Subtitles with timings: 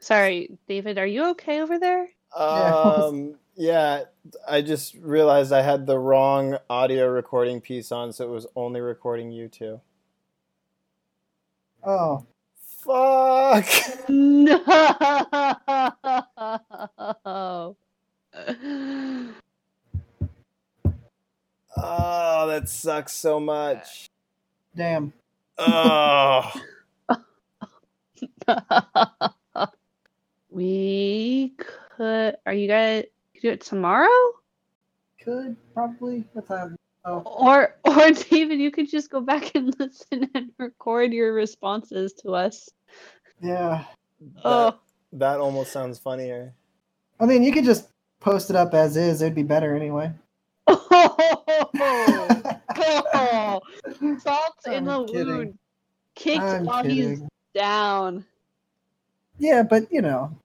[0.00, 2.08] Sorry, David, are you okay over there?
[2.34, 4.04] Um, yeah,
[4.48, 8.80] I just realized I had the wrong audio recording piece on, so it was only
[8.80, 9.80] recording you two.
[11.84, 12.26] Oh,
[12.84, 13.66] Fuck!
[14.08, 14.56] No.
[21.76, 24.08] Oh, that sucks so much.
[24.76, 25.12] damn.
[25.58, 26.50] Oh,
[30.50, 31.54] we
[31.96, 32.36] could.
[32.46, 34.08] Are you guys could do it tomorrow?
[35.22, 36.24] Could probably.
[36.32, 36.76] What time?
[37.04, 41.32] Um, oh, Or, or David, you could just go back and listen and record your
[41.32, 42.68] responses to us.
[43.40, 43.84] yeah.
[44.44, 44.78] Oh,
[45.14, 46.52] that almost sounds funnier.
[47.20, 47.88] I mean, you could just
[48.20, 49.22] post it up as is.
[49.22, 50.12] It'd be better anyway.
[50.66, 51.20] oh,
[54.18, 55.26] salt in the kidding.
[55.26, 55.58] wound,
[56.14, 57.22] kicked I'm while he's
[57.54, 58.26] down.
[59.40, 60.36] Yeah, but you know,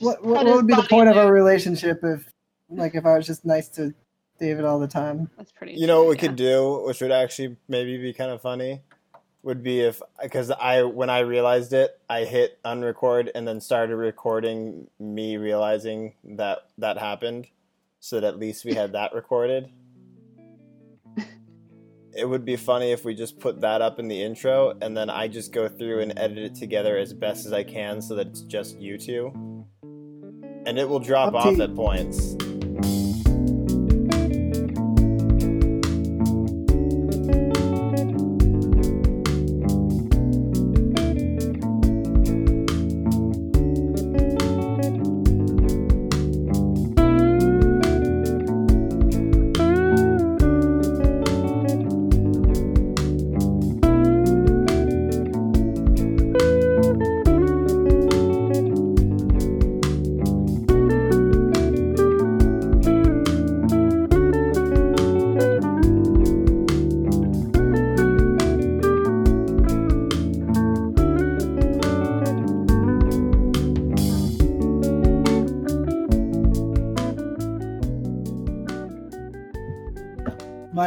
[0.00, 2.28] what what, what would be the body point of our relationship if,
[2.68, 3.94] like, if I was just nice to
[4.40, 5.30] David all the time?
[5.36, 5.74] That's pretty.
[5.74, 8.80] You know what we true, could do, which would actually maybe be kind of funny,
[9.44, 13.94] would be if because I when I realized it, I hit unrecord and then started
[13.96, 17.46] recording me realizing that that happened,
[18.00, 19.70] so that at least we had that recorded.
[22.16, 25.08] It would be funny if we just put that up in the intro and then
[25.08, 28.28] I just go through and edit it together as best as I can so that
[28.28, 29.32] it's just you two.
[30.66, 32.36] And it will drop Up off at points.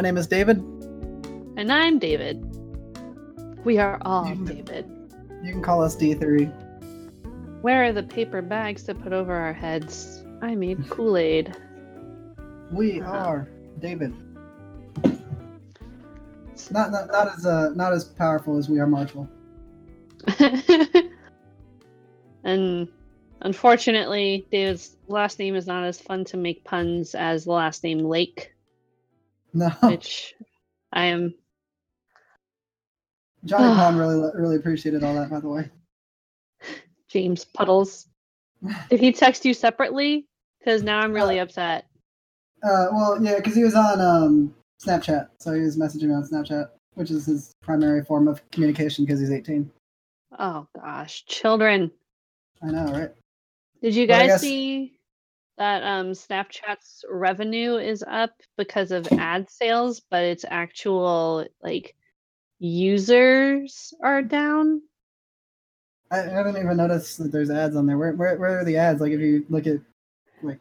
[0.04, 0.58] Name is David.
[1.58, 2.44] And I'm David.
[3.66, 4.48] We are all Mhm.
[4.48, 4.86] David.
[5.42, 6.46] You can call us D3.
[7.62, 10.24] Where are the paper bags to put over our heads?
[10.42, 11.56] I made Kool Aid.
[12.72, 13.12] We Uh-huh.
[13.12, 13.48] are
[13.80, 14.14] David.
[16.72, 19.28] Not not not as uh not as powerful as we are Marshall.
[22.44, 22.88] and
[23.42, 28.00] unfortunately, David's last name is not as fun to make puns as the last name
[28.00, 28.54] Lake,
[29.54, 30.34] No, which
[30.92, 31.34] I am.
[33.46, 35.30] Johnny Palm really really appreciated all that.
[35.30, 35.70] By the way,
[37.08, 38.08] James Puddles.
[38.90, 40.26] Did he text you separately?
[40.60, 41.86] Because now I'm really upset.
[42.64, 46.24] uh, well, yeah, because he was on um Snapchat, so he was messaging me on
[46.24, 49.70] Snapchat, which is his primary form of communication because he's 18.
[50.40, 51.92] Oh gosh, children.
[52.62, 53.12] I know, right?
[53.82, 54.94] Did you guys guess- see
[55.58, 61.96] that um Snapchat's revenue is up because of ad sales, but its actual like
[62.60, 64.82] users are down?
[66.12, 67.98] I, didn't even notice that there's ads on there.
[67.98, 69.02] Where where where are the ads?
[69.02, 69.80] Like if you look at
[70.42, 70.60] like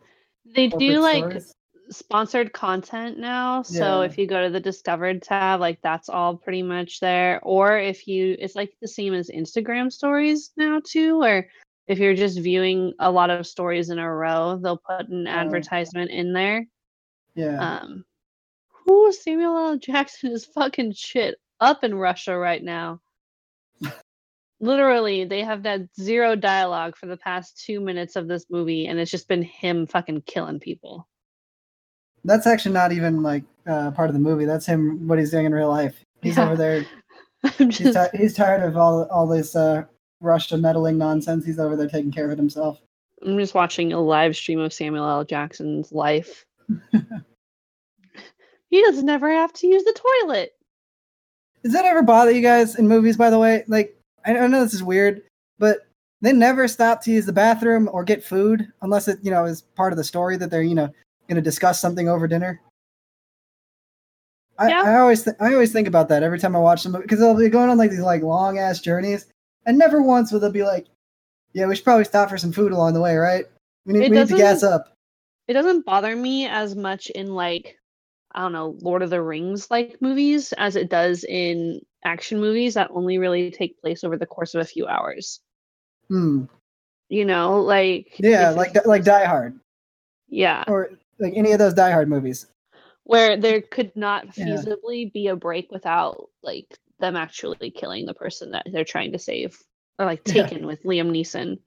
[0.54, 1.42] They do like
[1.90, 3.62] sponsored content now.
[3.62, 4.06] So Yeah.
[4.06, 7.40] if you go to the discovered tab, like that's all pretty much there.
[7.42, 11.48] Or if you it's like the same as Instagram stories now too, where
[11.88, 15.30] if you're just viewing a lot of stories in a row, they'll put an Oh.
[15.30, 16.66] advertisement in there.
[17.34, 17.78] yeah.
[17.80, 18.04] Um
[18.84, 19.78] who Samuel L.
[19.78, 23.00] Jackson is fucking shit up in Russia right now.
[24.60, 28.98] Literally, they have had zero dialogue for the past two minutes of this movie, and
[28.98, 31.08] it's just been him fucking killing people.
[32.24, 34.44] That's actually not even like uh, part of the movie.
[34.44, 36.04] That's him what he's doing in real life.
[36.22, 36.46] He's Yeah.
[36.46, 36.86] over there.
[37.58, 39.82] I'm He's, just ti- he's tired of all all this uh,
[40.22, 41.44] Russia meddling nonsense.
[41.44, 42.80] He's over there taking care of it himself.
[43.24, 45.24] I'm just watching a live stream of Samuel L.
[45.24, 46.44] Jackson's life.
[48.70, 50.54] he doesn't ever have to use the toilet.
[51.62, 53.16] Does that ever bother you guys in movies?
[53.16, 55.22] By the way, like I I know this is weird,
[55.58, 55.86] but
[56.20, 59.62] they never stop to use the bathroom or get food unless it you know is
[59.62, 60.90] part of the story that they're you know
[61.28, 62.60] going to discuss something over dinner.
[64.58, 64.82] I, Yeah.
[64.82, 67.36] I always th- I always think about that every time I watch them because they'll
[67.36, 69.26] be going on like these like long ass journeys,
[69.66, 70.86] and never once will they be like,
[71.52, 73.46] "Yeah, we should probably stop for some food along the way, right?
[73.86, 74.96] We need, we need to gas up."
[75.48, 77.76] It doesn't bother me as much in like
[78.34, 82.74] I don't know, Lord of the Rings like movies as it does in action movies
[82.74, 85.40] that only really take place over the course of a few hours.
[86.08, 86.44] Hmm.
[87.08, 89.58] You know, like Yeah, like like Die Hard
[90.28, 92.46] yeah, or like any of those Die Hard movies.
[93.04, 94.46] where there could not Yeah.
[94.46, 99.18] feasibly be a break without like them actually killing the person that they're trying to
[99.18, 99.58] save,
[99.98, 100.46] or like Yeah.
[100.46, 101.58] Taken with Liam Neeson.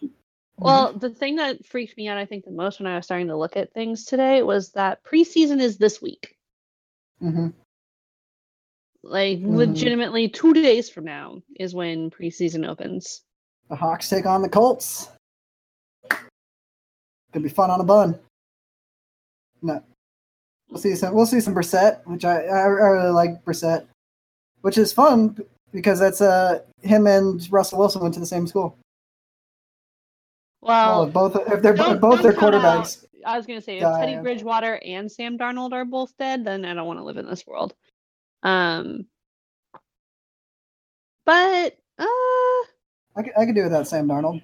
[0.00, 0.06] Mm-hmm.
[0.58, 3.28] Well, the thing that freaked me out, I think, the most when I was starting
[3.28, 6.36] to look at things today was that preseason is this week.
[7.18, 7.48] hmm
[9.02, 9.56] Like, Mhm.
[9.56, 13.22] legitimately, two days from now is when preseason opens.
[13.70, 15.08] the Hawks take on the Colts.
[17.32, 18.18] Could be fun on a bun.
[19.62, 19.82] No,
[20.68, 21.14] we'll see some.
[21.14, 23.86] We'll see some Brissett, which I I, I really like Brissett,
[24.62, 25.36] which is fun
[25.72, 28.76] because that's uh him and Russell Wilson went to the same school.
[30.62, 33.04] Well, Well, both if they're don't- both don't their count out- quarterbacks.
[33.24, 34.16] I was gonna say if Teddy.
[34.16, 37.46] Bridgewater and Sam Darnold are both dead, then I don't want to live in this
[37.46, 37.74] world.
[38.42, 39.06] Um,
[41.26, 42.04] but uh,
[43.16, 44.42] I could, I could do without Sam Darnold.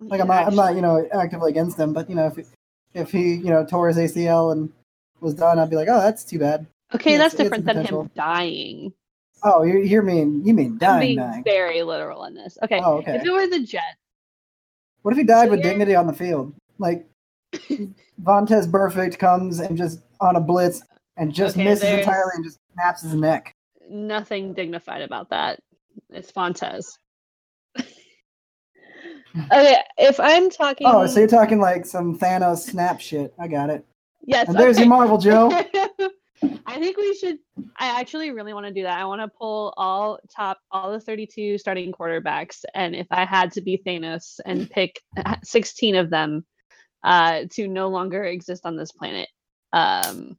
[0.00, 2.46] Like I'm not I'm not you know actively against him, but you know if
[2.94, 4.72] if he you know tore his ACL and
[5.20, 6.66] was done, I'd be like, oh, that's too bad.
[6.94, 8.92] Okay, that's different than him dying.
[9.42, 11.44] Oh, you you mean you mean I'm dying being dying?
[11.44, 12.58] very literal in this.
[12.62, 13.16] Okay, Oh, okay.
[13.16, 13.84] if it were the Jets,
[15.02, 16.54] What if he died So with dignity on the field?
[16.78, 17.06] Like
[18.22, 20.82] Vontaze Burfict comes and just on a blitz
[21.16, 23.54] and just Okay, misses entirely and just snaps his neck.
[23.88, 25.60] nothing dignified about that.
[26.10, 26.98] It's Vontaze.
[29.52, 33.32] okay, if I'm talking, Oh, so you're talking like some Thanos snap shit.
[33.38, 33.84] I got it.
[34.26, 35.50] yes, And there's your Marvel, Joe.
[36.42, 37.38] I think we should.
[37.76, 38.98] I actually really want to do that.
[38.98, 43.52] I want to pull all top, all the 32 starting quarterbacks, and if I had
[43.52, 45.00] to be Thanos and pick
[45.44, 46.44] 16 of them
[47.02, 49.28] uh, to no longer exist on this planet.
[49.72, 50.36] Um,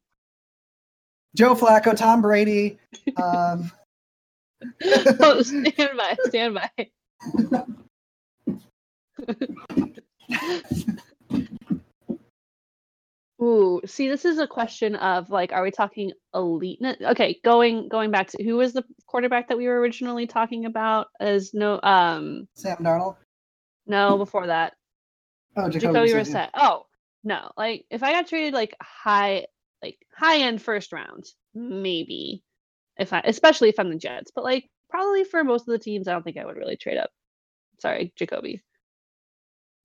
[1.36, 2.80] Joe Flacco, Tom Brady.
[3.18, 3.72] Um,
[4.84, 6.70] oh, stand by, stand by.
[13.42, 16.80] Ooh, see, this is a question of like, are we talking elite?
[17.02, 21.08] Okay, going going back to who was the quarterback that we were originally talking about?
[21.20, 23.16] As no, um, Sam Darnold.
[23.88, 24.74] no, before that,
[25.56, 26.50] Oh, Jacoby Jacoby Brissett.
[26.54, 26.86] Oh,
[27.24, 29.46] no, like if I got traded like high,
[29.82, 32.44] like high end first round, maybe.
[32.98, 36.08] If I, especially if I'm the Jets, but like probably for most of the teams,
[36.08, 37.10] I don't think I would really trade up.
[37.80, 38.62] Sorry, Jacoby.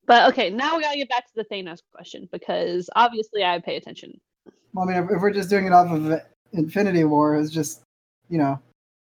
[0.07, 3.75] But okay, now we gotta get back to the Thanos question because obviously I pay
[3.75, 4.19] attention.
[4.73, 6.21] Well, I mean, if, if we're just doing it off of
[6.53, 7.81] Infinity War, it's just,
[8.29, 8.59] you know,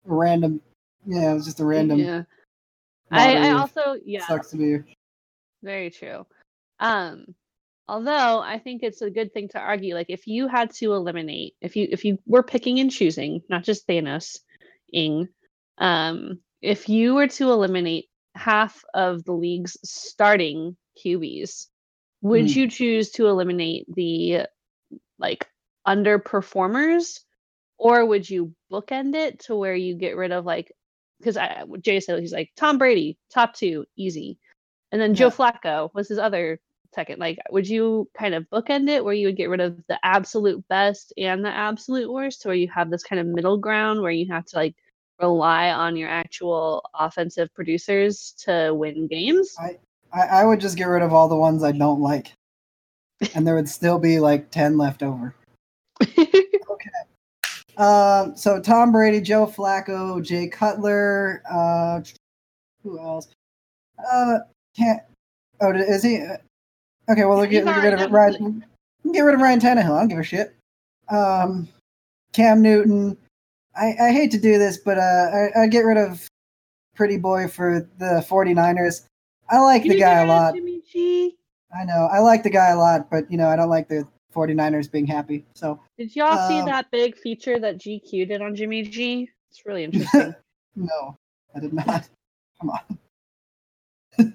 [0.09, 0.61] a random.
[1.05, 1.99] Yeah, it was just a random.
[1.99, 2.23] Yeah.
[3.11, 4.95] I, I also yeah, Sucks to be.
[5.61, 6.25] very true.
[6.79, 7.25] Um,
[7.87, 9.95] although I think it's a good thing to argue.
[9.95, 13.63] Like if you had to eliminate, if you if you were picking and choosing, not
[13.63, 14.39] just Thanos,
[14.93, 15.27] ing,
[15.77, 18.05] um, if you were to eliminate
[18.35, 21.67] half of the league's starting QBs,
[22.21, 22.59] would Hmm.
[22.59, 24.47] you choose to eliminate the
[25.19, 25.47] like
[25.87, 27.21] underperformers,
[27.77, 30.71] or would you bookend it to where you get rid of like
[31.19, 34.37] because I Jay said he's like Tom Brady top two easy,
[34.91, 35.31] and then Joe Yeah.
[35.31, 36.59] Flacco was his other
[36.93, 37.19] second.
[37.19, 40.67] Like, would you kind of bookend it where you would get rid of the absolute
[40.67, 44.27] best and the absolute worst, or you have this kind of middle ground where you
[44.31, 44.75] have to like
[45.19, 49.55] rely on your actual offensive producers to win games?
[49.59, 49.77] I,
[50.13, 52.33] I would just get rid of all the ones I don't like,
[53.35, 55.35] and there would still be like ten left over.
[57.77, 62.01] Um, so Tom Brady, Joe Flacco, Jay Cutler, uh,
[62.83, 63.29] who else?
[64.11, 64.39] Uh,
[64.77, 65.01] can't.
[65.61, 66.21] Oh, is he?
[66.21, 66.37] uh,
[67.09, 68.63] Okay, well, we'll get, we'll get rid of Ryan.
[69.11, 69.95] Get rid of Ryan Tannehill.
[69.95, 70.55] I don't give a shit.
[71.09, 71.67] Um,
[72.33, 73.17] Cam Newton.
[73.75, 76.27] I, I hate to do this, but uh, I, I'd get rid of
[76.95, 79.05] Pretty Boy for the 49ers.
[79.51, 80.55] I like Can the guy a lot.
[81.77, 82.07] I know.
[82.11, 85.05] I like the guy a lot, but, you know, I don't like the 49ers being
[85.05, 85.45] happy.
[85.53, 89.29] So, Did y'all see Um, that big feature that GQ did on Jimmy G?
[89.49, 90.33] It's really interesting.
[90.75, 91.17] no,
[91.53, 92.07] I did not.
[92.59, 94.33] Come on.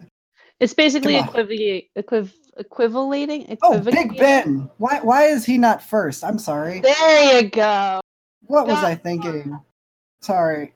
[0.60, 3.56] it's basically equiv- equiv- equivalating.
[3.62, 4.68] Oh, Big Ben.
[4.78, 6.24] Why why is he not first?
[6.24, 6.80] I'm sorry.
[6.80, 8.00] There you go.
[8.46, 9.58] What was I thinking?
[10.22, 10.74] Sorry.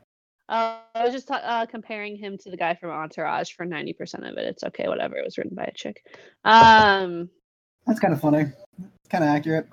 [0.50, 4.26] Uh, I was just uh, comparing him to the guy from Entourage for ninety percent
[4.26, 4.44] of it.
[4.46, 5.16] It's okay, whatever.
[5.16, 6.04] It was written by a chick.
[6.44, 7.30] Um,
[7.86, 8.46] That's kind of funny.
[9.08, 9.68] Kind of accurate.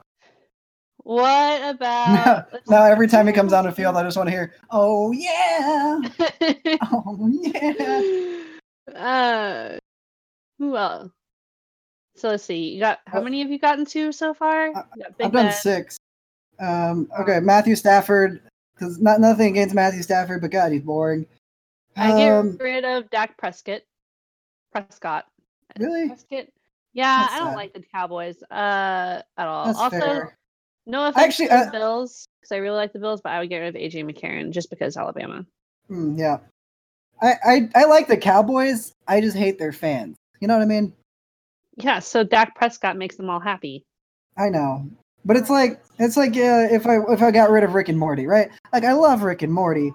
[0.98, 2.46] what about?
[2.68, 6.00] now every time he comes on the field, I just want to hear, "Oh yeah,
[6.92, 9.78] oh yeah." uh,
[10.60, 11.10] who else?
[12.18, 12.70] So let's see.
[12.70, 14.76] You got how Uh, many have you gotten to so far?
[14.76, 15.98] I- You got Big I've done six.
[16.60, 18.42] Um, okay, Matthew Stafford.
[18.78, 21.26] Because not nothing against Matthew Stafford, but God, he's boring.
[21.96, 23.82] I get Um, rid of Dak Prescott.
[24.72, 25.26] Prescott.
[25.80, 26.08] Really?
[26.08, 26.46] Prescott.
[26.94, 27.56] Yeah, That's I don't sad.
[27.56, 29.66] like the Cowboys uh at all.
[29.68, 30.38] That's also, fair.
[30.86, 33.40] no offense Actually, to the uh, Bills because I really like the Bills, but I
[33.40, 35.46] would get rid of AJ McCarron just because Alabama.
[35.90, 36.38] Mm, yeah.
[37.22, 38.94] I, I I like the Cowboys.
[39.08, 40.16] I just hate their fans.
[40.40, 40.94] You know what I mean?
[41.78, 43.84] Yeah, so Dak Prescott makes them all happy.
[44.38, 44.88] I know,
[45.28, 48.00] but it's like it's like uh, if I if I got rid of Rick and
[48.00, 48.50] Morty, right?
[48.72, 49.94] Like I love Rick and Morty,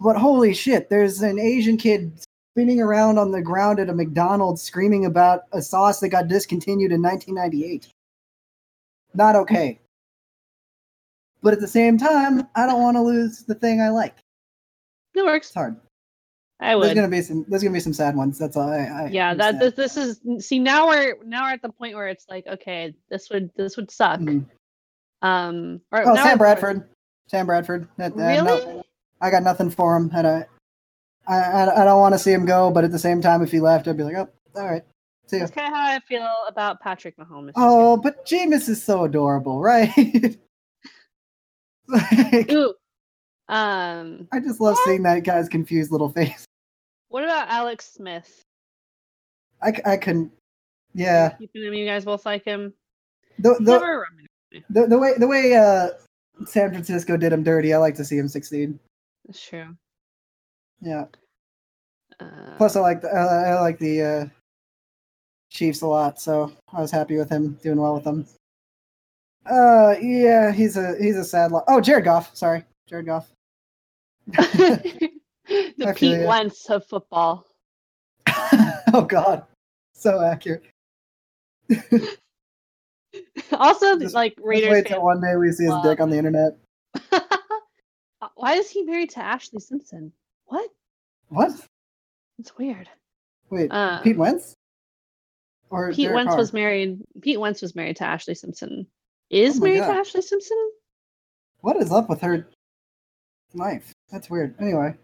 [0.00, 2.18] but holy shit, there's an Asian kid
[2.52, 6.92] spinning around on the ground at a McDonald's screaming about a sauce that got discontinued
[6.92, 7.88] in 1998.
[9.12, 9.78] Not okay.
[11.42, 14.16] But at the same time, I don't want to lose the thing I like.
[15.14, 15.48] It works.
[15.48, 15.76] It's hard.
[16.58, 16.86] I would.
[16.86, 17.44] There's gonna be some.
[17.48, 18.38] There's gonna be some sad ones.
[18.38, 18.70] That's all.
[18.70, 21.94] I, I yeah, that this, this is see now we're now we're at the point
[21.94, 24.20] where it's like okay, this would this would suck.
[24.20, 24.46] Mhm.
[25.24, 26.88] Um, or Oh, now Sam Bradford.
[27.28, 27.88] Sam Bradford.
[27.96, 28.82] That- uh, no- Really?
[29.20, 30.10] I got nothing for him.
[30.14, 30.46] And I,
[31.26, 33.50] I, I, I don't want to see him go, but at the same time, if
[33.50, 34.82] he left, I'd be like, oh, all right.
[35.26, 35.44] See ya.
[35.44, 37.52] That's kind of how I feel about Patrick Mahomes.
[37.56, 40.36] Oh, but Jameis is so adorable, right?
[41.88, 42.74] Like, Ooh.
[43.48, 46.44] Um, I just love seeing that guy's confused little face.
[47.08, 48.42] what about Alex Smith?
[49.62, 50.30] I, couldn't.
[50.94, 52.72] Yeah, You, you guys both like him.
[53.38, 54.26] the the, never around me.
[54.70, 55.88] The, the way the way uh,
[56.46, 58.78] San Francisco did him dirty, I like to see him succeed.
[59.26, 59.76] That's true.
[60.80, 61.06] Yeah.
[62.20, 64.26] Uh, Plus, I like the uh, I like the uh,
[65.50, 68.26] Chiefs a lot, so I was happy with him doing well with them.
[69.46, 71.52] Uh, yeah, he's a he's a sad.
[71.52, 72.34] Lo- oh, Jared Goff.
[72.36, 73.30] Sorry, Jared Goff.
[74.26, 75.10] the
[75.96, 76.28] Pete ya.
[76.28, 77.46] Wentz of football.
[78.92, 79.44] oh God,
[79.94, 80.64] so accurate.
[83.52, 86.56] also, Just- like Raiders wait till one day we see his dick on the internet.
[88.36, 90.12] Why is he married to Ashlee Simpson?
[90.46, 90.70] What?
[91.28, 91.50] What?
[92.38, 92.88] It's weird.
[93.50, 94.54] Wait, Uh, Pete Wentz?
[95.70, 96.38] Or Pete Derek Wentz Carr?
[96.38, 97.02] was married.
[97.20, 98.86] Pete Wentz was married to Ashlee Simpson.
[99.30, 100.02] Is Oh married God.
[100.04, 100.70] to Ashlee Simpson?
[101.60, 102.48] What is up with her
[103.54, 103.92] life?
[104.10, 104.54] That's weird.
[104.60, 104.94] Anyway,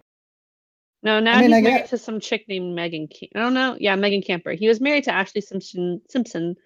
[1.02, 3.07] No, now mean, he's I married get- to some chick named Megan.
[3.09, 3.76] Ke- I don't know.
[3.79, 4.52] Yeah, Megan Camper.
[4.52, 6.00] He was married to Ashlee Simpson.
[6.09, 6.57] Simpson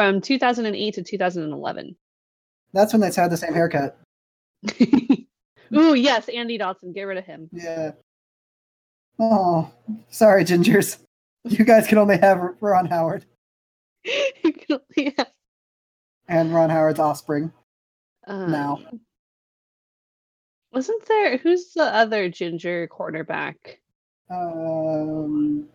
[0.00, 1.94] from 2008 to 2011.
[2.72, 3.98] that's when they had the same haircut.
[5.76, 6.94] Ooh, yes, Andy Dalton.
[6.94, 7.50] Get rid of him.
[7.52, 7.92] Yeah.
[9.18, 9.70] Oh,
[10.08, 10.96] sorry, Gingers.
[11.44, 13.26] You guys can only have Ron Howard
[14.96, 15.24] yeah.
[16.28, 17.52] and Ron Howard's offspring.
[18.26, 18.78] Um, Now.
[20.72, 21.36] Wasn't there?
[21.36, 23.80] Who's the other ginger quarterback?
[24.30, 25.68] Um,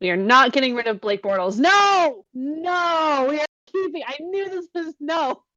[0.00, 1.58] We are not getting rid of Blake Bortles.
[1.58, 4.02] No, no, we are keeping.
[4.06, 5.42] I knew this was no.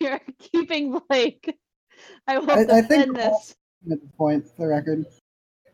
[0.00, 1.56] We are keeping Blake.
[2.26, 3.54] I will I- I think defend this.
[3.90, 5.06] at this point, the record,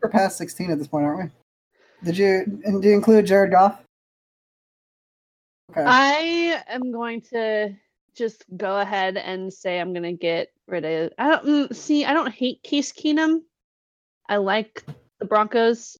[0.01, 1.31] we're past sixteen at this point, aren't
[2.03, 2.05] we?
[2.05, 3.83] Did you and do you include Jared Goff?
[5.71, 5.83] Okay.
[5.85, 7.75] I am going to
[8.15, 11.11] just go ahead and say I'm going to get rid of.
[11.17, 12.05] I don't mm, see.
[12.05, 13.39] I don't hate Case Keenum.
[14.29, 14.83] I like
[15.19, 15.97] the Broncos.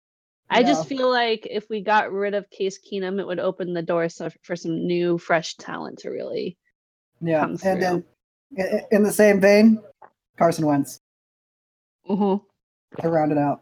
[0.52, 3.82] I just feel like if we got rid of Case Keenum, it would open the
[3.82, 6.58] door so, for some new, fresh talent to really.
[7.22, 7.80] yeah, come and through.
[7.80, 8.04] then
[8.92, 9.82] in, the same vein,
[10.38, 11.00] Carson Wentz
[12.10, 13.02] Mm-hmm.
[13.02, 13.62] to round it out.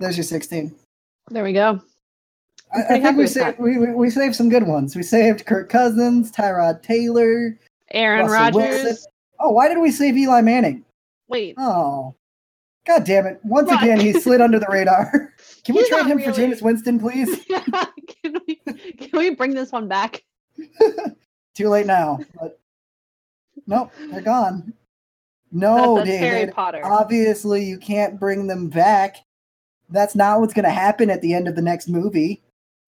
[0.00, 0.74] There's your sixteen.
[1.30, 1.80] There we go.
[2.74, 4.96] I, I think we saved we, we, saved some good ones.
[4.96, 7.58] We saved Kirk Cousins, Tyrod Taylor.
[7.90, 9.06] Aaron Rodgers.
[9.40, 10.84] Oh, why did we save Eli Manning?
[11.28, 12.14] Wait, Oh,
[12.86, 13.40] god damn it!
[13.44, 15.32] Once again, he slid under the radar.
[15.64, 17.42] Can we He's trade not him for Jameis Winston, please?
[18.22, 20.22] can we can we bring this one back?
[21.54, 22.20] Too late now.
[22.38, 22.60] But
[23.66, 24.74] nope, they're gone.
[25.52, 26.54] No, That- that's Harry David.
[26.54, 26.80] Potter.
[26.84, 29.16] Obviously, you can't bring them back.
[29.88, 32.42] That's not what's going to happen at the end of the next movie.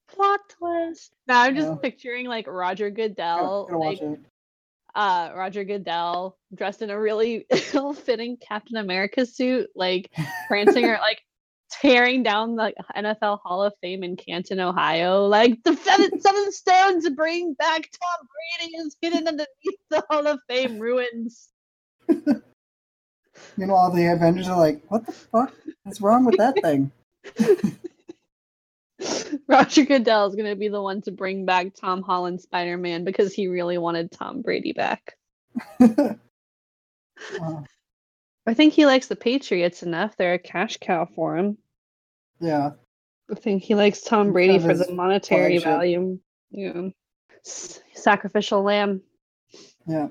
[0.09, 1.13] Plot twist.
[1.27, 4.01] Now I'm just picturing like Roger Goodell, like.
[4.97, 10.11] Uh Roger Goodell dressed in a really ill-fitting Captain America suit, like
[10.49, 11.21] prancing or like
[11.71, 15.27] tearing down the NFL Hall of Fame in Canton, Ohio.
[15.27, 20.27] Like the seven, seven stones to bring back Tom Brady is hidden underneath the Hall
[20.27, 21.49] of Fame ruins.
[23.57, 25.53] Meanwhile, the Avengers are like, "What the fuck?
[25.83, 26.91] What's wrong with that thing?"
[29.49, 33.33] Roger Goodell is gonna be the one to bring back Tom Holland Spider Man because
[33.35, 35.17] he really wanted Tom Brady back.
[37.39, 37.65] Wow.
[38.47, 40.17] I think he likes the Patriots enough.
[40.17, 41.59] They're a cash cow for him.
[42.41, 42.73] yeah,
[43.31, 46.19] I think he likes Tom Brady for the monetary value.
[46.51, 46.89] Yeah.
[47.43, 49.03] Sacrificial lamb.
[49.87, 50.09] yeah.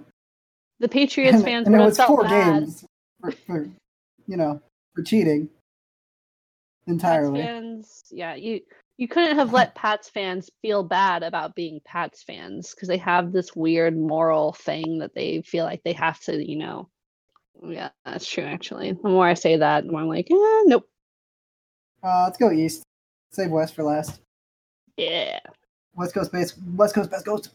[0.80, 2.60] The Patriots and, fans and would have felt four bad.
[2.64, 2.86] games
[3.22, 3.70] for, for,
[4.28, 4.62] you know,
[4.94, 5.50] for cheating.
[6.88, 7.42] Entirely.
[7.42, 8.62] fans, yeah, you
[8.98, 13.32] you couldn't have let Pats fans feel bad about being Pats fans because they have
[13.32, 16.90] this weird moral thing that they feel like they have to, you know.
[17.64, 18.44] Yeah, that's true.
[18.44, 20.88] Actually, the more I say that, the more I'm like, eh, nope.
[22.04, 22.84] Uh, let's go east.
[23.32, 24.22] Save west for last.
[24.98, 25.40] Yeah.
[25.96, 26.54] West Coast base.
[26.76, 27.50] West Coast best coast.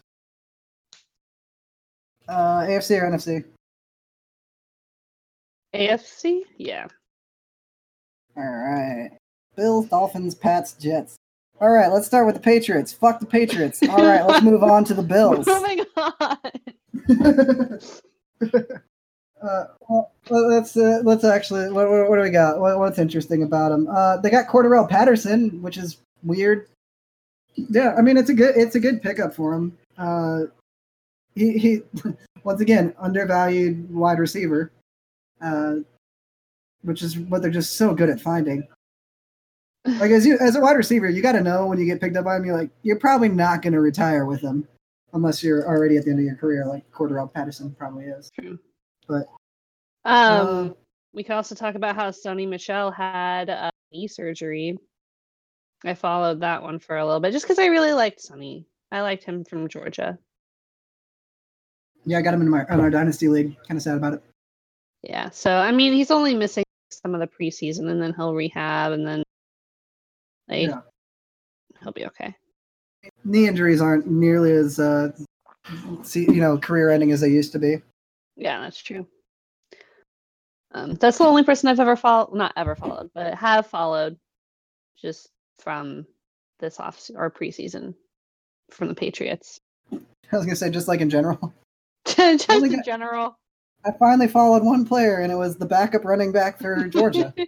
[2.28, 3.44] Uh, AFC or NFC?
[5.74, 6.42] AFC?
[6.56, 6.86] Yeah.
[8.36, 9.10] All right.
[9.60, 11.16] Bills, Dolphins, Pats, Jets.
[11.60, 12.94] All right, let's start with the Patriots.
[12.94, 13.82] Fuck the Patriots.
[13.90, 15.46] All right, let's move on to the Bills.
[15.46, 16.38] Moving on.
[19.42, 22.58] uh, well, let's uh, let's actually what, what, what do we got?
[22.58, 23.86] What, what's interesting about them?
[23.86, 26.66] Uh, they got Cordarrelle Patterson, which is weird.
[27.54, 29.76] Yeah, I mean it's a good it's a good pickup for him.
[29.98, 30.44] Uh,
[31.34, 31.82] he he
[32.44, 34.72] once again undervalued wide receiver,
[35.42, 35.74] uh,
[36.80, 38.66] which is what they're just so good at finding.
[39.84, 42.16] Like as you as a wide receiver, you got to know when you get picked
[42.16, 42.44] up by him.
[42.44, 44.68] You're like you're probably not going to retire with him
[45.14, 48.30] unless you're already at the end of your career, like Cordarrelle Patterson probably is.
[48.38, 48.58] True.
[49.08, 49.26] But
[50.04, 50.68] Um, Uh,
[51.12, 54.78] we could also talk about how Sony Michel had uh, knee surgery.
[55.84, 58.66] I followed that one for a little bit just because I really liked Sony.
[58.92, 60.18] I liked him from Georgia.
[62.04, 63.56] yeah, I got him in my in our dynasty league.
[63.66, 64.22] Kind of sad about it.
[65.02, 65.30] Yeah.
[65.30, 69.06] So I mean, he's only missing some of the preseason, and then he'll rehab, and
[69.06, 69.22] then
[70.50, 70.80] like Yeah.
[71.82, 72.34] he'll be okay.
[73.24, 75.10] Knee injuries aren't nearly as uh,
[76.02, 77.80] see, you know, career-ending as they used to be.
[78.36, 79.06] Yeah, that's true.
[80.72, 84.16] Um, that's the only person I've ever followed, not ever followed, but have followed,
[85.00, 85.28] just
[85.58, 86.06] from
[86.60, 87.94] this off or preseason
[88.70, 89.58] from the Patriots.
[89.92, 91.52] I was gonna say just like in general.
[92.06, 93.36] just in got- general.
[93.84, 97.34] I finally followed one player, and it was the backup running back for Georgia.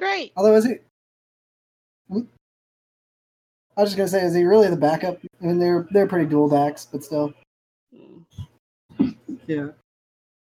[0.00, 0.32] Great.
[0.34, 0.76] Although is he?
[3.76, 5.18] I was just gonna say, is he really the backup?
[5.42, 7.34] I mean, they're they're pretty dual backs, but still.
[9.46, 9.68] Yeah.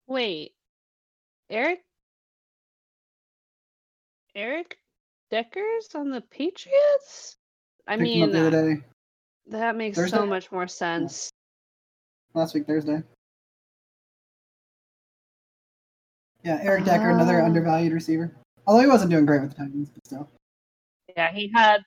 [0.08, 0.52] Wait,
[1.50, 1.82] Eric?
[4.36, 4.78] Eric
[5.32, 7.38] Decker's on the Patriots?
[7.88, 8.82] I Picked mean, the other day,
[9.48, 10.18] that makes Thursday?
[10.18, 11.30] so much more sense.
[12.34, 13.02] last week Thursday.
[16.44, 17.46] Yeah, Eric Decker, another Ah.
[17.46, 18.36] undervalued receiver.
[18.68, 20.30] Although he wasn't doing great with the Titans, but still.
[21.16, 21.82] Yeah, he had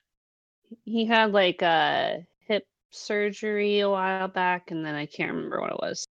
[0.85, 5.71] he had like a hip surgery a while back, and then I can't remember what
[5.71, 6.05] it was.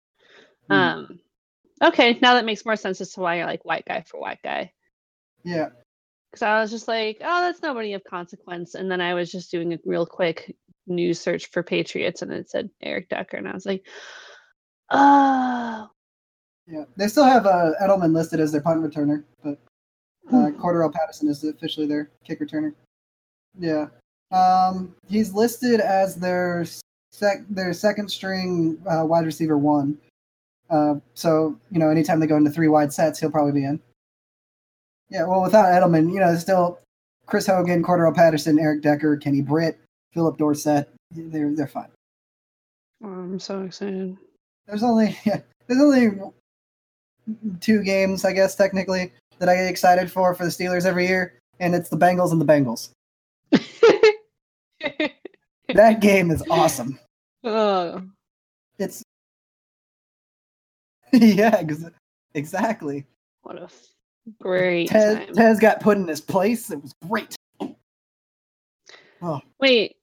[0.68, 0.72] Hmm.
[0.72, 1.20] Um,
[1.82, 4.42] okay, now that makes more sense as to why you're like white guy for white
[4.42, 4.72] guy.
[5.44, 5.68] Yeah.
[6.30, 9.50] Because I was just like, oh, that's nobody of consequence, and then I was just
[9.50, 10.54] doing a real quick
[10.86, 13.86] news search for Patriots, and it said Eric Decker, and I was like,
[14.90, 15.88] oh,
[16.66, 16.84] Yeah.
[16.96, 19.58] They still have uh, Edelman listed as their punt returner, but
[20.32, 20.60] uh, Hmm.
[20.60, 22.72] Cordarrelle Patterson is officially their kick returner.
[23.58, 23.86] Yeah.
[24.32, 26.64] Um, he's listed as their
[27.12, 29.98] sec- their second string uh, wide receiver one.
[30.68, 33.80] Uh, so you know, anytime they go into three wide sets, he'll probably be in.
[35.10, 35.24] Yeah.
[35.26, 36.80] Well, without Edelman, you know, still
[37.26, 39.78] Chris Hogan, Cordarrelle Patterson, Eric Decker, Kenny Britt,
[40.12, 40.88] Phillip Dorsett.
[41.12, 41.88] They're they're fine.
[43.04, 44.16] Oh, I'm so excited.
[44.66, 46.18] There's only yeah, there's only
[47.60, 51.40] two games, I guess, technically, that I get excited for for the Steelers every year,
[51.60, 52.90] and it's the Bengals and the Bengals.
[55.74, 56.98] That game is awesome.
[57.44, 58.00] oh,
[58.78, 59.02] It's
[61.12, 61.84] yeah, ex-
[62.34, 63.04] exactly.
[63.42, 63.68] what a
[64.40, 65.34] great Tez, time.
[65.34, 66.70] Tez got put in his place.
[66.70, 67.34] It was great.
[69.20, 69.40] Oh.
[69.60, 69.96] Wait,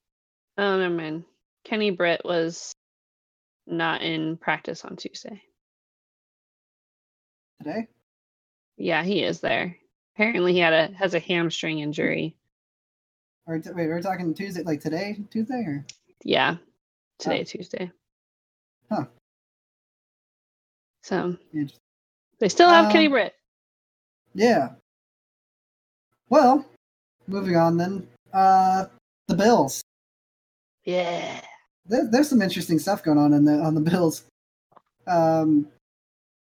[0.58, 1.24] oh never mind.
[1.64, 2.72] Kenny Britt was
[3.66, 5.40] not in practice on Tuesday.
[7.62, 7.88] Today,
[8.76, 9.76] Yeah, he is there.
[10.14, 12.36] Apparently, he had a has a hamstring injury.
[13.46, 15.84] or t- wait, we're talking Tuesday, like today, Tuesday, or
[16.24, 16.56] Yeah,
[17.18, 17.90] today Tuesday.
[18.90, 19.04] Huh.
[21.02, 21.36] So
[22.38, 23.34] they still have Kenny Um, Britt.
[24.34, 24.70] yeah.
[26.30, 26.64] Well,
[27.26, 28.08] moving on then.
[28.32, 28.86] Uh,
[29.28, 29.82] the Bills.
[30.84, 31.40] Yeah.
[31.86, 34.24] there, there's some interesting stuff going on in the on the Bills,
[35.06, 35.68] um,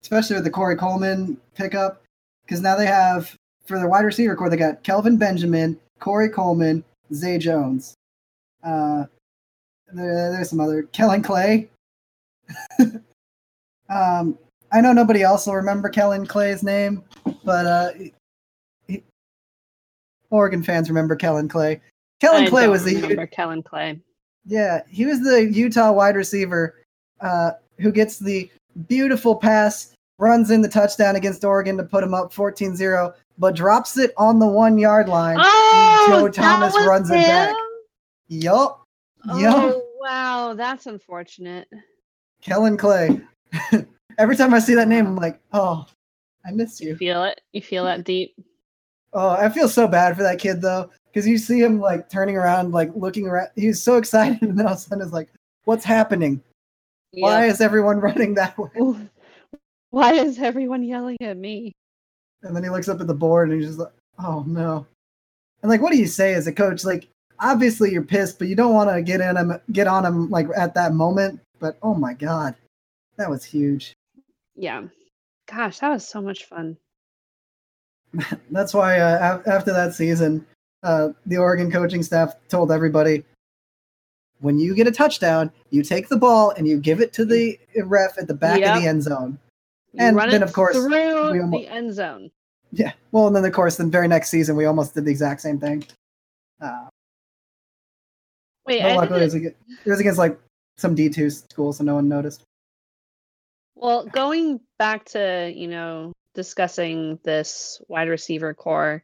[0.01, 2.01] especially with the Corey Coleman pickup,
[2.47, 6.83] because now they have for their wide receiver core they got Kelvin Benjamin, Corey Coleman,
[7.13, 7.93] Zay Jones.
[8.63, 9.03] Uh,
[9.93, 11.69] there, there's some other Kaelin Clay.
[13.89, 14.37] um,
[14.71, 17.03] I know nobody else will remember Kaelin Clay's name,
[17.43, 17.89] but uh,
[18.87, 19.03] he,
[20.29, 21.81] Oregon fans remember Kaelin Clay.
[22.21, 23.99] Kaelin I Clay was the remember Kaelin Clay.
[24.45, 26.75] yeah, he was the Utah wide receiver
[27.19, 28.49] uh, who gets the
[28.87, 33.97] beautiful pass runs in the touchdown against Oregon to put them up 14-0, but drops
[33.97, 35.37] it on the one yard line.
[35.39, 37.49] Oh, Joe Thomas runs it back.
[37.49, 37.55] him?
[38.29, 38.83] Yup.
[39.29, 39.83] Oh, Yup.
[39.99, 41.67] wow, that's unfortunate.
[42.43, 43.21] Kaelin Clay.
[44.17, 45.85] Every time I see that name, I'm like, oh,
[46.45, 46.95] I miss You you.
[46.95, 47.41] feel it?
[47.53, 48.33] You feel that deep?
[49.13, 52.35] Oh, I feel so bad for that kid though, because you see him like turning
[52.35, 53.49] around, like looking around.
[53.55, 55.29] He's so excited, and then all of a sudden it's like,
[55.65, 56.41] what's happening?
[57.11, 58.69] Why is everyone running that way?
[59.97, 61.73] Why is everyone yelling at me?
[62.43, 64.85] And then he looks up at the board and he's just like, oh no.
[65.63, 66.85] And like, what do you say as a coach?
[66.85, 67.07] Like,
[67.39, 70.45] obviously you're pissed, but you don't want to get in him, get on him like
[70.55, 71.39] at that moment.
[71.59, 72.53] But oh my god,
[73.15, 73.95] that was huge.
[74.55, 74.83] Yeah.
[75.51, 76.77] Gosh, that was so much fun.
[78.51, 80.45] That's why uh, after that season,
[80.83, 83.23] uh, the Oregon coaching staff told everybody,
[84.41, 87.57] when you get a touchdown, you take the ball and you give it to the
[87.83, 88.75] ref at the back Yep.
[88.75, 89.39] of the end zone.
[89.99, 92.29] You And then, of course, through we almo- the end zone.
[92.71, 92.93] Yeah.
[93.11, 95.59] Well, and then of course, the very next season, we almost did the exact same
[95.59, 95.85] thing.
[96.61, 96.87] Uh,
[98.65, 99.55] Wait, I luckily, it was, against,
[99.85, 100.37] it was against like
[100.77, 102.43] some D two school, so no one noticed.
[103.75, 109.03] well, going back to you know discussing this wide receiver core,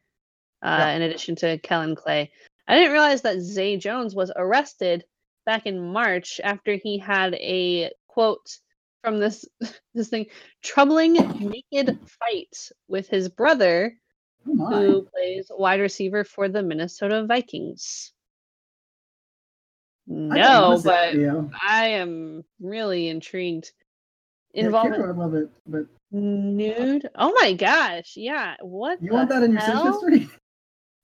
[0.61, 0.89] uh, Yeah.
[0.95, 2.31] in addition to Kaelin Clay,
[2.67, 5.05] I didn't realize that Zay Jones was arrested
[5.45, 8.59] back in March after he had a quote
[9.03, 9.45] from this
[9.93, 10.27] this thing
[10.61, 13.95] troubling naked fight with his brother
[14.47, 18.11] Oh who plays wide receiver for the Minnesota Vikings.
[20.05, 21.49] No, but video.
[21.65, 23.71] I am really intrigued.
[24.53, 27.09] Yeah, I love it, but nude.
[27.15, 28.13] Oh my gosh!
[28.17, 29.01] Yeah, what?
[29.01, 30.29] you want that in your search history?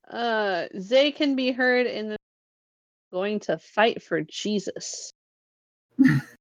[0.09, 2.17] Uh, Zay can be heard in the
[3.13, 5.12] going to fight for Jesus.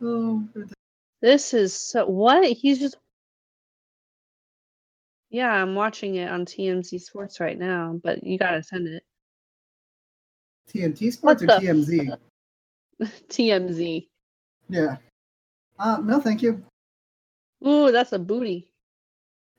[0.00, 0.48] oh,
[1.20, 2.06] This is so.
[2.06, 2.44] What?
[2.44, 2.96] He's just.
[5.30, 9.02] Yeah, I'm watching it on TMZ Sports right now, but you gotta send it.
[10.72, 12.18] TNT Sports or What the TMZ?
[13.28, 14.08] TMZ.
[14.68, 14.96] Yeah.
[15.78, 16.62] Uh, no, thank you.
[17.66, 18.68] Ooh, that's a booty.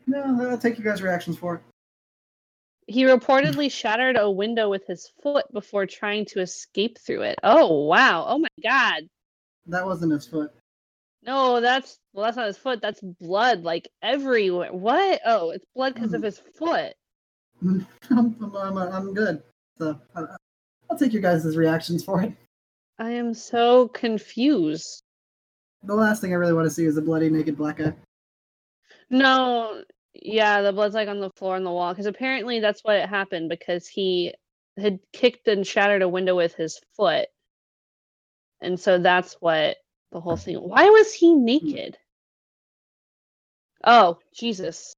[0.06, 1.62] No, I'll take you guys' reactions for it.
[2.88, 7.40] He reportedly shattered a window with his foot before trying to escape through it.
[7.44, 8.26] Oh wow!
[8.28, 9.04] Oh my god!
[9.68, 10.52] That wasn't his foot.
[11.26, 12.82] No, that's well, that's not his foot.
[12.82, 14.74] That's blood, like everywhere.
[14.74, 15.22] What?
[15.26, 16.94] Oh, it's blood because of his foot.
[17.62, 19.42] I'm, I'm, I'm, I'm good.
[19.80, 20.26] So I-
[20.90, 22.34] I'll take your guys' reactions for it.
[23.00, 25.02] I am so confused.
[25.84, 27.94] The last thing I really want to see is a bloody naked black guy.
[29.10, 29.82] No,
[30.14, 33.50] yeah, the blood's like on the floor and the wall because apparently that's what happened
[33.50, 34.34] because he
[34.78, 37.28] had kicked and shattered a window with his foot,
[38.64, 39.78] and so that's what
[40.12, 40.58] the whole thing.
[40.58, 41.98] Why was he naked?
[43.84, 44.96] Oh Jesus!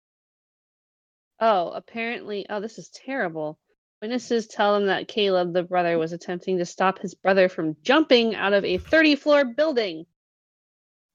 [1.39, 3.59] Oh, apparently, oh, this is terrible.
[4.01, 8.35] Witnesses tell them that Cayleb, the brother, was attempting to stop his brother from jumping
[8.35, 10.07] out of a 30 floor building.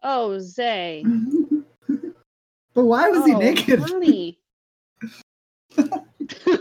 [0.02, 1.10] Oh, Zay.
[2.74, 3.80] but why was he Oh, naked?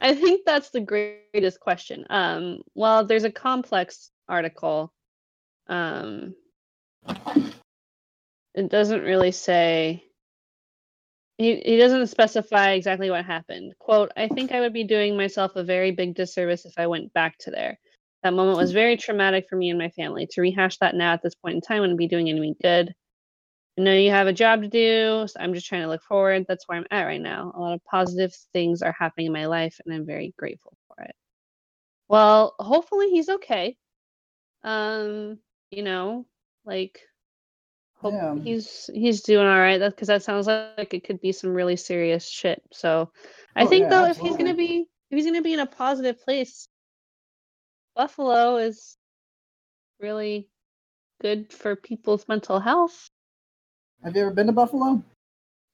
[0.00, 2.06] I think that's the greatest question.
[2.08, 4.92] Um, well, there's a complex article.
[5.68, 6.34] Um,
[8.54, 10.04] it doesn't really say.
[11.38, 13.72] He, he doesn't specify exactly what happened.
[13.78, 17.12] Quote, I think I would be doing myself a very big disservice if I went
[17.14, 17.78] back to there.
[18.22, 20.28] That moment was very traumatic for me and my family.
[20.32, 22.94] To rehash that now at this point in time wouldn't be doing any good.
[23.78, 25.26] I know you have a job to do.
[25.26, 26.46] So I'm just trying to look forward.
[26.48, 27.52] That's where I'm at right now.
[27.54, 31.02] A lot of positive things are happening in my life, and I'm very grateful for
[31.04, 31.14] it.
[32.08, 33.76] Well, hopefully he's okay.
[34.62, 35.38] Um,
[35.70, 36.26] you know,
[36.64, 37.00] like
[37.94, 38.34] hope Yeah.
[38.34, 39.78] he's he's doing all right.
[39.78, 42.62] That's because that sounds like it could be some really serious shit.
[42.72, 42.88] So
[43.38, 45.66] I Oh, think yeah, though, if he's gonna be if he's gonna be in a
[45.66, 46.68] positive place,
[47.94, 48.96] Buffalo is
[50.00, 50.48] really
[51.20, 53.10] good for people's mental health.
[54.04, 55.02] Have you ever been to Buffalo?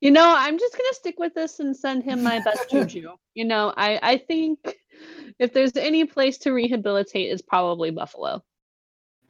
[0.01, 3.13] You know, I'm just gonna stick with this and send him my best juju.
[3.35, 4.77] You know, I I think
[5.39, 8.43] if there's any place to rehabilitate, it's probably Buffalo.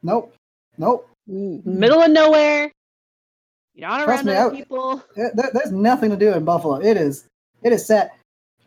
[0.04, 0.32] Nope.
[0.78, 1.09] Nope.
[1.28, 1.80] Mm-hmm.
[1.80, 2.70] Middle of nowhere.
[3.74, 5.02] You're not Trust around me, other I- people.
[5.16, 6.76] There- there's nothing to do in Buffalo.
[6.76, 7.26] It is.
[7.64, 8.14] It is set.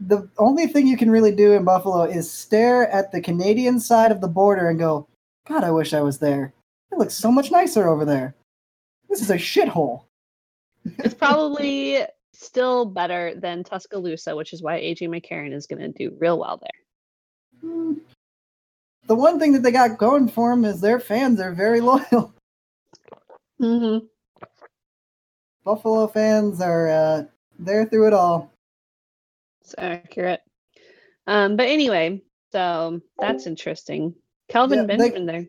[0.02, 4.12] The only thing you can really do in Buffalo is stare at the Canadian side
[4.12, 5.08] of the border and go,
[5.48, 6.52] God, I wish I was there.
[6.92, 8.36] It looks so much nicer over there.
[9.10, 10.04] This is a shithole.
[10.86, 16.40] It's probably still better than Tuscaloosa, which is why AJ McCarron is gonna do real
[16.40, 17.62] well there.
[17.62, 17.94] Hmm.
[19.08, 22.34] The one thing that they got going for them is their fans are very loyal.
[23.62, 24.06] Mm-hmm.
[25.66, 27.24] Buffalo fans are uh,
[27.58, 28.52] there through it all.
[29.62, 30.42] It's accurate.
[31.28, 34.16] Um, but anyway, so that's interesting.
[34.48, 35.48] Kelvin Yeah, they- Benjamin there.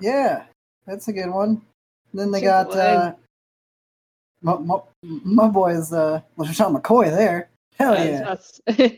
[0.00, 0.44] Yeah,
[0.86, 1.62] that's a good one.
[2.12, 3.14] And then they Super got uh,
[4.42, 7.48] my, my, my boys, uh, LeSean McCoy there.
[7.78, 8.36] Hell yeah.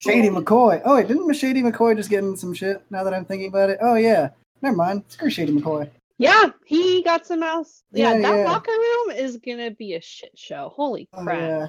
[0.00, 0.82] Shady McCoy.
[0.84, 3.70] Oh, wait, didn't Shady McCoy just get in some shit now that I'm thinking about
[3.70, 3.78] it?
[3.80, 4.30] Oh, yeah.
[4.60, 5.04] Never mind.
[5.08, 5.88] Screw Shady McCoy.
[6.18, 7.82] yeah, he got some else.
[7.92, 8.44] Yeah, Yeah, that yeah.
[8.44, 10.72] locker room is gonna be a shit show.
[10.74, 11.38] Holy Oh, crap.
[11.38, 11.66] yeah.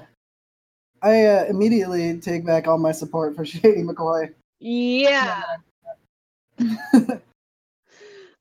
[1.02, 4.32] I uh, immediately take back all my support for Shady McCoy.
[4.60, 5.42] Yeah.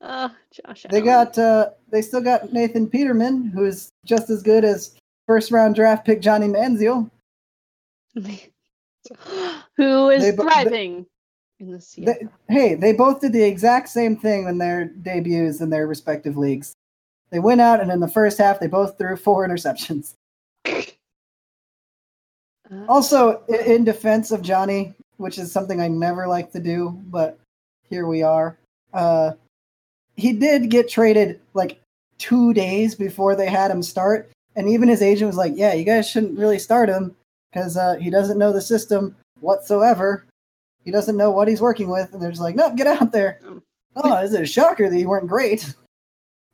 [0.04, 0.86] Uh, Josh.
[0.90, 1.06] They Allen.
[1.06, 4.96] got, uh, they still got Nathan Peterman, who's just as good as
[5.28, 7.10] first round draft pick Johnny Manziel.
[8.16, 11.06] who is They bo- they- thriving
[11.60, 12.30] in the CFL.
[12.50, 16.76] Hey, they both did the exact same thing in their debuts in their respective leagues.
[17.30, 20.16] They went out and in the first half they both threw four interceptions.
[22.88, 27.38] Also, in defense of Johnny, which is something I never like to do, but
[27.88, 28.58] here we are.
[28.94, 29.34] Uh,
[30.16, 31.80] he did get traded like
[32.18, 35.84] two days before they had him start, and even his agent was like, "Yeah, you
[35.84, 37.16] guys shouldn't really start him
[37.52, 40.26] because uh, he doesn't know the system whatsoever.
[40.86, 43.40] He doesn't know what he's working with." And they're just like, "No, get out there."
[43.96, 44.18] Oh.
[44.24, 45.72] Is it a shocker that you weren't great?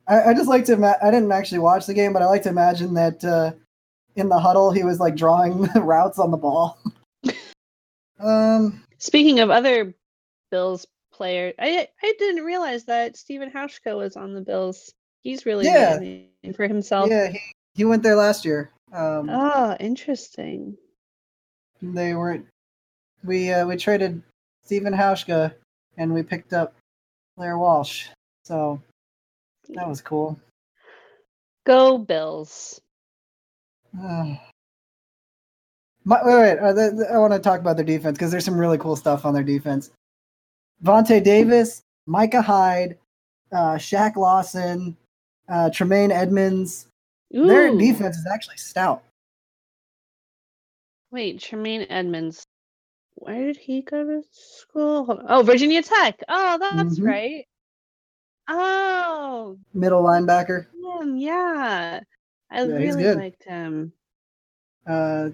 [0.06, 0.74] I, I just like to.
[0.74, 3.52] Ima- I didn't actually watch the game, but I like to imagine that uh,
[4.16, 6.78] in the huddle he was like drawing routes on the ball.
[8.20, 9.94] um, Speaking of other
[10.50, 10.86] Bills
[11.20, 14.90] players, I I didn't realize that Stephen Hauschka was on the Bills.
[15.22, 15.98] He's really Yeah.
[16.56, 17.10] for himself.
[17.10, 17.38] yeah, he,
[17.74, 18.70] he went there last year.
[18.90, 20.78] Um, Oh, interesting.
[21.82, 22.46] they weren't.
[23.22, 24.22] we uh, we traded
[24.64, 25.52] Stephen Hauschka
[25.98, 26.72] and we picked up
[27.36, 28.06] Blair Walsh.
[28.44, 28.80] So
[29.74, 30.40] that was cool.
[31.66, 32.80] Go Bills.
[33.94, 34.36] Uh,
[36.04, 36.74] my, wait, wait.
[36.74, 39.26] The, the- I want to talk about their defense because there's some really cool stuff
[39.26, 39.90] on their defense.
[40.82, 42.96] Vontae Davis, Micah Hyde,
[43.52, 44.96] uh, Shaq Lawson,
[45.48, 46.86] uh, Tremaine Edmunds.
[47.30, 49.02] Their defense is actually stout.
[51.10, 52.44] Wait, Tremaine Edmunds.
[53.16, 55.22] Where did he go to school?
[55.28, 56.18] Oh, Virginia Tech.
[56.28, 57.06] Oh, that's Mhm.
[57.06, 57.46] right.
[58.48, 60.66] Oh, Middle linebacker.
[61.00, 62.00] him, yeah.
[62.50, 63.92] I Yeah, really liked him.
[64.86, 65.30] Uh,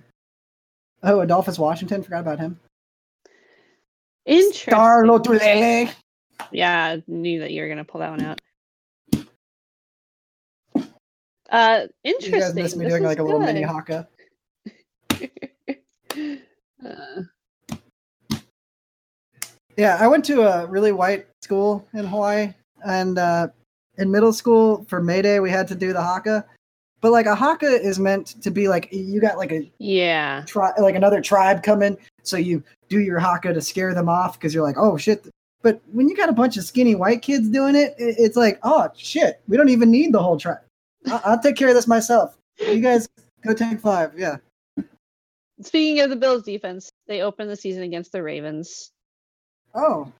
[1.02, 2.02] oh, Adolphus Washington.
[2.02, 2.61] Forgot about him.
[4.27, 4.73] Interesting.
[4.73, 5.91] Star Lotulelo.
[6.51, 8.41] Yeah, I knew that you were gonna pull that one out.
[11.49, 12.35] Uh, interesting.
[12.35, 14.09] You guys missed me This doing like a little mini haka.
[16.85, 17.23] Uh,
[19.77, 22.55] Yeah, I went to a really white school in Hawaii,
[22.87, 23.49] and uh,
[23.99, 26.47] in middle school for May Day we had to do the haka.
[27.03, 30.45] But like a haka is meant to be like you got like a yeah.
[30.47, 34.55] tri- like another tribe coming, so you do your haka to scare them off because
[34.55, 35.27] you're like, oh shit.
[35.62, 38.59] But when you got a bunch of skinny white kids doing it, it- it's like,
[38.62, 40.59] oh shit, we don't even need the whole tribe.
[41.07, 42.37] I- I'll take care of this myself.
[42.59, 43.09] You guys
[43.44, 44.12] go take five.
[44.16, 44.37] Yeah.
[45.62, 48.90] Speaking of the Bills defense, they open the season against the Ravens.
[49.75, 50.12] Oh,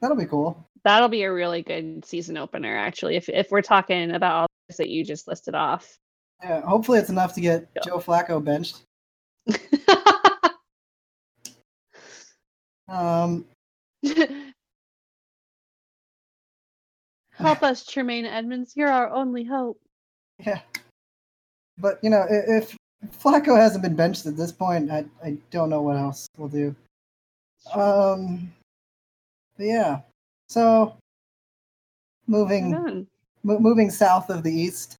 [0.00, 0.66] that'll be cool.
[0.84, 3.16] That'll be a really good season opener, actually.
[3.16, 5.96] If if we're talking about all this that you just listed off.
[6.42, 6.60] Yeah.
[6.62, 7.68] Hopefully, it's enough to get.
[7.84, 8.82] Joe Flacco benched.
[12.96, 13.44] Um,
[17.32, 18.72] Help us, Tremaine Edmunds.
[18.76, 19.78] You're our only hope.
[20.44, 20.60] Yeah.
[21.78, 22.74] But you know, if
[23.22, 26.74] Flacco hasn't been benched at this point, I I don't know what else we'll do.
[27.74, 28.50] Um.
[29.58, 30.00] Yeah.
[30.48, 30.96] So
[32.26, 33.06] moving
[33.42, 34.96] mo- moving south of the east.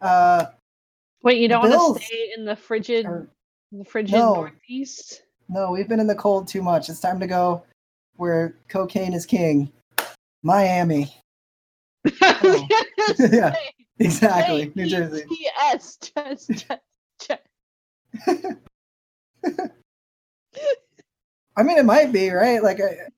[0.00, 0.46] Uh.
[1.24, 3.28] Wait, you don't want to stay in the frigid, Or,
[3.72, 4.34] the frigid No.
[4.34, 5.22] northeast?
[5.52, 6.88] No, we've been in the cold too much.
[6.88, 7.62] It's time to go
[8.16, 9.70] where cocaine is king.
[10.42, 11.14] Miami.
[12.20, 12.66] Oh.
[13.18, 13.54] Yeah.
[13.98, 14.72] Exactly.
[14.74, 15.24] New Jersey.
[15.38, 16.80] Yes, just, just,
[17.20, 17.42] just.
[21.56, 22.62] I mean, it might be right.
[22.62, 23.10] Like I,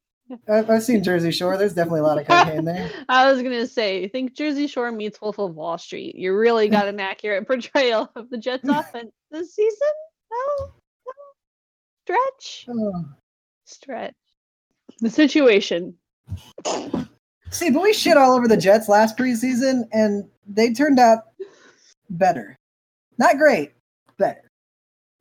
[0.48, 1.56] I've seen Jersey Shore.
[1.56, 2.90] There's definitely a lot of cocaine there.
[3.08, 6.16] I was gonna say, think Jersey Shore meets Wolf of Wall Street.
[6.16, 9.88] You really got an accurate portrayal of the Jets offense this season.
[10.30, 10.72] No,
[12.04, 13.04] stretch, Oh.
[13.64, 14.14] stretch.
[15.00, 15.96] The situation.
[17.50, 21.24] See, but we shit all over the Jets last preseason, and they turned out
[22.10, 22.56] better.
[23.18, 23.72] Not great,
[24.18, 24.50] better.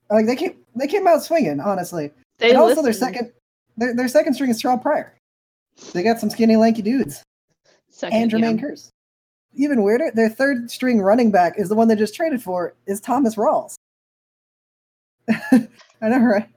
[0.09, 2.11] Like they came, they came out swinging, honestly.
[2.39, 3.31] They and also, their second,
[3.77, 5.15] their, their second string is Terrelle Pryor.
[5.93, 7.23] They got some skinny, lanky dudes,
[7.89, 8.67] Second, and Jermaine yeah.
[8.67, 8.89] Kearse.
[9.53, 12.99] even weirder, their third string running back is the one they just traded for, is
[12.99, 13.75] Thomas Rawls.
[15.29, 15.67] I
[16.01, 16.49] know, right?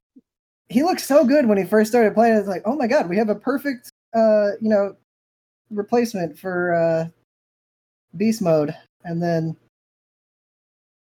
[0.68, 2.37] He looked so good when he first started playing.
[2.37, 4.96] It's like, oh my god, we have a perfect, uh, you know,
[5.70, 7.09] replacement for uh,
[8.16, 8.74] beast mode,
[9.05, 9.57] and then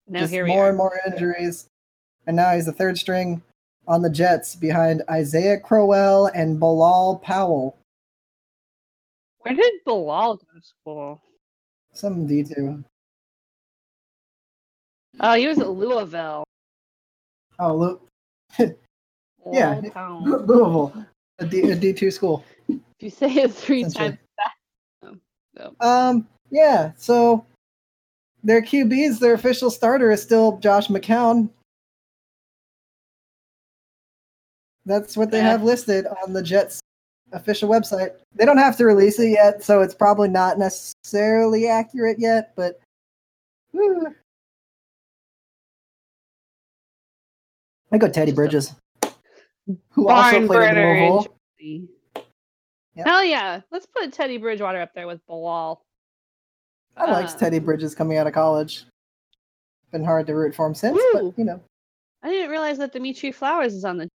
[0.08, 0.68] Now just here we more are.
[0.68, 1.68] and more injuries,
[2.26, 3.42] and now he's the third string
[3.88, 7.78] on the Jets behind Isaiah Crowell and Bilal Powell.
[9.38, 11.22] Where did Bilal go to school?
[11.92, 12.84] Some D two.
[15.20, 16.44] Oh, he was at Louisville.
[17.58, 18.00] Oh, Lou-
[19.52, 19.80] Yeah.
[19.92, 20.24] Pound.
[20.24, 21.06] Louisville,
[21.38, 22.44] a D a D two school.
[22.68, 24.56] If you say it three times fast.
[25.04, 25.16] Oh,
[25.56, 25.74] so.
[25.80, 26.92] Um, yeah.
[26.96, 27.44] So
[28.42, 31.48] their QBs, their official starter is still Josh McCown.
[34.84, 35.50] That's what they Yeah.
[35.50, 36.80] have listed on the Jets
[37.32, 38.12] official website.
[38.34, 42.80] They don't have to release it yet, so it's probably not necessarily accurate yet, but.
[47.92, 48.74] I go Teddy Bridges,
[49.90, 51.38] who also played in burner Louisville.
[52.94, 53.06] Yep.
[53.06, 53.60] Hell yeah.
[53.70, 55.82] Let's put Teddy Bridgewater up there with Bilal.
[56.96, 58.84] I liked Uh, Teddy Bridges coming out of college.
[59.92, 61.10] Been hard to root for him since, Woo.
[61.30, 61.60] but you know,
[62.22, 64.08] I didn't realize that Dimitri Flowers is on the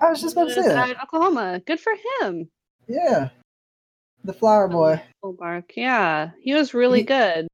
[0.00, 0.90] I was just about to say that.
[0.90, 1.60] at Oklahoma.
[1.66, 2.48] Good for him.
[2.88, 3.28] Yeah,
[4.24, 5.00] the flower boy.
[5.22, 6.30] Oh Mark, Yeah.
[6.40, 7.48] He was really He- good.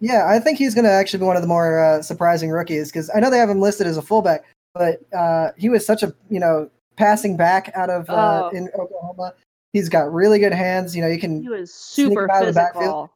[0.00, 2.92] Yeah, I think he's going to actually be one of the more uh, surprising rookies
[2.92, 6.02] because I know they have him listed as a fullback, but uh, he was such
[6.04, 8.56] a you know passing back out of uh, Oh.
[8.56, 9.34] in Oklahoma.
[9.72, 10.94] He's got really good hands.
[10.96, 12.82] You know, you can He was super out of the backfield.
[12.84, 13.10] physical.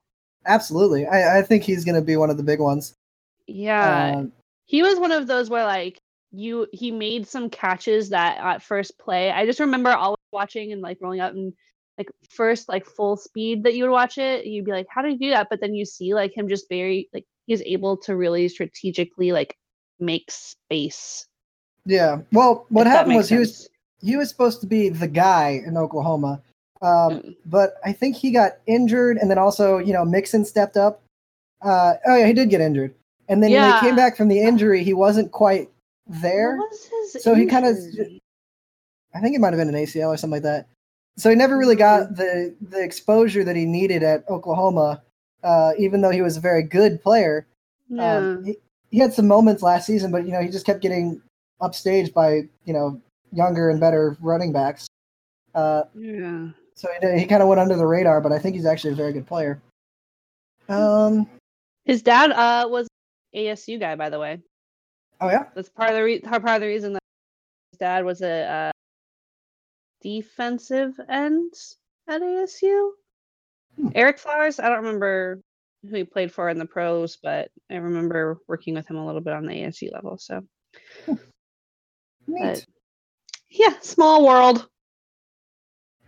[0.47, 1.07] absolutely.
[1.07, 2.95] I, I think he's going to be one of the big ones.
[3.47, 4.15] Yeah.
[4.17, 4.33] Um,
[4.67, 5.99] he was one of those where like
[6.31, 10.81] you he made some catches that at first play i just remember always watching and
[10.81, 11.53] like rolling up and
[11.99, 15.11] like first like full speed that you would watch it you'd be like how did
[15.13, 18.17] he do that but then you see like him just very like he's able to
[18.17, 19.55] really strategically like
[20.01, 21.27] make space
[21.85, 22.19] yeah.
[22.33, 23.69] Well, what happened was he was sense.
[24.03, 26.43] He was supposed to be the guy in Oklahoma,
[26.83, 26.89] um,
[27.21, 27.37] Mm.
[27.47, 31.01] but I think he got injured, and then also you know Mixon stepped up.
[31.63, 32.95] Uh, oh yeah, he did get injured,
[33.29, 35.71] and then when he came back from the injury, he wasn't quite
[36.09, 36.57] there.
[36.59, 38.21] What was his So he kinda-
[39.15, 40.67] I think it might have been an ACL or something like that.
[41.19, 45.03] So he never really got the the exposure that he needed at Oklahoma,
[45.45, 47.47] uh, even though he was a very good player.
[47.89, 48.17] yeah.
[48.17, 48.57] Um, he,
[48.91, 51.21] he had some moments last season, but you know he just kept getting
[51.61, 53.01] upstaged by you know
[53.33, 54.87] younger and better running backs.
[55.55, 58.67] Uh, yeah so he, he kind of went under the radar, but I think he's
[58.67, 59.61] actually a very good player.
[60.69, 61.29] Um.
[61.85, 62.89] his dad uh was
[63.35, 64.41] asu guy by the way
[65.21, 65.47] Oh yeah.
[65.55, 67.03] that's part of the re- part of the reason that
[67.71, 68.73] his dad was a uh,
[70.03, 71.53] defensive end
[72.09, 72.91] at ASU.
[73.77, 73.89] Hmm.
[73.95, 75.41] Eric Flowers, I don't remember
[75.89, 79.21] who he played for in the pros, but I remember working with him a little
[79.21, 80.19] bit on the ASU level.
[80.19, 80.43] So
[82.27, 82.67] Neat.
[83.53, 84.69] Yeah, small world.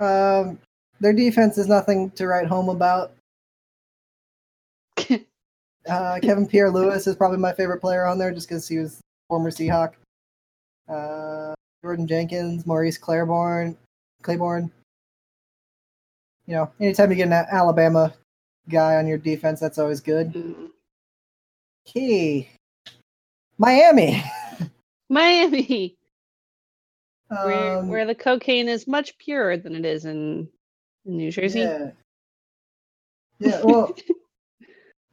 [0.00, 0.59] Um.
[1.00, 3.12] Their defense is nothing to write home about.
[5.87, 9.50] Uh, Kevin Pierre-Louis is probably my favorite player on there just because he was former
[9.50, 9.92] Seahawk.
[10.88, 11.52] Uh,
[11.83, 13.76] Jordan Jenkins, Morris Claiborne,
[14.22, 14.72] Claiborne.
[16.46, 18.14] You know, anytime you get an Alabama
[18.66, 20.33] guy on your defense, that's always good.
[20.33, 20.70] Mm.
[21.87, 22.48] Okay.
[23.59, 24.24] Miami.
[25.11, 25.98] Miami,
[27.44, 30.49] where Um, where the cocaine is much purer than it is in,
[31.07, 31.61] in New Jersey.
[31.61, 31.90] Yeah.
[33.40, 33.92] Yeah, well,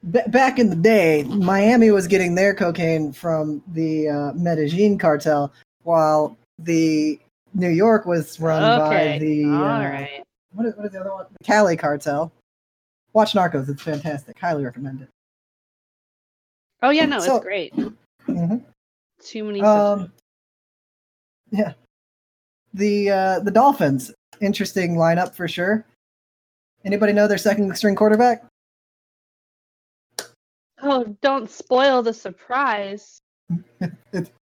[0.04, 6.36] back in the day, Miami was getting their cocaine from the uh, Medellin cartel, while
[6.58, 7.18] the
[7.54, 10.22] New York was run okay, by the all uh, right.
[10.52, 11.26] what, is, what is the other one?
[11.38, 12.32] The Cali cartel.
[13.12, 14.38] Watch Narcos; it's fantastic.
[14.38, 15.08] Highly recommend it.
[16.82, 17.74] Oh yeah, no, so- it's great.
[18.26, 18.56] hmm
[19.20, 19.60] Too many.
[19.60, 20.12] Um,
[21.50, 21.72] yeah,
[22.74, 25.86] the uh, the Dolphins interesting lineup for sure.
[26.84, 28.44] Anybody know their second string quarterback?
[30.82, 33.20] oh, don't spoil the surprise.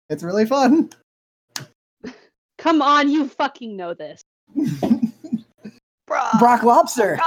[0.09, 0.89] It's really fun.
[2.57, 4.22] Come on, you fucking know this.
[6.07, 6.22] Bro.
[6.39, 7.20] Brock Lobster.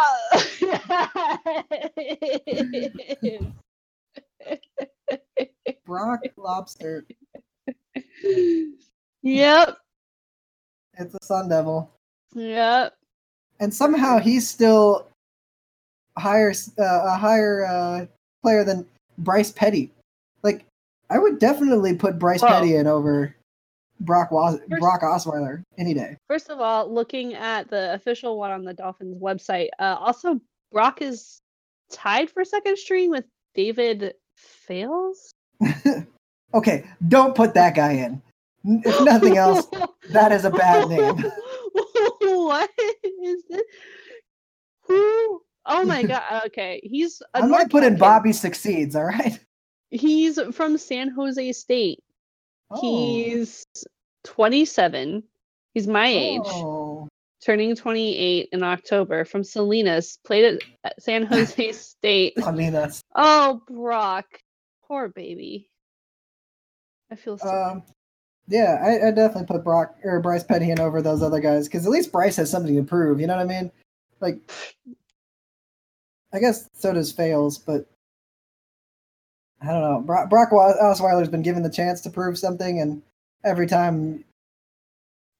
[5.84, 7.04] Brock Lobster.
[9.22, 9.76] yep.
[11.00, 11.90] It's a Sun Devil,
[12.34, 12.94] Yep.
[13.58, 15.08] and somehow he's still
[16.18, 18.06] higher, uh, a higher uh,
[18.42, 18.86] player than
[19.18, 19.90] Bryce Petty.
[20.42, 20.64] Like,
[21.08, 22.48] I would definitely put Bryce Whoa.
[22.48, 23.34] Petty in over
[24.00, 26.16] Brock Was- First- Brock Osweiler any day.
[26.28, 30.38] First of all, looking at the official one on the Dolphins website, uh, also
[30.72, 31.38] Brock is
[31.90, 33.24] tied for second string with
[33.54, 35.32] David Fales.
[36.54, 38.22] okay, don't put that guy in.
[38.64, 39.66] If nothing else,
[40.10, 41.16] that is a bad name.
[42.20, 43.66] what is it?
[44.82, 45.42] Who?
[45.66, 46.22] Oh my god.
[46.46, 47.22] Okay, he's.
[47.34, 47.96] I'm gonna put in.
[47.96, 48.96] Bobby succeeds.
[48.96, 49.38] All right.
[49.90, 52.02] He's from San Jose State.
[52.70, 52.80] Oh.
[52.80, 53.64] He's
[54.24, 55.22] 27.
[55.74, 57.08] He's my age, Oh.
[57.44, 59.24] turning 28 in October.
[59.24, 62.34] From Salinas, played at- San Jose State.
[62.36, 64.26] That's Oh, Brock,
[64.86, 65.68] poor baby.
[67.10, 67.48] I feel so.
[67.48, 67.82] um.
[68.50, 71.86] Yeah, I, I definitely put Brock or Bryce Petty in over those other guys because
[71.86, 73.20] at least Bryce has something to prove.
[73.20, 73.70] You know what I mean?
[74.20, 74.40] Like,
[76.32, 77.86] I guess so does Fales, but
[79.62, 80.00] I don't know.
[80.00, 83.02] Brock, Brock Osweiler's been given the chance to prove something, and
[83.44, 84.24] every time,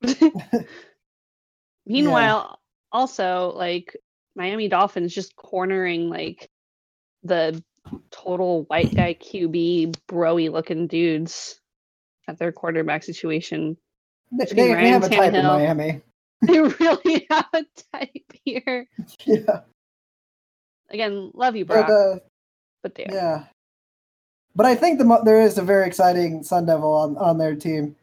[1.86, 2.61] Meanwhile,
[2.92, 3.96] also like
[4.36, 6.48] Miami Dolphins just cornering like
[7.24, 7.61] the
[8.12, 11.59] total white guy QB broy looking dudes
[12.30, 13.76] at their quarterback situation.
[14.32, 16.00] they, they, they have a type in Miami.
[16.42, 18.88] They really have a type here.
[19.26, 19.60] Yeah,
[20.88, 22.18] Again, love you, but Brock, uh,
[22.82, 23.08] but there.
[23.10, 23.44] yeah.
[24.56, 27.94] But I think the there is a very exciting Sun Devil on, on their team.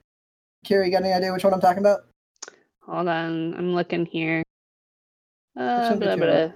[0.63, 2.01] Kiri, you got any idea which one I'm talking about?
[2.85, 4.43] Hold on, I'm looking here.
[5.59, 6.25] Uh, blah, blah.
[6.27, 6.53] hard.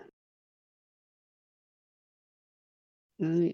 [3.21, 3.53] Mm!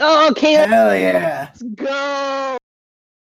[0.00, 1.48] Oh, Caitlin, Hell yeah!
[1.48, 2.58] let's go!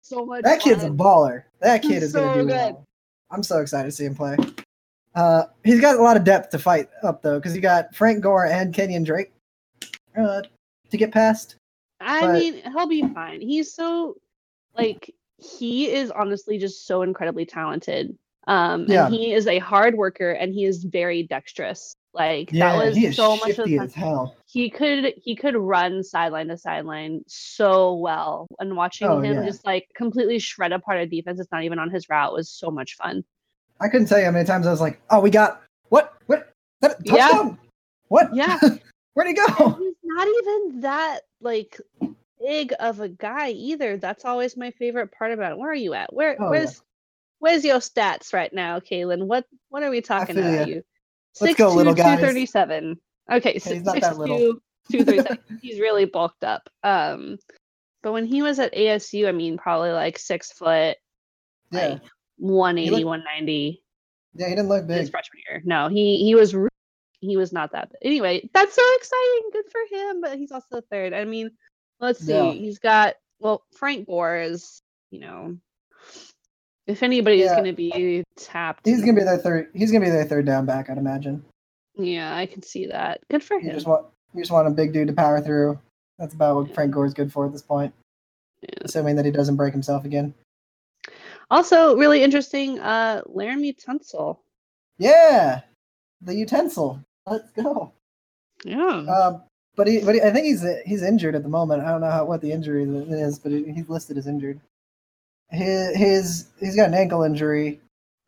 [0.04, 0.42] So much.
[0.44, 1.44] That kid's a baller.
[1.60, 2.50] That kid He's is gonna do good.
[2.74, 2.84] well.
[3.30, 4.36] I'm so excited to see him play.
[5.14, 8.22] Uh, he's got a lot of depth to fight up though, because you got Frank
[8.22, 9.32] Gore and Kenyon Drake
[10.16, 10.42] uh,
[10.90, 11.56] to get past.
[12.00, 13.40] I but- mean, he'll be fine.
[13.40, 14.16] He's so
[14.76, 18.16] like he is honestly just so incredibly talented.
[18.46, 19.06] Um, Yeah.
[19.06, 21.96] and he is a hard worker and he is very dexterous.
[22.12, 24.36] Like Yeah, that was he so much of the hell.
[24.54, 29.44] He could he could run sideline to sideline so well and watching Oh, him yeah.
[29.44, 32.70] just like completely shred apart a defense that's not even on his route was so
[32.70, 33.24] much fun
[33.80, 36.14] I couldn't tell you how many times I was like, "Oh, we got what?
[36.26, 36.52] What?
[36.82, 37.50] That Yeah.
[38.06, 38.32] What?
[38.32, 38.60] yeah
[39.14, 41.80] Where'd he and go?" he's not even that like
[42.38, 45.94] big of a guy either that's always my favorite part about it where are you
[45.94, 46.50] at where Oh, yeah.
[46.50, 46.80] where's
[47.40, 49.26] where's your stats right now Kalen?
[49.26, 50.74] what what are we talking about ya.
[50.76, 50.84] you
[51.40, 52.20] Let's go, little guys.
[52.20, 53.00] 237
[53.30, 54.38] okay he's not that little.
[54.38, 54.60] 6'2",
[54.92, 57.38] 237 he's really bulked up um
[58.02, 60.96] but when he was at asu i mean probably like six foot
[61.70, 62.02] Yeah, like
[62.36, 63.82] 180 looked- 190
[64.36, 65.10] yeah, he didn't look his big.
[65.10, 66.54] freshman year no he he was
[67.20, 67.98] he was not that big.
[68.10, 71.50] anyway that's so exciting good for him but he's also third i mean
[72.00, 72.50] let's see Yeah.
[72.52, 75.56] he's got well frank gore is you know
[76.86, 77.54] if anybody's Yeah.
[77.54, 79.68] going to be tapped He's gonna be their third.
[79.72, 81.42] He's gonna be their third down back, I'd imagine.
[81.96, 84.70] Yeah i can see that good for You him just want you just want a
[84.70, 85.78] big dude to power through.
[86.18, 87.92] That's about what Frank Gore's good for at this point,
[88.62, 88.68] Yeah.
[88.82, 90.34] assuming that he doesn't break himself again.
[91.50, 94.38] Also, really interesting, uh, Laremy Tunsil.
[94.98, 95.60] Yeah,
[96.20, 97.00] the utensil.
[97.26, 97.92] Let's go.
[98.64, 98.78] Yeah.
[99.06, 99.42] Um,
[99.76, 101.82] but he, but he, I think he's he's injured at the moment.
[101.84, 104.60] I don't know how, what the injury is, but he- he's listed as injured.
[105.50, 107.80] His, his he's got an ankle injury.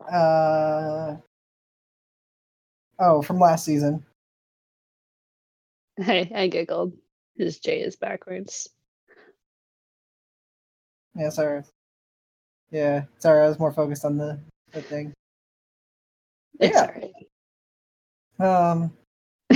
[0.09, 1.17] Uh,
[2.99, 4.05] oh, from last season.
[5.99, 6.92] Hey, I giggled.
[7.38, 8.68] His J is backwards.
[11.14, 11.62] Yeah, sorry.
[12.70, 13.42] Yeah, sorry.
[13.42, 14.38] I was more focused on the,
[14.72, 15.14] the thing.
[16.61, 16.76] It's
[18.38, 18.76] Yeah.
[18.78, 18.92] Um,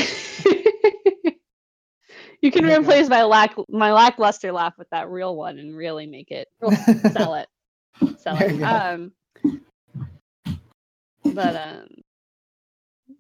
[2.41, 6.31] you can replace my lack my lackluster laugh with that real one and really make
[6.31, 6.49] it
[7.13, 7.49] sell it.
[8.19, 8.63] Sell it.
[8.63, 9.13] Um
[11.23, 11.89] but um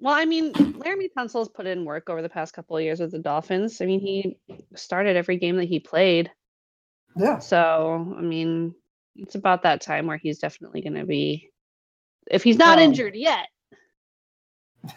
[0.00, 3.12] well, I mean, Laremy Tunsil's put in work over the past couple of years with
[3.12, 3.80] the Dolphins.
[3.80, 4.38] I mean, he
[4.74, 6.30] started every game that he played.
[7.16, 8.74] yeah, So, I mean,
[9.16, 11.50] it's about that time where he's definitely going to be,
[12.30, 13.48] if he's not Um, injured yet.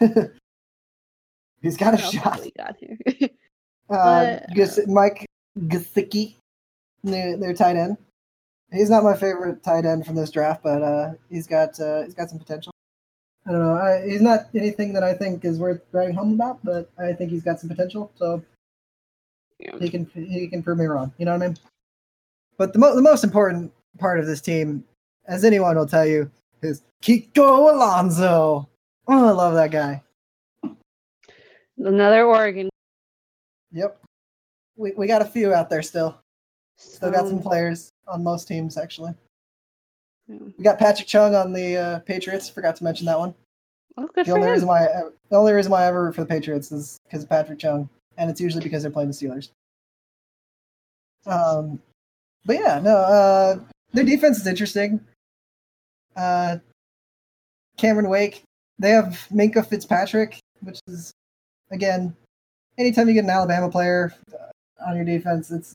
[1.60, 2.40] he's got a shot.
[2.40, 2.98] we got here?
[3.90, 5.26] Uh, But- Gus- Mike
[5.58, 6.36] Gesicki,
[7.02, 7.98] their, their tight end.
[8.72, 12.14] He's not my favorite tight end from this draft, but uh, he's got uh, he's
[12.14, 12.72] got some potential.
[13.46, 13.74] I don't know.
[13.74, 17.30] I, he's not anything that I think is worth writing home about, but I think
[17.30, 18.10] he's got some potential.
[18.16, 18.42] So
[19.58, 19.76] Yeah.
[19.78, 21.12] he can he can prove me wrong.
[21.18, 21.56] You know what I mean?
[22.56, 24.84] But the mo- the most important part of this team,
[25.26, 26.30] as anyone will tell you,
[26.62, 28.68] is Kiko Alonso.
[29.06, 30.02] Oh, I love that guy.
[31.76, 32.68] Another Oregon.
[33.72, 34.00] Yep.
[34.76, 36.16] We we got a few out there still.
[36.78, 39.12] Still got some players on most teams actually.
[40.28, 40.38] Yeah.
[40.56, 42.48] We got Patrick Chung on the uh, Patriots.
[42.48, 43.34] Forgot to mention that one.
[43.96, 44.52] Oh, good The for only him.
[44.52, 47.22] reason why I, the only reason why I ever root for the Patriots is because
[47.22, 49.50] of Patrick Chung, and it's usually because they're playing the Steelers.
[51.26, 51.80] Um,
[52.44, 53.58] but yeah, no, uh,
[53.92, 55.00] their defense is interesting.
[56.16, 56.58] Uh,
[57.76, 58.42] Cameron Wake,
[58.78, 61.12] they have Minkah Fitzpatrick, which is
[61.70, 62.14] again,
[62.78, 65.72] anytime you get an Alabama player uh, on your defense, it's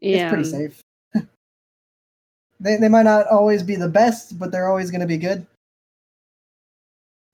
[0.00, 0.24] yeah.
[0.24, 0.80] it's pretty safe.
[2.60, 5.46] They they might not always be the best, but they're always going to be good.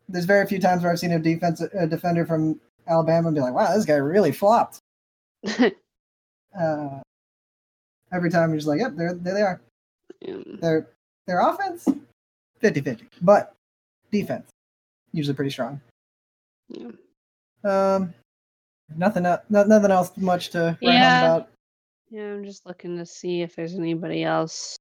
[0.08, 3.40] There's very few times where I've seen a defense a defender from Alabama and be
[3.40, 4.78] like, "Wow, this guy really flopped."
[6.54, 7.00] Uh,
[8.12, 9.58] every time you're just like, "Yep, there there they are."
[10.20, 10.36] Yeah.
[10.60, 10.86] Their
[11.26, 11.88] their offense
[12.62, 13.54] 50-50, but
[14.10, 14.50] defense
[15.12, 15.80] usually pretty strong.
[16.68, 16.90] Yeah.
[17.64, 18.12] Um,
[18.94, 21.24] nothing el- no, nothing else much to Yeah.
[21.24, 21.48] about.
[22.10, 24.76] Yeah, I'm just looking to see if there's anybody else.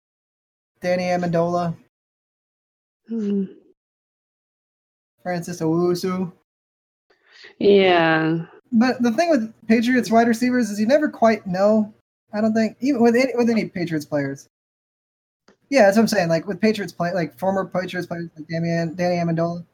[0.81, 1.75] Danny Amendola,
[3.07, 3.45] Hmm.
[5.21, 6.31] Francis Owusu.
[7.59, 8.45] Yeah.
[8.71, 11.93] But the thing with Patriots wide receivers is you never quite know.
[12.33, 14.47] I don't think even with any, with any Patriots players.
[15.69, 16.29] Yeah, that's what I'm saying.
[16.29, 19.65] Like with Patriots play, like former Patriots players like Danny, Danny Amendola,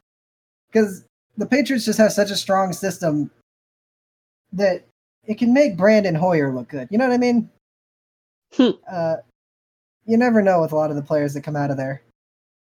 [0.72, 1.06] because
[1.38, 3.30] the Patriots just have such a strong system
[4.54, 4.86] that
[5.26, 6.88] it can make Brandon Hoyer look good.
[6.90, 7.50] You know what I mean?
[8.54, 8.70] Hmm.
[8.90, 9.18] uh,
[10.08, 12.02] you never know with a lot of the players that come out of there,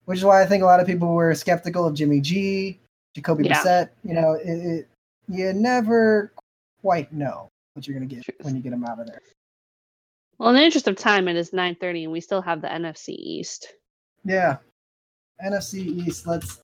[0.05, 2.79] which is why I think a lot of people were skeptical of Jimmy G,
[3.15, 3.61] Jacoby Yeah.
[3.61, 3.89] Brissett.
[4.03, 4.87] You know, it, it,
[5.29, 6.33] you never
[6.81, 8.37] quite know what you're going to get Truth.
[8.43, 9.21] when you get them out of there.
[10.37, 13.09] Well, in the interest of time, it is 9:30, and we still have the NFC
[13.09, 13.73] East.
[14.23, 14.57] Yeah,
[15.43, 15.75] NFC
[16.07, 16.27] East.
[16.27, 16.59] Let's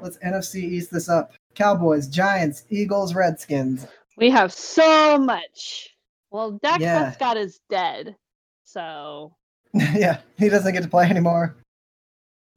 [0.00, 1.32] let's NFC East this up.
[1.54, 3.86] Cowboys, Giants, Eagles, Redskins.
[4.16, 5.90] We have so much.
[6.30, 7.02] Well, Dak Yeah.
[7.10, 8.16] Prescott is dead,
[8.64, 9.34] so
[9.94, 11.56] yeah, he doesn't get to play anymore.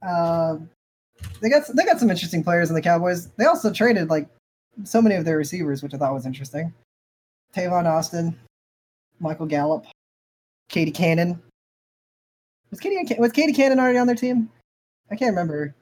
[0.06, 0.68] Um,
[1.40, 3.28] they got they got some interesting players in the Cowboys.
[3.32, 4.28] They also traded like
[4.84, 6.72] so many of their receivers, which I thought was interesting.
[7.54, 8.38] Tavon Austin,
[9.18, 9.86] Michael Gallup,
[10.70, 11.40] KD Cannon.
[12.70, 14.50] Was KD was KD Cannon already on their team?
[15.10, 15.74] I can't remember.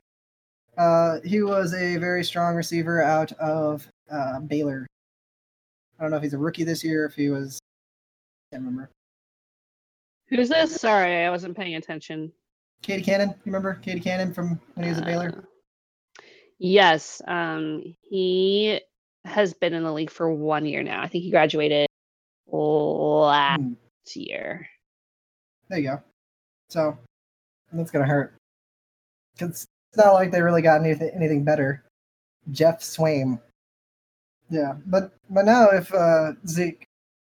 [0.77, 4.87] Uh, he was a very strong receiver out of uh, Baylor.
[5.99, 7.05] I don't know if he's a rookie this year.
[7.07, 7.59] If he was,
[8.51, 8.91] I can't remember.
[10.29, 10.81] Who's this?
[10.81, 12.33] Sorry, I wasn't paying attention.
[12.83, 15.29] KD Cannon, you remember KD Cannon from when he was at Baylor?
[15.39, 15.41] Uh,
[16.59, 18.81] Yes, um, he
[19.25, 21.03] has been in the league for one year now.
[21.03, 21.89] I think he graduated
[22.47, 23.73] last Hmm,
[24.15, 24.69] year.
[25.69, 26.03] there you go.
[26.69, 26.97] So
[27.73, 28.35] that's gonna hurt.
[29.37, 29.67] 'Cause it's
[29.97, 31.85] not like they really got anything anything better.
[32.53, 33.41] Geoff Swaim.
[34.49, 36.85] Yeah, but but now if uh, Zeke,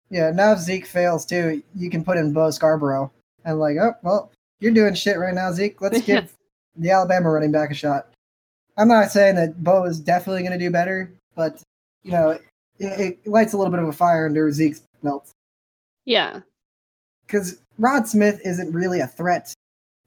[0.09, 3.11] yeah, now if Zeke fails too, you can put in Bo Scarborough
[3.43, 5.81] and like, oh well, you're doing shit right now, Zeke.
[5.81, 6.33] Let's give
[6.75, 8.07] the Alabama running back a shot.
[8.77, 11.61] I'm not saying that Bo is definitely going to do better, but
[12.03, 12.41] you know, it,
[12.79, 15.31] it lights a little bit of a fire under Zeke's belt
[16.05, 16.41] Yeah,
[17.25, 19.53] because Rod Smith isn't really a threat.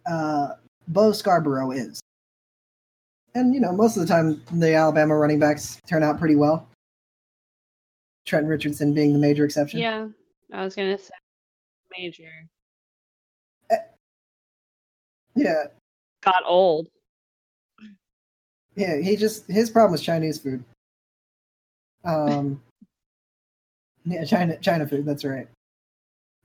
[0.06, 0.54] Uh,
[0.88, 2.00] Bo Scarborough is,
[3.34, 6.68] and you know, most of the time the Alabama running backs turn out pretty well.
[8.28, 9.80] Trent Richardson being the major exception.
[9.80, 10.08] yeah.
[10.52, 11.10] I was gonna say
[11.98, 12.30] major
[15.34, 15.64] yeah,
[16.22, 16.88] got old.
[18.74, 18.96] yeah.
[18.96, 20.64] He just his problem was Chinese food.
[22.04, 22.60] Um,
[24.04, 25.04] yeah, China China food.
[25.06, 25.46] That's right.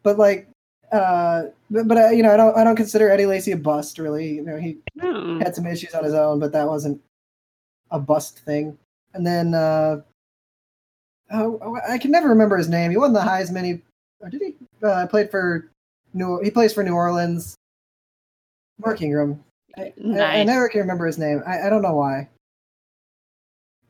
[0.04, 0.48] But like,
[0.92, 3.98] uh, but, but uh, you know, I don't I don't consider Eddie Lacy a bust.
[3.98, 5.40] Really, you know, he No.
[5.40, 7.02] had some issues on his own, but that wasn't
[7.90, 8.78] a bust thing.
[9.16, 10.02] And then uh,
[11.34, 12.92] oh, I can never remember his name.
[12.92, 13.66] He won the Heisman.
[13.66, 13.82] He
[14.22, 14.56] or did he
[14.86, 15.70] uh, played for
[16.14, 16.42] New?
[16.42, 17.56] He plays for New Orleans.
[18.80, 19.44] Mark Ingram.
[19.78, 21.42] I, I, I never can remember his name.
[21.46, 22.30] I, I don't know why.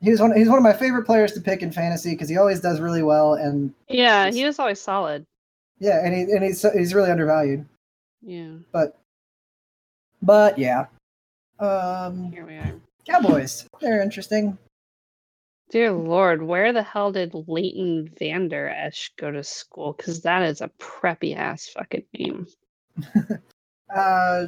[0.00, 0.36] He was one.
[0.36, 3.02] He's one of my favorite players to pick in fantasy because he always does really
[3.02, 5.24] well, and Yeah, he was always solid.
[5.78, 7.64] yeah, and he and he's he's really undervalued.
[8.22, 8.98] Yeah, But
[10.22, 10.86] but yeah,
[11.58, 12.72] um, here we are.
[13.06, 13.66] Cowboys.
[13.80, 14.56] They're interesting.
[15.74, 19.92] Dear Lord, where the hell did Leighton Vander Esch go to school?
[19.92, 22.46] Because that is a preppy ass fucking name.
[23.94, 24.46] Uh,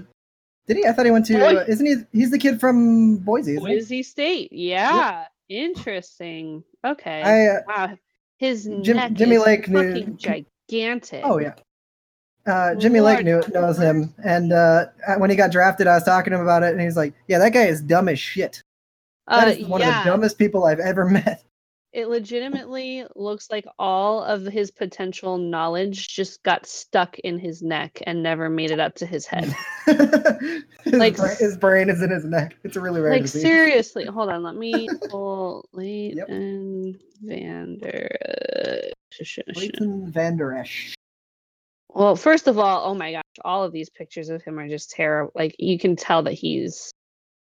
[0.67, 0.87] did he?
[0.87, 1.45] I thought he went to.
[1.45, 1.95] Uh, isn't he?
[2.19, 3.59] He's the kid from Boise.
[3.59, 4.53] Boise State.
[4.53, 6.65] Yeah, interesting.
[6.85, 7.23] Okay.
[7.23, 7.47] I.
[7.49, 7.99] Uh, wow,
[8.39, 10.17] his Jim- neck Jimmy is Lake knew- fucking
[10.69, 11.23] gigantic.
[11.25, 11.55] oh yeah.
[12.47, 13.53] Uh, Jimmy Lake knew, Lord.
[13.55, 14.87] knows him, and uh,
[15.19, 17.39] when he got drafted, I was talking to him about it, and he's like, "Yeah,
[17.39, 18.63] that guy is dumb as shit.
[19.29, 19.99] That Uh, one yeah.
[19.99, 21.43] of the dumbest people I've ever met."
[21.93, 28.03] it legitimately looks like all of his potential knowledge just got stuck in his neck
[28.07, 29.45] and never made it up to his head.
[29.87, 32.57] his, Like- brain, his brain is in his neck.
[32.65, 33.41] It's a really rare like disease.
[33.41, 37.01] seriously, hold on, let me pull Leighton Yep.
[37.23, 38.17] Vander.
[39.57, 40.95] Leighton Van Der Esch.
[41.89, 44.91] Well, first of all, oh my gosh, all of these pictures of him are just
[44.91, 45.33] terrible.
[45.35, 46.91] Like you can tell that he's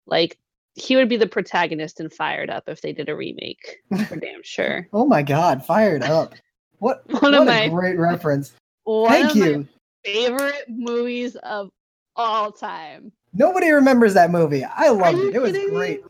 [0.06, 0.36] like
[0.74, 4.42] he would be the protagonist in Fired Up if they did a remake, for damn
[4.42, 4.88] sure.
[4.92, 6.34] Oh my God, fired up.
[6.78, 8.52] What, One what of a my great reference.
[8.84, 9.68] one Thank of my you.
[10.04, 11.70] favorite movies of
[12.16, 13.12] all time.
[13.32, 14.64] Nobody remembers that movie.
[14.64, 15.34] I loved it.
[15.34, 15.74] It was kidding me?
[15.74, 16.04] great.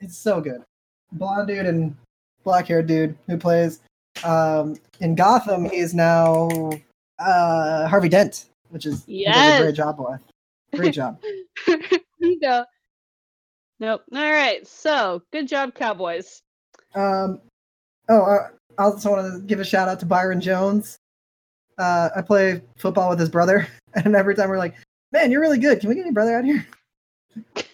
[0.00, 0.62] It's so good.
[1.12, 1.96] Blonde dude and
[2.44, 3.80] black haired dude who plays
[4.24, 5.64] um, in Gotham.
[5.68, 6.70] He's now
[7.18, 10.20] uh, Harvey Dent, which is he does a great job with.
[10.74, 11.20] Great job.
[12.22, 12.66] You go.
[13.80, 14.04] Nope.
[14.14, 14.66] All right.
[14.66, 16.42] So good job, Cowboys.
[16.94, 17.40] Um,
[18.08, 20.98] oh, uh, I also want to give a shout out to Byron Jones.
[21.78, 24.76] Uh, I play football with his brother, and every time we're like,
[25.12, 25.80] "Man, you're really good.
[25.80, 26.66] Can we get your brother out here?"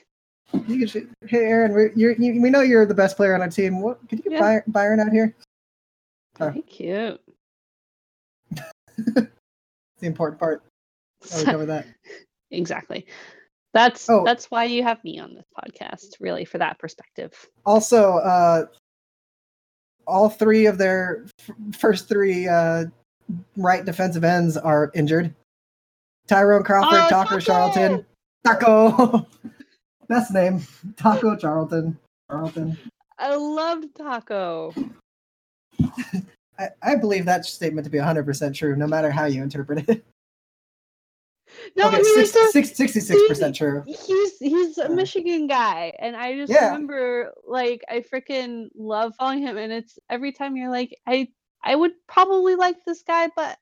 [0.66, 1.11] You can shoot.
[1.26, 3.82] Hey, Aaron, we're, you're, you, we know you're the best player on our team.
[3.82, 4.40] What could you get Yeah.
[4.40, 5.34] Byron, Byron out here?
[6.38, 6.50] Huh.
[6.50, 7.20] Very cute.
[8.96, 9.28] The
[10.00, 10.62] important part.
[11.36, 11.86] We cover that.
[12.50, 13.07] exactly.
[13.76, 14.24] That's Oh.
[14.24, 17.32] that's why you have me on this podcast, really, for that perspective.
[17.66, 18.66] Also, uh,
[20.06, 22.84] all three of their f- first three uh,
[23.56, 25.34] right defensive ends are injured.
[26.26, 27.38] Tyrone Crawford, Oh!
[27.38, 28.06] Charlton,
[28.44, 29.26] Taco.
[30.08, 30.62] Best name,
[30.96, 31.98] Taco Charlton.
[32.30, 32.78] Charlton.
[33.18, 34.72] I loved Taco.
[36.58, 40.04] I, I believe that statement to be 100% true, no matter how you interpret it.
[41.74, 43.82] No, okay, he was so, six, six, 66% true.
[43.86, 46.66] he's he's a Michigan guy, and I just Yeah.
[46.66, 51.28] remember like I freaking love following him, and it's every time you're like I
[51.62, 53.58] I would probably like this guy, but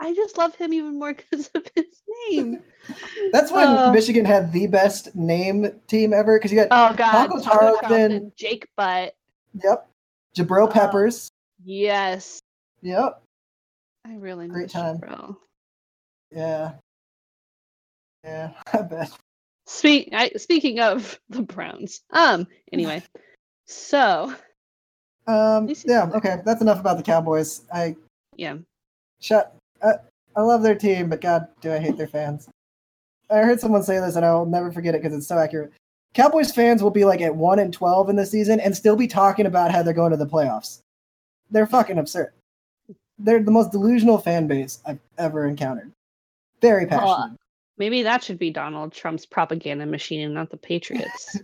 [0.00, 1.86] I just love him even more because of his
[2.30, 2.60] name.
[3.32, 7.12] That's when Uh, Michigan had the best name team ever because you got, Oh God,
[7.28, 8.32] Taco Charlton.
[8.36, 9.14] Jake Butt,
[9.62, 9.88] yep,
[10.36, 10.70] Jabril Oh.
[10.72, 11.30] Peppers.
[11.64, 12.40] yes,
[12.82, 13.22] Yep,
[14.06, 14.98] I really Great time.
[14.98, 15.36] Jabril.
[16.30, 16.72] yeah.
[18.24, 19.10] Yeah, I bet.
[19.66, 20.08] Speak.
[20.12, 22.46] I, speaking of the Browns, um.
[22.72, 23.02] Anyway,
[23.66, 24.34] so
[25.26, 27.62] Um, yeah, okay, that's enough about the Cowboys.
[27.72, 27.96] I
[28.36, 28.56] yeah,
[29.20, 29.56] shut.
[29.82, 29.92] I,
[30.36, 32.48] I love their team, but God, do I hate their fans.
[33.30, 35.72] I heard someone say this, and I'll never forget it because it's so accurate.
[36.12, 39.06] Cowboys fans will be like at one and twelve in the season and still be
[39.06, 40.80] talking about how they're going to the playoffs.
[41.50, 42.32] They're fucking absurd.
[43.18, 45.90] They're the most delusional fan base I've ever encountered.
[46.60, 47.38] Very Well, passionate.
[47.78, 51.38] Maybe that should be Donald Trump's propaganda machine and not the Patriots.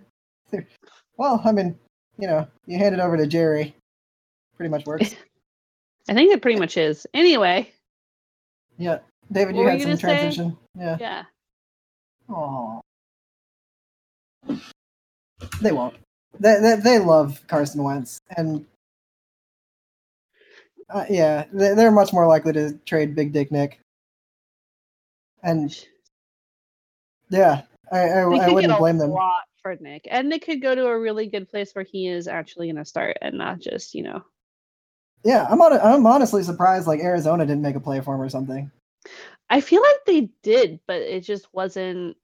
[1.16, 1.78] Well, I mean,
[2.18, 3.76] you know, you hand it over to Jerry,
[4.56, 5.14] pretty much works.
[6.08, 7.06] I think it pretty much is.
[7.12, 7.70] Anyway,
[8.78, 9.00] Yeah,
[9.30, 10.02] David, you had some gonna say?
[10.02, 10.56] transition.
[10.78, 10.96] Yeah.
[10.98, 11.24] yeah.
[12.34, 12.80] Aw.
[15.60, 15.94] They won't.
[16.38, 18.64] They, they, they love Carson Wentz, and
[20.88, 23.78] uh, yeah, they, they're much more likely to trade Big Dick Nick.
[25.42, 25.78] And
[27.30, 29.10] yeah, I, I, I wouldn't blame them.
[29.10, 32.28] lot for Nick, and they could go to a really good place where he is
[32.28, 34.22] actually going to start, and not just you know.
[35.24, 38.28] Yeah, I'm on, I'm honestly surprised like Arizona didn't make a play for him or
[38.28, 38.70] something.
[39.50, 42.16] I feel like they did, but it just wasn't.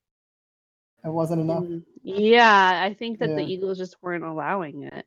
[1.04, 1.64] It wasn't enough.
[1.64, 5.06] Mm, yeah, I think that the Eagles just weren't allowing it.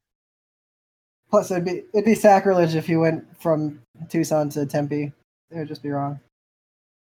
[1.29, 5.11] Plus, it'd be it'd be sacrilege if you went from Tucson to Tempe.
[5.51, 6.19] It would just be wrong.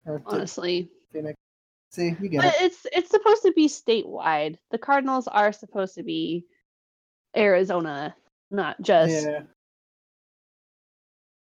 [0.07, 1.37] Or Honestly, Phoenix.
[1.91, 2.63] See, you get but it.
[2.63, 4.59] it's it's supposed to be statewide.
[4.71, 6.45] The Cardinals are supposed to be
[7.37, 8.15] Arizona,
[8.51, 9.27] not just.
[9.27, 9.43] Yeah.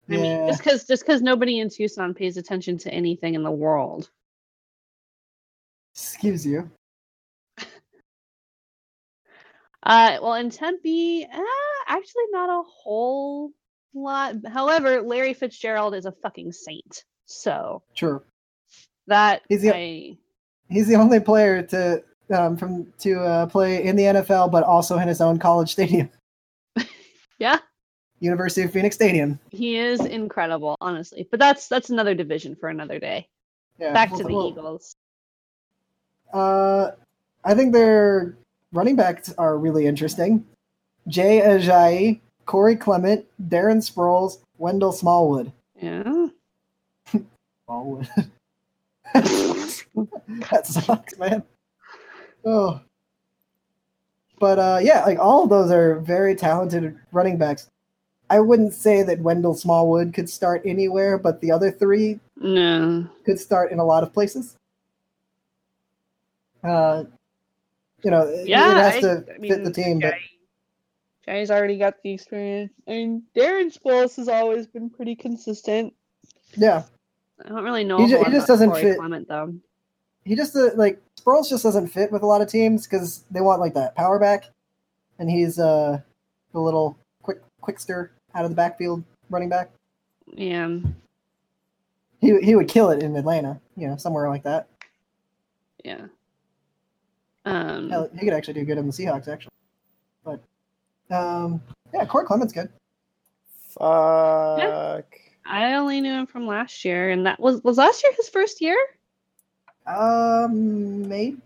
[0.09, 3.51] I mean, just because just because nobody in Tucson pays attention to anything in the
[3.51, 4.09] world.
[5.95, 6.71] Excuse you.
[9.83, 11.41] Uh, well, in Tempe, uh,
[11.87, 13.53] actually not a whole
[13.95, 14.35] lot.
[14.45, 18.21] However, Larry Fitzgerald is a fucking saint, so True.
[19.07, 20.19] that He's the- I,
[20.69, 24.99] He's the only player to um, from to uh, play in the NFL, but also
[24.99, 26.11] in his own college stadium,
[27.39, 27.59] yeah,
[28.21, 29.39] University of Phoenix Stadium.
[29.51, 31.29] he is incredible, honestly.
[31.31, 33.29] But that's that's another division for another day.
[33.79, 33.93] Yeah.
[33.93, 34.97] Back well, to the well, Eagles.
[36.33, 36.91] Uh,
[37.45, 38.37] I think their
[38.73, 40.45] running backs are really interesting.
[41.09, 45.53] Jay Ajayi, Corey Clement, Darren Sproles, Wendell Smallwood.
[45.81, 46.29] Yeah.
[47.67, 48.09] Smallwood.
[50.51, 51.43] that sucks, man.
[52.45, 52.81] Oh.
[54.39, 57.71] But uh, yeah, like all of those are very talented running backs.
[58.29, 63.07] I wouldn't say that Wendell Smallwood could start anywhere, but the other three No.
[63.25, 64.57] could start in a lot of places.
[66.63, 67.05] Uh,
[68.03, 70.21] you know, Yeah, it has I- to I fit mean, the team, but Jay-
[71.27, 72.73] Jay's already got the experience.
[72.87, 75.95] Mean, Darren Sproles has always been pretty consistent.
[76.57, 76.83] yeah,
[77.45, 79.55] I don't really know He a ju- whole he just doesn't Corey fit- Clement though.
[80.25, 83.41] he just uh, like Sproles just doesn't fit with a lot of teams because they
[83.41, 84.45] want like that power back,
[85.19, 86.01] and he's uh
[86.53, 89.71] the little quick quickster out of the backfield running back.
[90.33, 90.79] Yeah.
[92.21, 94.69] He he would kill it in Atlanta, you know, somewhere like that.
[95.85, 96.07] Yeah.
[97.45, 99.53] Um, Hell, he could actually do good in the Seahawks, actually.
[100.25, 100.41] But
[101.15, 101.61] um,
[101.95, 102.69] yeah, Corey Clement's good.
[103.79, 105.07] Fuck.
[105.49, 108.61] I only knew him from last year, and that was was last year his first
[108.61, 108.77] year.
[109.87, 111.39] Um, maybe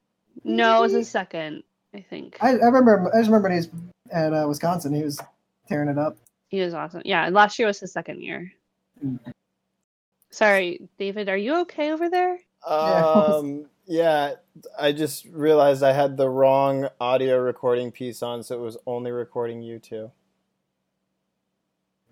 [0.45, 1.63] No, it was his second.
[1.95, 3.11] I think I, I remember.
[3.13, 3.71] I just remember when he was
[4.11, 4.95] at uh, Wisconsin.
[4.95, 5.21] He was
[5.69, 6.17] tearing it up.
[6.49, 7.03] he was awesome.
[7.05, 8.53] Yeah, last year was his second year.
[9.05, 9.19] Mm.
[10.31, 12.39] Sorry, David, are you okay over there?
[12.65, 14.35] Um, yeah,
[14.79, 19.11] I just realized I had the wrong audio recording piece on, so it was only
[19.11, 20.13] recording you two.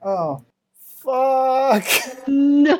[0.02, 0.44] Oh,
[1.02, 1.84] Fuck.
[2.26, 2.74] No.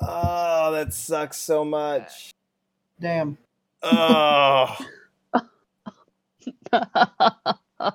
[0.00, 2.30] Oh, that sucks so much.
[3.00, 3.38] damn.
[3.82, 4.76] Oh.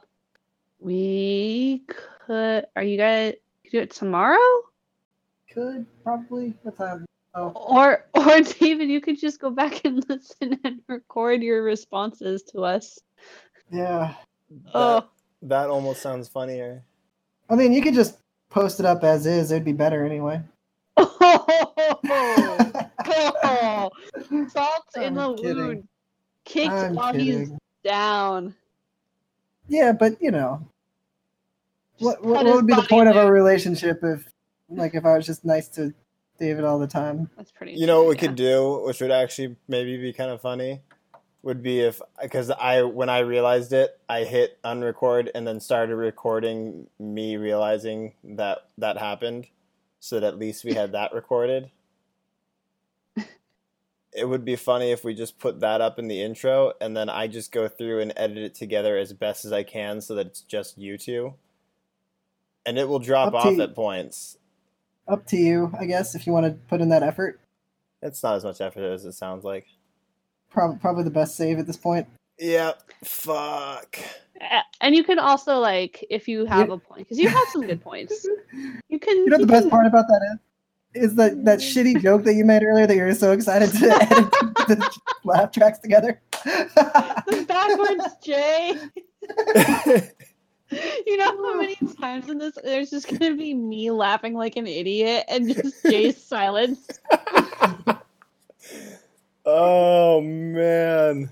[0.80, 1.84] we
[2.26, 2.66] could.
[2.76, 4.38] Are you guys could do it tomorrow?
[5.52, 6.54] Could probably.
[6.64, 7.06] What time?
[7.36, 12.42] Oh, Or or David, you could just go back and listen and record your responses
[12.52, 12.98] to us.
[13.72, 14.16] yeah.
[14.50, 15.06] That, Oh,
[15.44, 16.84] that almost sounds funnier.
[17.52, 18.18] I mean, you could just
[18.50, 19.52] post it up as is.
[19.52, 20.42] It'd be better anyway.
[20.98, 21.86] oh,
[24.50, 25.58] salt in the kidding.
[25.58, 25.88] wound.
[26.46, 27.52] Kicked I'm while he's
[27.84, 28.56] down.
[29.68, 30.66] Yeah, but you know,
[32.00, 34.28] what what, what would be the body point of our relationship if,
[34.70, 35.94] like, if I was just nice to
[36.40, 37.30] David all the time?
[37.38, 37.74] That's pretty.
[37.74, 38.22] You know what we yeah.
[38.22, 40.82] could do, which would actually maybe be kind of funny,
[41.44, 45.96] would be if because I when I realized it, I hit unrecord and then started
[45.96, 49.48] recording me realizing that that happened,
[50.00, 51.72] so that at least we had that recorded.
[54.12, 57.10] It would be funny if we just put that up in the intro and then
[57.10, 60.26] I just go through and edit it together as best as I can so that
[60.26, 61.36] it's just you two.
[62.66, 63.62] And it will drop Up off you.
[63.62, 64.39] at points.
[65.10, 67.40] Up to you, I guess, if you want to put in that effort.
[68.02, 69.66] It's not as much effort as it sounds like.
[70.50, 72.08] Prob- probably the best save at this point.
[72.38, 72.82] Yep.
[73.04, 73.98] Fuck.
[74.82, 76.76] And you can also like if you have Yeah.
[76.76, 78.26] a point because you have some good points.
[78.88, 79.18] You can.
[79.18, 80.40] You know what the best can- part about that is?
[81.04, 84.32] Is that that shitty joke that you made earlier that you're so excited to edit
[84.68, 86.20] the laugh tracks together?
[86.44, 88.76] The backwards Jay.
[91.08, 94.68] You know how many times in this there's just gonna be me laughing like an
[94.68, 97.00] idiot and just Jay's silence.
[99.46, 101.32] oh man.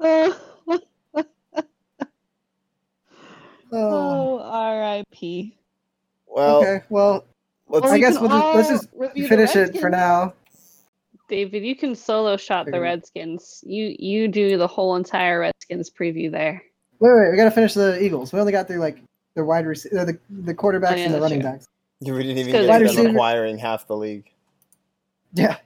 [0.00, 0.36] oh,
[3.72, 5.56] oh, R.I.P.
[6.26, 6.82] Well, okay.
[6.88, 7.24] Well,
[7.68, 10.34] let's I guess we'll just- let's just finish it for now.
[11.28, 12.92] David, you can solo shot the Figure it out.
[12.94, 13.64] Redskins.
[13.66, 16.62] You you do the whole entire Redskins preview there.
[16.98, 18.32] Wait, wait, we gotta finish the Eagles.
[18.32, 19.02] We only got through like
[19.34, 21.50] the wide receiver, the the quarterbacks Oh, yeah, and the running true.
[21.50, 21.68] backs.
[22.00, 24.30] we didn't even get Wide to them receiver- acquiring half the league.
[25.34, 25.56] Yeah.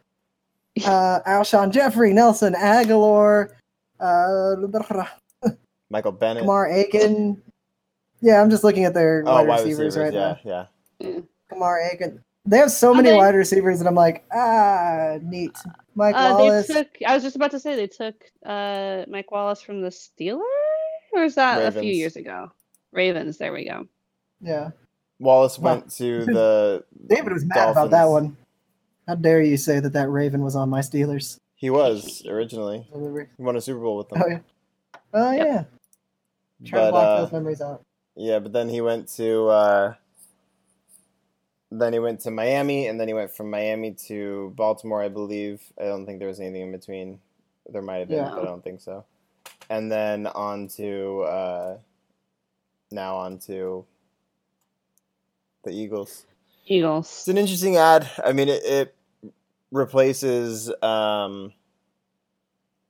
[0.84, 3.50] Uh, Alshon Jeffery, Nelson Agholor,
[4.00, 4.54] uh,
[5.90, 6.42] Michael Bennett.
[6.42, 7.40] Kamar Aiken.
[8.20, 10.14] Yeah, I'm just looking at their oh, wide, wide receivers, receivers.
[10.14, 10.54] right yeah,
[11.00, 11.08] now.
[11.14, 11.20] yeah.
[11.48, 12.22] Kamar Aiken.
[12.46, 13.18] They have so many Okay.
[13.18, 15.56] wide receivers that I'm like, ah, neat.
[15.94, 16.68] Mike Uh, Wallace.
[16.68, 16.88] they took.
[17.06, 18.14] I was just about to say they took
[18.46, 20.40] uh, Mike Wallace from the Steelers,
[21.12, 22.50] or is that a few years ago?
[22.92, 23.38] Ravens.
[23.38, 23.86] There we go.
[24.40, 24.70] Yeah.
[25.18, 26.84] Wallace Well, went to the.
[27.06, 28.36] David was mad about that one.
[29.06, 31.38] How dare you say that that Raven was on my Steelers?
[31.56, 32.86] He was originally.
[32.90, 34.22] He won a Super Bowl with them.
[34.24, 34.38] Oh yeah.
[35.12, 35.46] Oh, Yep.
[35.46, 35.64] yeah.
[36.68, 37.82] Trying to block uh, those memories out.
[38.16, 39.48] yeah, but then he went to.
[39.48, 39.94] Uh,
[41.70, 45.62] then he went to Miami, and then he went from Miami to Baltimore, I believe.
[45.80, 47.20] I don't think there was anything in between.
[47.70, 48.30] There might have been, Yeah.
[48.30, 49.04] but I don't think so.
[49.70, 51.78] And then on to uh,
[52.90, 53.86] now on to
[55.64, 56.26] the Eagles.
[56.66, 57.06] Eagles.
[57.06, 58.10] It's an interesting ad.
[58.22, 58.94] I mean, it, it
[59.72, 61.52] replaces um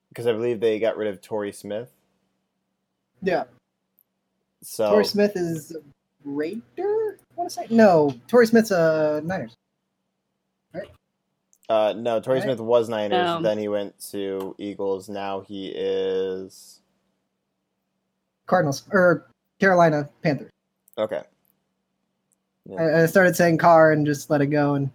[0.09, 1.91] because I believe they got rid of Torrey Smith.
[3.23, 3.45] Yeah.
[4.63, 5.81] So Torrey Smith is a
[6.25, 6.63] Raider?
[6.79, 8.15] I want to say no.
[8.29, 9.57] Torrey Smith's a Niners.
[11.71, 12.45] Uh, no, Torrey Right.
[12.47, 13.25] Smith was Niners.
[13.25, 13.41] No.
[13.43, 15.09] Then he went to Eagles.
[15.09, 16.81] Now he is
[18.47, 20.51] Cardinals or Carolina Panthers.
[20.99, 21.23] okay.
[22.79, 24.91] I, I started saying Carr and just let it go and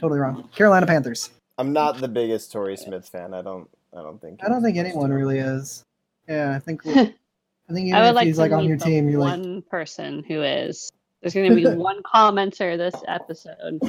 [0.00, 0.48] totally wrong.
[0.54, 1.30] Carolina Panthers.
[1.58, 3.34] I'm not the biggest Torrey Smith fan.
[3.34, 3.68] I don't.
[3.96, 4.40] I don't think.
[4.44, 5.82] I don't think he's- anyone really is.
[6.28, 6.86] Yeah, I think.
[6.86, 9.62] I think even I would if like he's like on your team, you're like, one
[9.62, 10.90] person who is.
[11.20, 13.80] There's going to be one commenter this episode.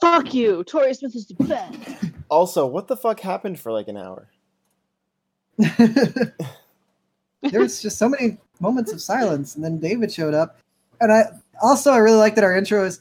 [0.00, 1.76] Fuck you, Torrey Smith is the best.
[2.28, 4.28] Also, what the fuck happened for like an hour?
[5.58, 6.32] there
[7.52, 10.58] was just so many moments of silence, and then David showed up,
[11.00, 11.24] and I
[11.60, 13.00] also I really like that our intro is,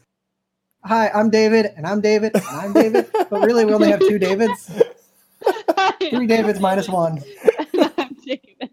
[0.85, 4.17] "Hi, I'm David, and I'm David, and I'm David," but really we only have two
[4.17, 4.71] Davids,
[5.99, 7.21] three Davids minus one.
[7.97, 8.71] I'm David.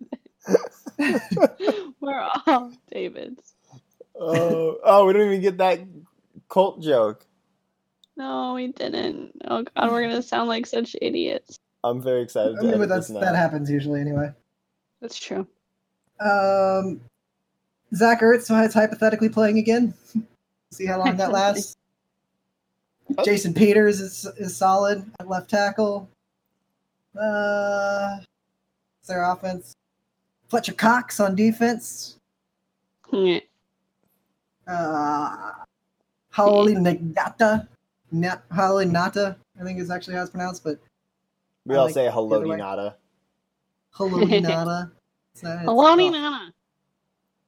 [2.00, 3.54] We're all Davids.
[4.18, 5.80] Oh, oh, we don't even get that
[6.48, 7.26] cult joke.
[8.16, 9.32] No, we didn't.
[9.46, 11.58] Oh god, we're gonna sound like such idiots.
[11.82, 12.56] I'm very excited.
[12.58, 14.30] I mean, but that's that happens usually anyway.
[15.00, 15.46] That's true.
[16.20, 17.00] Um,
[17.94, 19.92] Zach Ertz is hypothetically playing again.
[20.70, 21.76] See how long that lasts.
[23.24, 26.08] Jason Peters is is solid at left tackle.
[27.20, 28.18] Uh,
[29.02, 29.74] is their offense?
[30.48, 32.16] Fletcher Cox on defense.
[33.12, 33.40] Yeah.
[34.66, 35.52] Uh,
[36.30, 37.68] Holly Nagata.
[38.14, 40.78] Na- Holly Nata, I think is actually how it's pronounced, but
[41.66, 42.56] We I all like say the hello, other way.
[42.56, 42.94] Nata.
[43.90, 44.92] Hello, tough.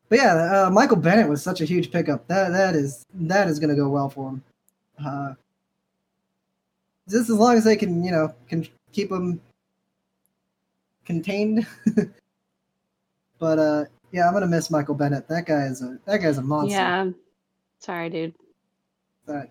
[0.08, 2.26] But yeah, uh, Michael Bennett was such a huge pickup.
[2.28, 4.44] That that is that is going to go well for him.
[5.04, 5.34] Uh,
[7.08, 9.40] just as long as they can, you know, can keep him
[11.04, 11.66] contained.
[13.38, 15.28] but uh, yeah, I'm gonna miss Michael Bennett.
[15.28, 16.76] That guy is a that guy's a monster.
[16.76, 17.10] Yeah.
[17.78, 18.34] Sorry, dude.
[19.26, 19.50] But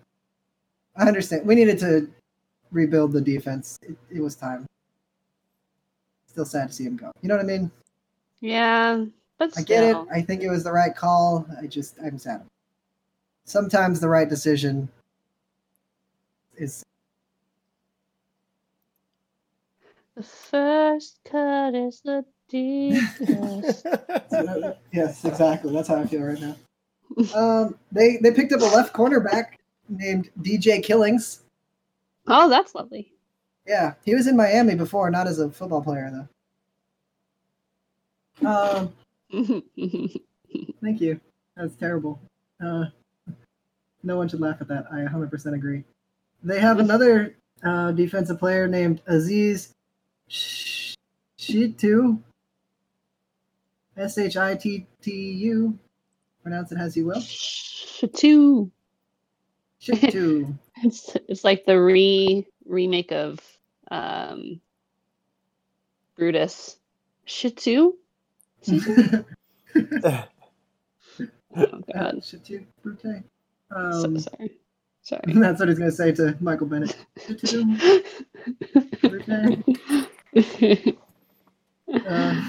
[0.96, 1.46] I understand.
[1.46, 2.08] We needed to
[2.70, 3.78] rebuild the defense.
[3.82, 4.66] It, it was time.
[6.28, 7.12] Still sad to see him go.
[7.22, 7.70] You know what I mean?
[8.40, 9.04] Yeah,
[9.38, 9.96] but I get it.
[10.12, 11.46] I think it was the right call.
[11.60, 12.44] I just I'm sad.
[13.44, 14.88] Sometimes the right decision
[16.56, 16.82] is
[20.16, 23.86] The first cut is the deepest.
[24.92, 25.74] yes, exactly.
[25.74, 26.56] That's how I feel right now.
[27.34, 29.56] Um, they they picked up a left cornerback
[29.88, 31.42] named DJ Killings.
[32.28, 33.12] oh, that's lovely.
[33.66, 36.28] Yeah, he was in Miami before, not as a football player
[38.42, 38.48] though.
[38.48, 38.92] Um,
[40.82, 41.20] thank you.
[41.56, 42.20] That's terrible.
[42.64, 42.86] Uh,
[44.02, 44.86] no one should laugh at that.
[44.92, 45.82] I 100% agree.
[46.44, 47.34] They have another
[47.64, 49.74] uh, defensive player named Aziz
[50.28, 50.94] Sh-
[51.38, 52.20] Shittu.
[53.96, 55.76] S H I T T U.
[56.42, 57.22] Pronounce it as you will.
[60.10, 60.58] Two.
[60.82, 63.40] It's it's like the re remake of
[63.90, 64.60] um
[66.16, 66.76] Brutus.
[67.26, 67.92] Shitu?
[71.58, 72.16] Oh god.
[72.20, 73.24] Shitu Brute.
[73.72, 74.58] So Um, sorry.
[75.02, 75.22] Sorry.
[75.26, 76.96] that's what he's going to say to Michael Bennett.
[81.88, 82.42] Uh,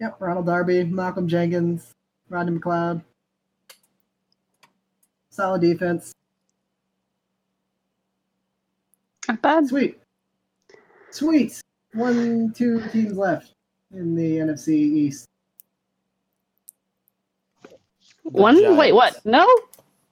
[0.00, 1.92] yep, Ronald Darby, Malcolm Jenkins,
[2.28, 3.02] Rodney McLeod.
[5.32, 6.12] Solid defense.
[9.26, 9.66] Not bad.
[9.66, 9.98] Sweet.
[11.10, 11.58] Sweet.
[11.94, 13.54] One, two teams left
[13.94, 15.26] in the NFC East.
[18.24, 19.24] One wait, what?
[19.24, 19.46] No?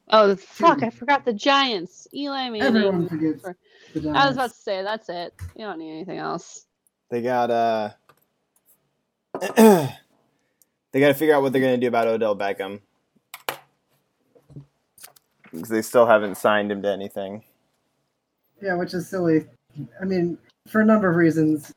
[0.09, 2.09] Oh fuck, I forgot the Giants.
[2.15, 3.57] Eli Everyone forgets For-
[3.95, 5.35] the I was about to say that's it.
[5.55, 6.65] You don't need anything else.
[7.11, 7.91] They got uh
[9.57, 12.81] they got to figure out what they're going to do about Odell Beckham.
[15.53, 17.43] Because they still haven't signed him to anything.
[18.63, 19.47] Yeah, which is silly.
[20.01, 20.39] I mean,
[20.69, 21.73] for a number of reasons,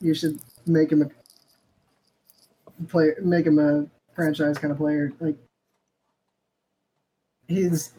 [0.00, 5.12] you should make him a player, make him a franchise kind of player.
[5.20, 5.36] Like,
[7.48, 7.92] he's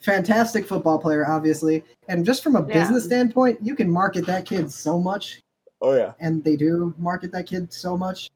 [0.00, 2.80] fantastic football player, obviously, and just from a Yeah.
[2.80, 5.40] business standpoint, you can market that kid so much,
[5.80, 6.12] Oh yeah.
[6.20, 8.30] and they do market that kid so much.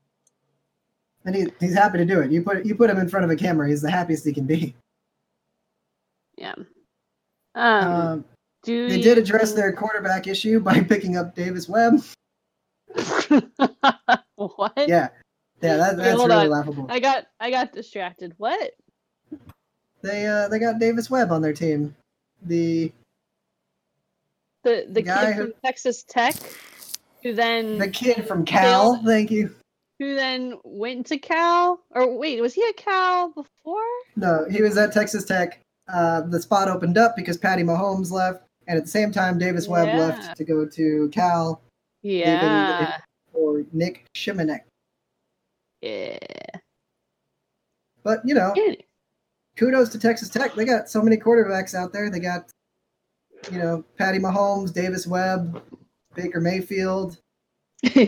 [1.25, 2.31] And he, he's happy to do it.
[2.31, 4.47] You put you put him in front of a camera, he's the happiest he can
[4.47, 4.75] be.
[6.39, 6.55] Yeah.
[7.55, 8.25] Um, Um,
[8.63, 12.03] do they you did address their quarterback issue by picking up Davis Webb.
[14.37, 14.73] what?
[14.89, 15.09] Yeah,
[15.61, 16.51] yeah, that, that's hold really on.
[16.51, 16.87] laughable.
[16.89, 18.35] I got I got distracted.
[18.39, 18.73] What?
[20.03, 21.95] They uh they got Davis Webb on their team.
[22.43, 22.93] The
[24.65, 26.35] The the kid who- from Texas Tech
[27.23, 29.55] who then the kid from Cal, thank you.
[29.99, 33.83] who then went to Cal or wait, was he at Cal before?
[34.17, 35.61] No, he was at Texas Tech.
[35.93, 39.69] Uh, the spot opened up because Patty Mahomes left, and at the same time, Davis
[39.69, 41.63] Webb left to go to Cal
[42.03, 42.99] Yeah.
[43.33, 44.61] for Nick Shimonek.
[45.81, 46.19] Yeah.
[48.03, 48.55] But you know,
[49.57, 50.55] kudos to Texas Tech.
[50.55, 52.11] They got so many quarterbacks out there.
[52.11, 52.51] They got,
[53.51, 55.63] you know, Patty Mahomes, Davis Webb,
[56.15, 57.19] Baker Mayfield.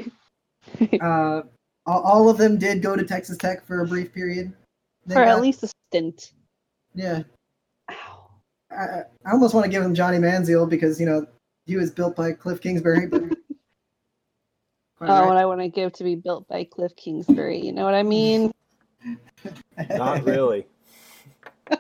[1.00, 1.42] Uh,
[1.86, 4.52] all, all of them did go to Texas Tech for a brief period.
[5.06, 6.32] They For got- at least a stint.
[6.94, 7.22] yeah.
[8.80, 9.04] Ow.
[9.24, 11.26] I, I almost want to give him Johnny Manziel because you know
[11.66, 13.08] he was built by Cliff Kingsbury.
[14.98, 15.26] But Oh, right.
[15.28, 17.58] what I want to give to be built by Cliff Kingsbury.
[17.58, 18.52] You know what I mean?
[19.88, 20.66] Not really.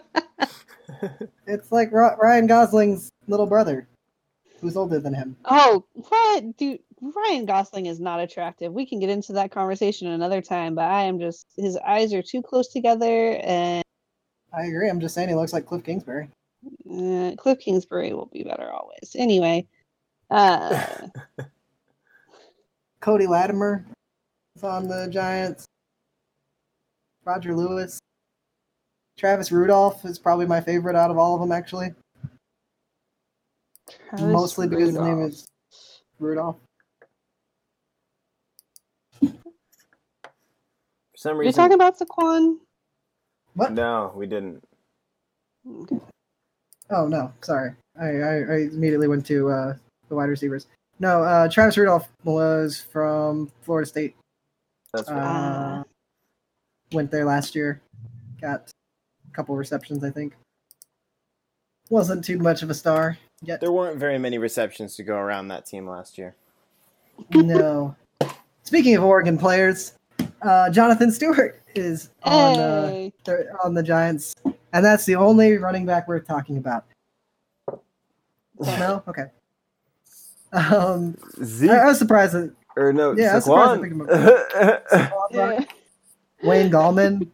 [1.46, 3.86] it's like Ryan Gosling's little brother,
[4.60, 5.36] who's older than him.
[5.44, 6.56] Oh, what?
[6.56, 8.72] Dude, Ryan Gosling is not attractive.
[8.72, 12.22] We can get into that conversation another time, but I am just, his eyes are
[12.22, 13.84] too close together, and
[14.52, 14.88] I agree.
[14.88, 16.28] I'm just saying he looks like Cliff Kingsbury.
[16.90, 19.14] Uh, Kliff Kingsbury will be better always.
[19.16, 19.66] Anyway,
[20.30, 21.06] uh,
[23.00, 23.86] Cody Latimer
[24.56, 25.66] is on the Giants.
[27.24, 28.00] Roger Lewis.
[29.16, 31.92] Travis Rudolph is probably my favorite out of all of them, actually.
[34.08, 35.46] Travis Mostly because his name is
[36.18, 36.56] Rudolph.
[39.20, 39.28] For
[41.14, 42.56] some Are you reason, talking about Saquon?
[43.54, 43.72] What?
[43.72, 44.64] no, we didn't.
[45.82, 46.00] Okay.
[46.90, 47.72] Oh no, sorry.
[48.00, 49.74] I, I, I immediately went to uh,
[50.08, 50.66] the wide receivers.
[50.98, 54.16] No, uh, Travis Rudolph was from Florida State.
[54.92, 55.22] That's Uh, right.
[55.22, 55.84] Ah.
[56.92, 57.80] Went there last year.
[58.40, 58.70] Got
[59.28, 60.34] a couple receptions, I think.
[61.88, 63.60] Wasn't too much of a star yet.
[63.60, 66.34] there weren't very many receptions to go around that team last year.
[67.34, 67.94] no.
[68.62, 69.94] Speaking of Oregon players,
[70.42, 73.12] uh, Jonathan Stewart is on uh, Hey.
[73.24, 74.34] thir- on the Giants,
[74.72, 76.84] and that's the only running back worth talking about.
[78.58, 79.24] No, okay.
[80.52, 85.20] Um, Zeke I, I was surprised that or no, Yeah, I was surprised they Saquon.
[85.30, 85.64] Yeah.
[86.48, 87.28] Wayne Gallman.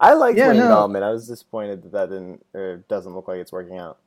[0.00, 0.68] I like Yeah, Wayne no.
[0.68, 1.02] Gallman.
[1.02, 3.98] I was disappointed that that didn't or doesn't look like it's working out.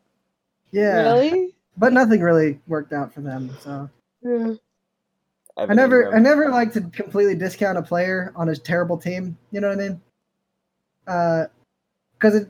[0.71, 1.55] Yeah, Really?
[1.77, 3.49] but nothing really worked out for them.
[3.61, 3.89] So
[4.21, 4.53] Yeah.
[5.57, 6.15] I never, Ingram.
[6.15, 9.37] I never like to completely discount a player on a terrible team.
[9.51, 11.49] You know what I mean?
[12.19, 12.49] Because it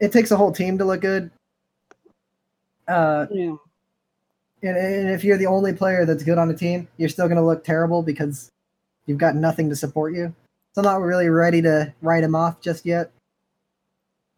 [0.00, 1.30] it takes a whole team to look good.
[2.88, 3.54] Uh, Yeah.
[4.62, 7.36] and, and if you're the only player that's good on a team, you're still going
[7.36, 8.50] to look terrible because
[9.06, 10.34] you've got nothing to support you.
[10.74, 13.12] So I'm not really ready to write him off just yet.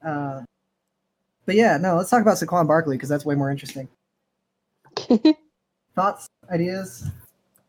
[0.05, 0.43] Uh,
[1.47, 3.89] but yeah, no, let's talk about Saquon Barkley because that's way more interesting.
[5.95, 7.11] Thoughts, ideas?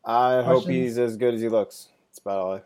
[0.06, 1.89] I hope he's as good as he looks.
[2.10, 2.54] That's about all.
[2.56, 2.62] I...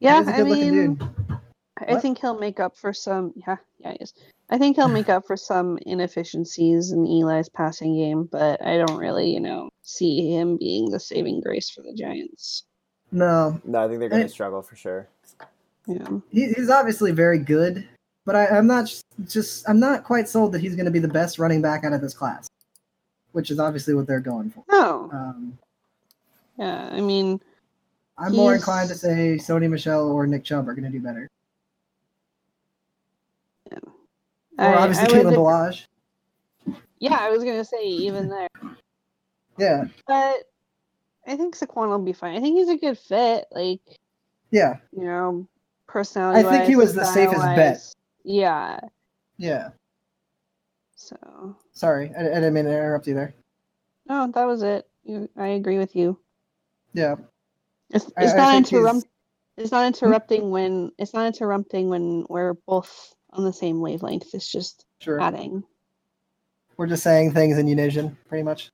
[0.00, 1.08] yeah, He's a I good-looking mean, dude.
[1.78, 2.02] I What?
[2.02, 3.32] think he'll make up for some.
[3.36, 4.14] Yeah, yeah, he is.
[4.50, 8.98] I think he'll make up for some inefficiencies in Eli's passing game, but I don't
[8.98, 12.64] really, you know, see him being the saving grace for the Giants.
[13.10, 15.08] No, No, I think they're going to struggle for sure.
[15.86, 16.06] Yeah.
[16.30, 17.86] he, he's obviously very good,
[18.24, 20.98] but I, I'm not just, just I'm not quite sold that he's going to be
[20.98, 22.46] the best running back out of this class,
[23.34, 24.64] which is obviously what they're going for.
[24.70, 25.10] No.
[25.12, 25.58] Um,
[26.56, 26.88] Yeah.
[26.92, 27.40] I mean,
[28.16, 31.28] I'm more inclined to say Sony Michel or Nick Chubb are going to do better,
[33.70, 33.78] Yeah.
[34.58, 35.86] or I, obviously Kalen Ballage.
[37.00, 38.48] Yeah, I was gonna say even there,
[39.58, 40.36] Yeah, but
[41.26, 42.36] I think Saquon will be fine.
[42.36, 43.46] I think he's a good fit.
[43.50, 43.80] Like
[44.52, 45.46] yeah, you know,
[45.88, 46.46] personality.
[46.46, 47.82] I think he was the safest bet.
[48.22, 48.78] Yeah.
[49.36, 49.70] yeah.
[51.04, 53.34] So Sorry, I, I didn't mean to interrupt you there.
[54.08, 54.88] no, that was it.
[55.04, 56.18] You, I agree with you.
[56.94, 57.16] Yeah,
[57.90, 58.76] It's, it's I not think he's- Hmm?
[58.86, 59.06] interrupt.
[59.56, 64.34] It's not interrupting when it's not interrupting when we're both on the same wavelength.
[64.34, 65.20] It's just sure.
[65.20, 65.62] adding.
[66.76, 68.70] We're just saying things in unison, pretty much.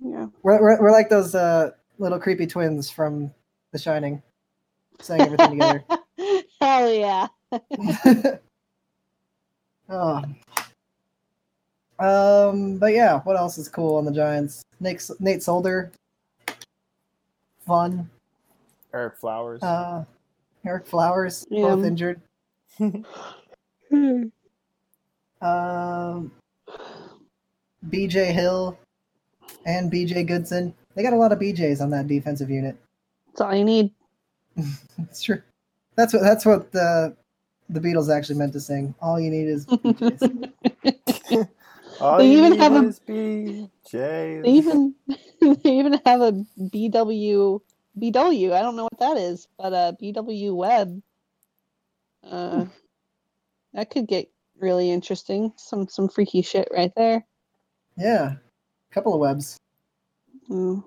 [0.00, 0.26] Yeah.
[0.42, 3.32] We're, we're, we're like those uh, little creepy twins from
[3.72, 4.22] The Shining,
[5.00, 5.84] saying everything together.
[6.60, 7.26] Hell yeah.
[9.88, 10.22] oh.
[11.98, 14.64] Um, but yeah, what else is cool on the Giants?
[14.80, 15.92] Nate, Nate Solder,
[17.66, 18.10] fun.
[18.92, 19.62] Ereck Flowers.
[19.62, 20.04] Uh,
[20.64, 21.74] Ereck Flowers, Yeah.
[21.74, 22.20] both injured.
[25.40, 26.32] Um,
[27.90, 28.78] BJ Hill
[29.66, 30.72] and BJ Goodson.
[30.94, 32.76] They got a lot of BJs on that defensive unit.
[33.28, 33.90] That's all you need.
[34.98, 35.42] that's true.
[35.96, 37.14] That's what that's what the
[37.68, 38.94] the Beatles actually meant to sing.
[39.02, 40.52] All you need is BJs.
[42.04, 43.70] All they even have a- is They
[44.44, 44.94] even
[45.40, 47.60] they even have a BW
[47.98, 48.52] BW.
[48.52, 51.02] I don't know what that is, but a BW Webb.
[52.22, 52.66] Uh,
[53.72, 54.28] that could get
[54.58, 55.52] really interesting.
[55.56, 57.24] Some some freaky shit right there.
[57.96, 59.56] Yeah, a couple of webs.
[60.50, 60.84] Mm.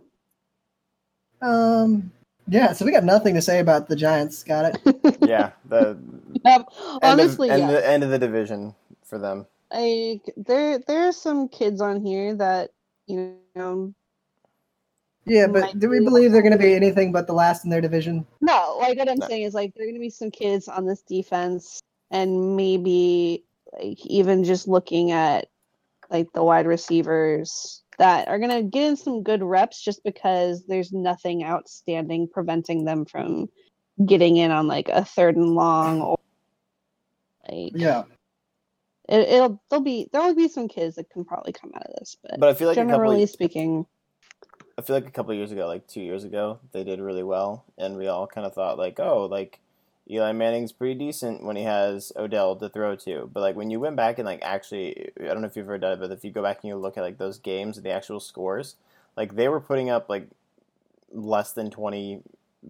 [1.42, 2.12] Um,
[2.48, 2.74] yeah.
[2.74, 4.44] So we got nothing to say about the Giants.
[4.44, 5.18] Got it.
[5.28, 5.98] Yeah, the
[6.46, 6.70] Yep.
[7.02, 7.66] end Honestly, of, yeah.
[7.66, 9.46] end, the end of the division for them.
[9.72, 12.72] Like there there are some kids on here that
[13.08, 13.94] you know
[15.26, 17.82] Yeah, but do we believe they're going to be anything but the last in their
[17.82, 18.26] division?
[18.42, 19.28] no like what i'm No.
[19.28, 21.80] saying is like there are gonna be some kids on this defense
[22.12, 23.44] and maybe
[23.74, 25.48] like even just looking at
[26.10, 30.94] like the wide receivers that are gonna get in some good reps just because there's
[30.94, 33.50] nothing outstanding preventing them from
[34.06, 36.18] getting in on like a third and long or
[37.50, 38.04] like Yeah.
[39.08, 42.18] It, it'll there'll be there'll be some kids that can probably come out of this
[42.22, 43.86] but, But I feel like generally speaking
[44.78, 47.66] I feel like a couple years ago, like two years ago, they did really well,
[47.80, 49.60] and we all kind of thought like, oh, like
[50.10, 53.30] Eli Manning's pretty decent when he has Odell to throw to.
[53.34, 55.80] But like when you went back and like actually, I don't know if you've ever
[55.80, 57.86] done it, but if you go back and you look at like those games, and
[57.86, 58.76] the actual scores,
[59.16, 60.28] like they were putting up like
[61.12, 62.22] less than twenty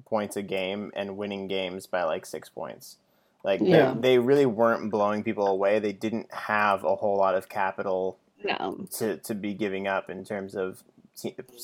[0.06, 2.98] points a game and winning games by like six points.
[3.44, 3.94] Like Yeah.
[3.94, 5.80] they, they really weren't blowing people away.
[5.80, 10.24] They didn't have a whole lot of capital no to, to be giving up in
[10.24, 10.84] terms of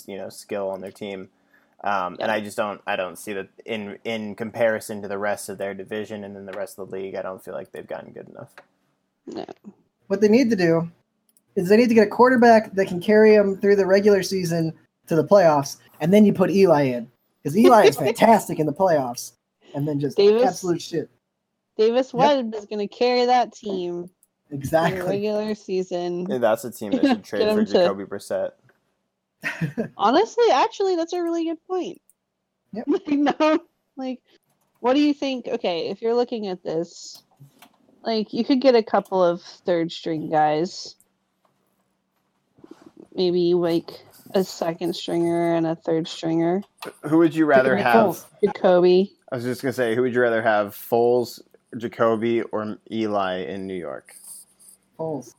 [0.08, 1.30] you know skill on their team.
[1.84, 5.50] Um, And I just don't I don't see that in in comparison to the rest
[5.50, 7.16] of their division and then the rest of the league.
[7.16, 8.54] I don't feel like they've gotten good enough.
[9.28, 9.46] no
[10.08, 10.90] What they need to do
[11.56, 14.74] is they need to get a quarterback that can carry them through the regular season
[15.08, 17.12] to the playoffs, and then you put Eli in
[17.42, 19.34] because Eli is fantastic in the playoffs,
[19.76, 20.44] and then just Davis?
[20.44, 21.10] absolute shit.
[21.78, 22.20] Davis Yep.
[22.20, 24.10] Webb is going to carry that team
[24.52, 25.02] Exactly.
[25.02, 26.32] regular season.
[26.32, 28.52] And that's a team that should trade for him to- Jacoby Brissett.
[29.98, 32.00] Honestly, actually, that's a really good point.
[32.74, 32.88] Yep.
[32.88, 33.60] Like, no,
[33.98, 34.22] like,
[34.80, 35.48] what do you think?
[35.48, 37.22] Okay, if you're looking at this,
[38.04, 40.96] like, you could get a couple of third string guys,
[43.16, 43.92] maybe like
[44.34, 46.64] a second stringer and a third stringer.
[47.04, 47.96] Who would you rather have?
[47.96, 49.14] Oh, Jacoby.
[49.32, 51.40] I was just gonna say, who would you rather have, Foles,
[51.78, 54.16] Jacoby, or Eli in New York?
[55.00, 55.34] Foles.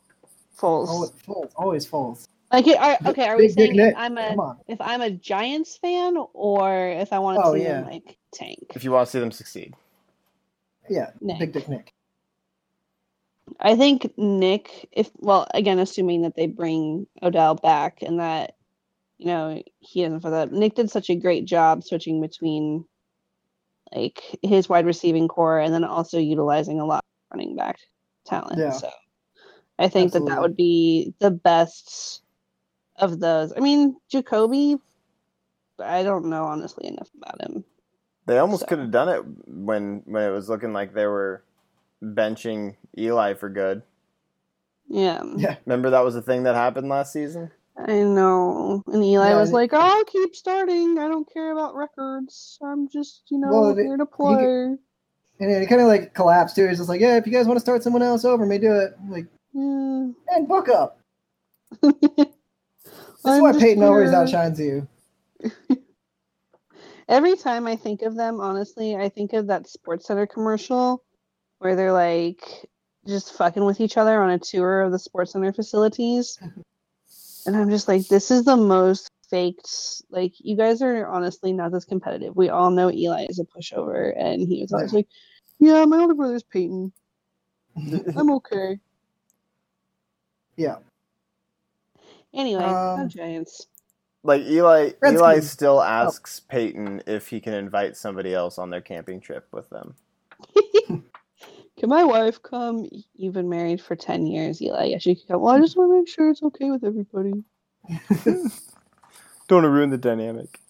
[0.58, 0.88] Foles.
[0.88, 1.52] Always Foles.
[1.56, 2.26] Always Foles.
[2.52, 3.92] Like, are, okay, are we Big saying Nick.
[3.92, 7.62] if I'm a if I'm a Giants fan or if I want to Oh, see
[7.62, 7.80] yeah.
[7.80, 8.60] them like tank?
[8.74, 9.74] If you want to see them succeed,
[10.88, 11.10] Yeah.
[11.20, 11.38] Nick.
[11.40, 11.92] Big Dick Nick.
[13.60, 18.54] I think Nick, if well, again, assuming that they bring Odell back and that
[19.18, 20.52] you know he doesn't for that.
[20.52, 22.84] Nick did such a great job switching between
[23.94, 27.78] like his wide receiving core and then also utilizing a lot of running back
[28.26, 28.58] talent.
[28.58, 28.72] Yeah.
[28.72, 28.90] So
[29.78, 32.22] I think that that would be the best
[32.96, 33.52] of those.
[33.56, 34.76] I mean, Jacoby,
[35.78, 37.64] I don't know honestly enough about him.
[38.26, 41.42] they almost So- could have done it when when it was looking like they were
[42.02, 43.82] benching Eli for good.
[44.88, 45.22] Yeah.
[45.36, 45.56] Yeah.
[45.66, 47.50] Remember that was the thing that happened last season.
[47.76, 48.82] I know.
[48.86, 50.98] And Eli Yeah, was like, I'll keep starting.
[50.98, 52.58] I don't care about records.
[52.62, 54.76] I'm just, you know, Well, here to play.
[55.40, 56.68] And it kind of like collapsed too.
[56.68, 58.72] He's just like, yeah, if you guys want to start someone else over me, do
[58.72, 58.94] it.
[59.00, 60.10] I'm like, hmm.
[60.30, 60.36] Yeah.
[60.36, 61.00] and book up.
[61.82, 62.30] That's
[63.24, 64.18] I'm why Peyton always here.
[64.20, 64.86] outshines you.
[67.08, 71.02] Every time I think of them, honestly, I think of that Sports Center commercial
[71.58, 72.68] where they're like
[73.06, 76.38] just fucking with each other on a tour of the Sports Center facilities.
[77.46, 79.68] and I'm just like, this is the most faked.
[80.10, 82.36] Like, you guys are honestly not this competitive.
[82.36, 84.12] We all know Eli is a pushover.
[84.18, 85.08] And he was always like,
[85.58, 86.92] yeah, my older brother's Peyton.
[88.16, 88.78] I'm okay.
[90.56, 90.76] Yeah.
[92.32, 93.66] Anyway, go Um, Giants.
[94.22, 99.20] Like Eli, Eli still asks Peyton if he can invite somebody else on their camping
[99.20, 99.94] trip with them.
[101.84, 102.88] Can my wife come?
[103.14, 104.84] You've been married for 10 years, Eli.
[104.84, 105.42] Yeah, she can come.
[105.42, 107.44] Well, I just want to make sure it's okay with everybody.
[108.24, 108.50] Don't
[109.50, 110.60] want to ruin the dynamic.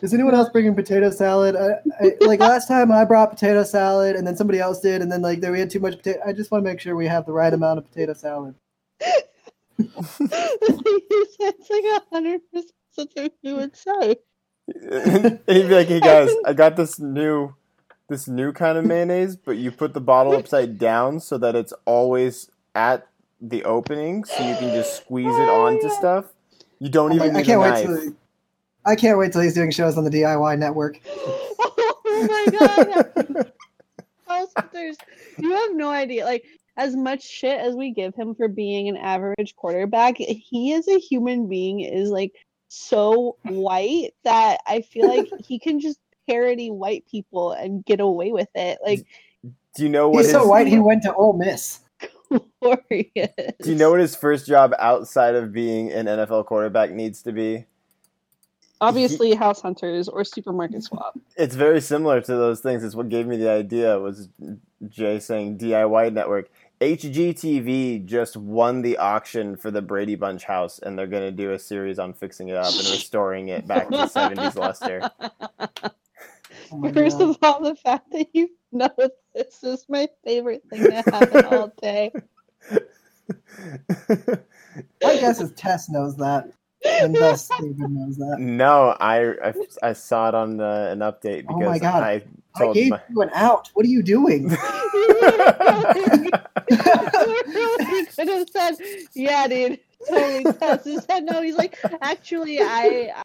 [0.00, 1.56] Is anyone else bringing potato salad?
[1.56, 5.10] I, I, like last time, I brought potato salad, and then somebody else did, and
[5.10, 6.20] then like there we had too much potato.
[6.24, 8.54] I just want to make sure we have the right amount of potato salad.
[9.80, 10.10] it's
[11.68, 14.18] like a hundred percent something we would say.
[14.68, 17.56] and he'd be like, "Hey guys, I got this new,
[18.08, 21.72] this new kind of mayonnaise, but you put the bottle upside down so that it's
[21.84, 23.06] always at
[23.40, 26.26] the opening, so you can just squeeze it oh, onto stuff.
[26.80, 28.16] You don't Oh my- even I can't a wait knife." till
[28.86, 31.00] I can't wait till he's doing shows on the DIY network.
[31.06, 33.52] oh my god!
[34.26, 34.96] House Hunters,
[35.38, 36.24] you have no idea.
[36.24, 36.44] Like
[36.76, 40.98] as much shit as we give him for being an average quarterback, he as a
[40.98, 42.32] human being is like
[42.68, 45.98] so white that I feel like he can just
[46.28, 48.78] parody white people and get away with it.
[48.84, 49.06] Like
[49.74, 51.80] Do you know what He's his, so white he went to Ole Miss.
[52.60, 53.10] Glorious.
[53.62, 57.32] Do you know what his first job outside of being an NFL quarterback needs to
[57.32, 57.64] be?
[58.80, 61.18] Obviously, House Hunters or Supermarket Swap.
[61.36, 62.82] It's very similar to those things.
[62.82, 64.28] It's what gave me the idea was
[64.88, 66.50] Jay saying DIY network.
[66.80, 71.52] HGTV just won the auction for the Brady Bunch house, and they're going to do
[71.52, 75.10] a series on fixing it up and restoring it back to 70s luster.
[76.72, 77.30] Oh First God.
[77.30, 78.90] of all, the fact that you know
[79.34, 82.12] this is my favorite thing to happen all day.
[85.02, 86.50] My guess is Tess knows that,
[86.84, 88.36] and thus David knows that.
[88.38, 92.02] no, I, I I saw it on the, an update Oh because my God.
[92.02, 92.22] I
[92.56, 93.00] I gave my.
[93.10, 93.70] you an out.
[93.74, 94.50] What are you doing?
[94.50, 94.56] he
[98.16, 98.76] could have said,
[99.14, 100.84] "Yeah, dude, totally." Tess.
[100.84, 101.42] He said no.
[101.42, 103.22] He's like, actually, I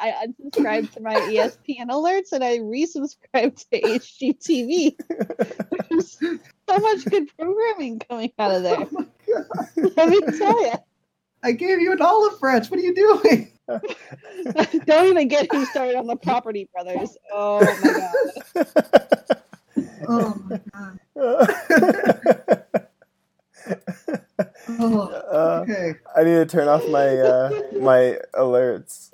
[0.00, 4.96] I unsubscribed to my ESPN alerts and I resubscribed to HGTV.
[5.90, 6.18] There's
[6.68, 8.78] so much good programming coming out of there.
[8.80, 9.06] Oh.
[9.96, 10.74] Let me tell you.
[11.42, 12.70] I gave you an olive branch.
[12.70, 13.52] What are you doing?
[14.86, 17.16] Don't even get me started on the Property Brothers.
[17.32, 19.36] Oh my god.
[20.08, 20.60] Oh my
[21.16, 22.64] God.
[24.68, 25.00] Oh,
[25.30, 25.94] Uh, okay.
[26.16, 27.50] I need to turn off my uh,
[27.80, 29.09] my alerts.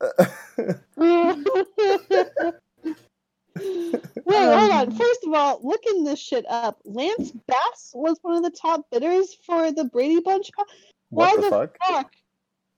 [3.58, 3.94] Wait,
[4.26, 4.90] hold on.
[4.90, 9.34] First of all, looking this shit up, Lance Bass was one of the top bidders
[9.46, 10.50] for the Brady Bunch.
[10.56, 10.64] co-
[11.10, 11.76] what Why the the fuck?
[11.86, 12.12] Fuck.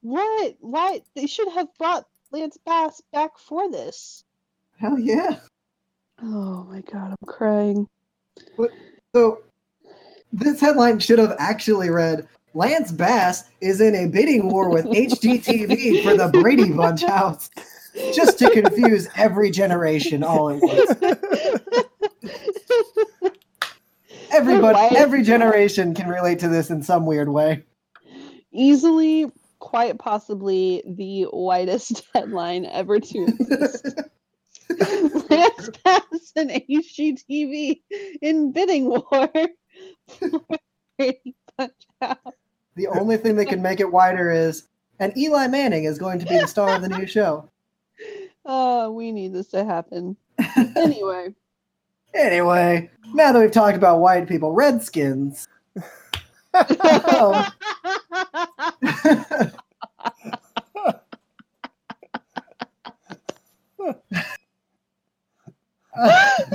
[0.02, 0.56] What?
[0.60, 1.00] Why?
[1.16, 4.24] They should have brought Lance Bass back for this.
[4.78, 5.40] Hell yeah.
[6.22, 7.88] Oh my god, I'm crying.
[9.14, 9.42] So
[10.32, 16.02] this headline should have actually read Lance Bass is in a bidding war with HGTV
[16.02, 17.50] for the Brady Bunch house.
[18.14, 20.94] Just to confuse every generation all at once.
[24.30, 27.64] Everybody every generation can relate to this in some weird way.
[28.52, 34.00] Easily, quite possibly, the whitest headline ever to exist.
[35.30, 37.80] Lance Bass and HGTV
[38.20, 39.30] in bidding war
[41.59, 41.68] for
[42.01, 42.16] Brady
[42.76, 44.68] The only thing that can make it wider is
[45.01, 47.48] and Eli Manning is going to be the star of the new show.
[48.51, 50.16] Oh, we need this to happen.
[50.74, 51.35] Anyway,
[52.14, 55.47] Anyway, now that we've talked about white people, Redskins.
[56.55, 57.44] Um,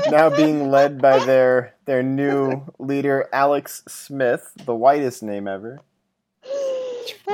[0.09, 5.79] now being led by their their new leader Alex Smith, the whitest name ever.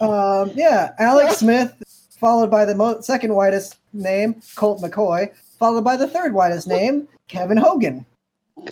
[0.00, 1.74] um, yeah, Alex Smith,
[2.18, 7.08] followed by the mo- second whitest name, Colt McCoy, followed by the third whitest name,
[7.28, 8.06] Kevin Hogan.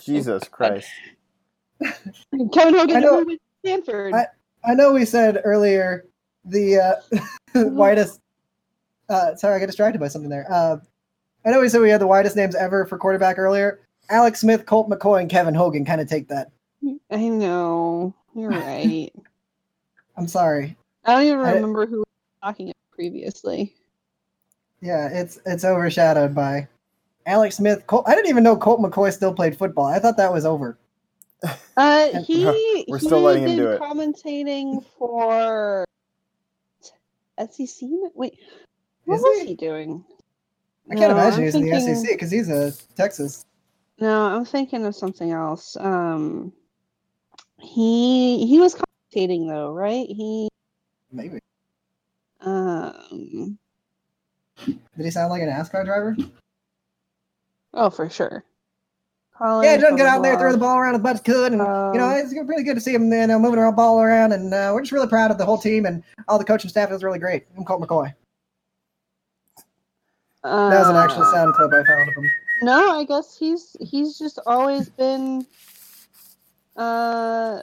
[0.03, 0.89] Jesus Christ.
[2.53, 4.15] Kevin Hogan I know- went Stanford.
[4.15, 4.27] I-
[4.65, 6.05] I know we said earlier
[6.45, 6.95] the uh,
[7.71, 8.21] whitest.
[9.09, 10.47] Uh, sorry, I got distracted by something there.
[10.51, 10.79] Uh,
[11.45, 13.81] I know we said we had the widest names ever for quarterback earlier.
[14.11, 16.51] Alex Smith, Colt McCoy, and Kevin Hogan kind of take that.
[17.11, 18.15] I know.
[18.35, 19.11] You're right.
[20.17, 20.77] I'm sorry.
[21.05, 22.05] I don't even I- remember who we were
[22.43, 23.75] talking about previously.
[24.81, 26.69] Yeah, it's it's overshadowed by
[27.27, 27.85] Alex Smith.
[27.87, 29.87] Colt, I didn't even know Colt McCoy still played football.
[29.87, 30.79] I thought that was over.
[31.43, 31.55] Uh,
[32.15, 32.45] And- he
[32.89, 33.81] We're he still letting him do it.
[33.81, 35.85] commentating for
[37.51, 37.89] SEC.
[38.15, 38.39] Wait,
[39.09, 39.47] what Is was he?
[39.49, 40.05] he doing?
[40.91, 43.45] I can't No, imagine I'm he's in the thinking- SEC because he's a Texas.
[44.01, 45.77] No, I'm thinking of something else.
[45.81, 46.53] Um,
[47.59, 50.07] he he was commentating though, right?
[50.09, 50.49] He
[51.11, 51.41] Maybe.
[52.43, 53.59] um
[54.67, 56.17] Did he sound like an NASCAR driver?
[57.75, 58.45] oh for sure.
[59.41, 61.61] yeah, College, doesn't get out there, throw the ball around as much as could, and
[61.61, 64.33] you know Um, it's really good to see him you know, moving around, ball around,
[64.33, 66.91] and uh, we're just really proud of the whole team and all the coaching staff.
[66.91, 67.47] It was really great.
[67.57, 68.15] I'm Colt McCoy.
[70.49, 70.71] Blah.
[70.71, 72.31] That was an actual Uh, sound clip I found of him.
[72.63, 75.47] No, I guess he's he's just always been
[76.77, 77.63] uh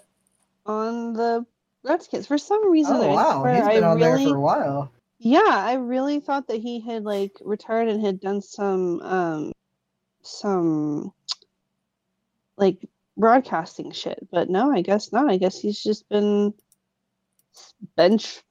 [0.66, 1.46] on the
[1.84, 2.96] Redskins for some reason.
[2.96, 4.92] Oh I wow, he's I been on there for a while.
[5.20, 9.52] Yeah, I really thought that he had like retired and had done some um
[10.22, 11.14] some
[12.58, 12.78] like
[13.18, 15.30] broadcasting shit, but no, I guess not.
[15.30, 16.54] I guess he's just been
[17.96, 18.42] bench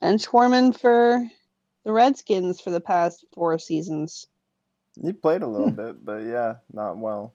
[0.00, 1.26] bench warming for
[1.84, 4.26] the Redskins for the past four seasons.
[5.02, 7.32] He played a little bit, but yeah, not well.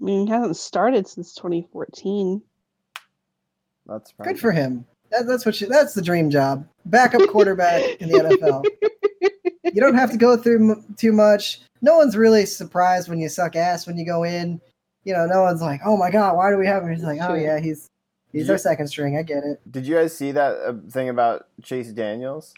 [0.00, 2.42] I mean, he hasn't started since 2014.
[3.86, 4.86] That's Good for him.
[5.10, 6.66] That, that's what you, that's the dream job.
[6.86, 8.64] Backup quarterback in the NFL.
[9.72, 11.60] You don't have to go through m- too much.
[11.82, 14.60] No one's really surprised when you suck ass when you go in.
[15.04, 16.94] you know, no one's like, oh my god, why do we have him?
[16.94, 17.90] He's like, oh yeah, he's
[18.32, 18.52] he's Yeah.
[18.52, 19.18] our second string.
[19.18, 19.60] I get it.
[19.70, 22.54] Did you guys see that uh, thing about Chase Daniels?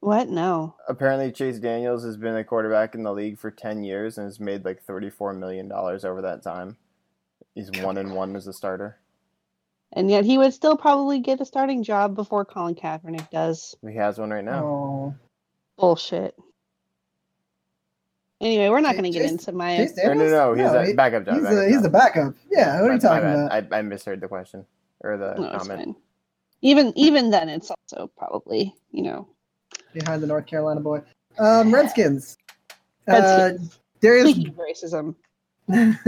[0.00, 0.28] What?
[0.28, 0.76] No.
[0.88, 4.38] Apparently, Chase Daniels has been a quarterback in the league for ten years and has
[4.38, 6.76] made like thirty-four million dollars over that time.
[7.54, 8.98] He's one and one as a starter.
[9.92, 13.74] And yet he would still probably get a starting job before Colin Kaepernick does.
[13.82, 14.64] He has one right now.
[14.64, 15.14] Oh,
[15.78, 16.36] Bullshit.
[18.40, 19.78] Anyway, we're not going to get into my.
[19.78, 20.32] Chase Or no, Daniels?
[20.32, 21.34] no, he's a he- backup job.
[21.34, 21.82] He's backup the he's job.
[21.82, 22.34] the backup.
[22.50, 23.72] Yeah, what are you My- my talking about?
[23.72, 24.64] I, I misheard the question
[25.00, 25.96] or the No, comment.
[26.62, 29.26] Even even then, it's also probably you know.
[29.92, 31.02] Behind the North Carolina boy.
[31.38, 32.36] Um, Redskins.
[33.06, 33.52] Uh,
[34.02, 35.14] Derrius racism,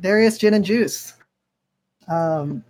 [0.00, 1.14] Derrius Gin and Juice.
[2.08, 2.64] Um,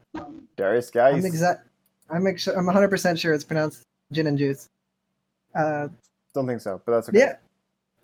[0.57, 1.67] Derrius I'm exact.
[2.11, 3.83] I'm ex- I'm 100 percent sure it's pronounced
[4.13, 4.69] Gin and Juice.
[5.55, 5.89] Uh,
[6.35, 7.19] Don't think so, but that's okay.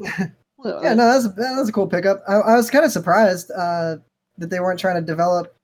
[0.00, 0.28] yeah,
[0.64, 2.22] yeah, no, that's that was a cool pickup.
[2.26, 3.96] I, I was kind of surprised uh,
[4.38, 5.54] that they weren't trying to develop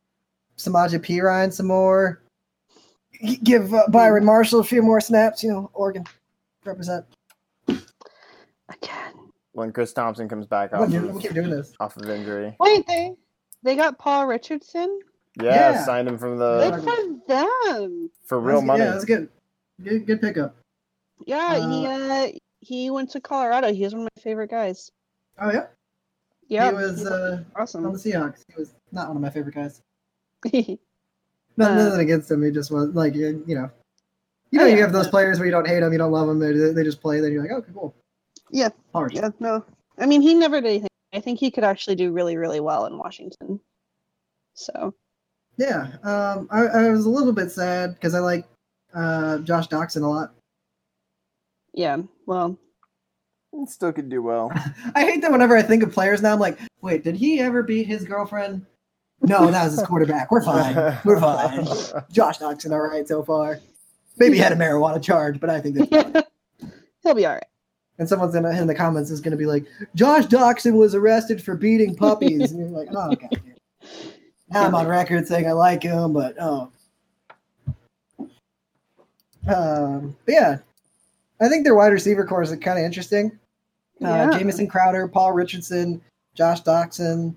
[0.59, 2.21] Samaje Perine some more.
[3.25, 5.43] G- Give uh, Byron Marshall a few more snaps.
[5.43, 6.05] You know, Oregon
[6.65, 7.05] represent.
[7.69, 9.13] Again.
[9.53, 11.73] When Chris Thompson comes back What, off we of, keep doing this.
[11.81, 13.15] off of injury, Wait, they
[13.63, 15.01] they got Paul Richardson.
[15.43, 15.85] yeah, Yeah.
[15.85, 16.71] signed him from the.
[16.71, 17.29] Good the for
[17.75, 18.11] them.
[18.27, 18.85] for real That's- money.
[18.85, 19.29] Yeah, that's good.
[19.83, 20.57] Good, good pickup.
[21.27, 22.29] Yeah, he uh
[22.61, 23.73] he went to Colorado.
[23.73, 24.91] He was one of my favorite guys.
[25.41, 25.67] Oh yeah,
[26.49, 28.45] Yeah, he was uh, on the Seahawks.
[28.49, 29.83] He was not one of my favorite guys.
[30.45, 30.79] Nothing,
[31.59, 32.43] Uh, nothing against him.
[32.43, 33.71] He just was like you you know.
[34.51, 36.27] You know, Oh, you have those players where you don't hate them, you don't love
[36.27, 36.39] them.
[36.39, 37.21] They they just play.
[37.21, 37.95] Then you're like, okay, cool.
[38.51, 38.71] Yeah.
[38.93, 39.13] Hard.
[39.13, 39.65] yeah, no.
[39.99, 40.89] I mean, he never did anything.
[41.13, 43.61] I think he could actually do really, really well in Washington.
[44.55, 44.95] So
[45.57, 48.47] Yeah, um, I, I was a little bit sad because I like
[48.95, 50.33] uh, Josh Doctson a lot.
[51.75, 52.59] yeah, well,
[53.67, 54.53] Still could do well.
[54.95, 57.63] I hate that whenever I think of players now, I'm like, wait, did he ever
[57.65, 58.65] beat his girlfriend?
[59.23, 60.31] No, that was his quarterback.
[60.31, 60.99] We're fine.
[61.05, 61.65] We're fine.
[62.13, 63.59] Josh Doctson, all right so far.
[64.21, 66.29] Maybe had a marijuana charge, but I think that's
[67.03, 67.45] he'll be all right.
[67.99, 71.43] And someone's in, in the comments is going to be like, Josh Doctson was arrested
[71.43, 72.53] for beating puppies.
[72.53, 73.29] And you're like, oh, okay.
[74.53, 76.73] Now I'm on record saying I like him, but oh.
[79.47, 80.59] Um, but yeah,
[81.41, 83.39] I think their wide receiver core is kind of interesting.
[84.03, 84.31] Uh, Yeah.
[84.39, 86.03] Jamison Crowder, Paul Richardson,
[86.35, 87.37] Josh Doctson,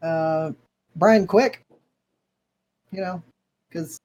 [0.00, 0.52] uh,
[0.96, 1.66] Brian Quick.
[2.92, 3.22] You know,
[3.68, 4.00] because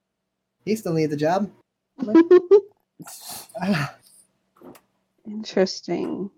[0.66, 1.50] he still needs a job.
[5.26, 6.30] Interesting.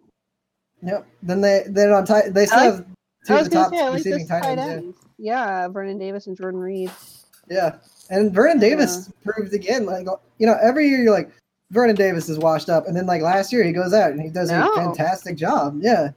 [0.82, 1.06] yep.
[1.22, 2.86] Then they then on tight they still like- have
[3.26, 4.84] two of the top say, I like receiving tight tight ends.
[4.84, 4.98] ends.
[5.18, 6.90] Yeah, Vernon Davis and Jordan Reed.
[7.48, 7.56] Yeah.
[7.56, 7.76] yeah,
[8.16, 10.06] and Vernon Davis proved again, like
[10.38, 11.30] you know, every year you're like
[11.72, 14.28] Vernon Davis is washed up, and then like last year he goes out and he
[14.30, 14.70] does No.
[14.72, 15.78] a fantastic job.
[15.80, 16.10] Yeah.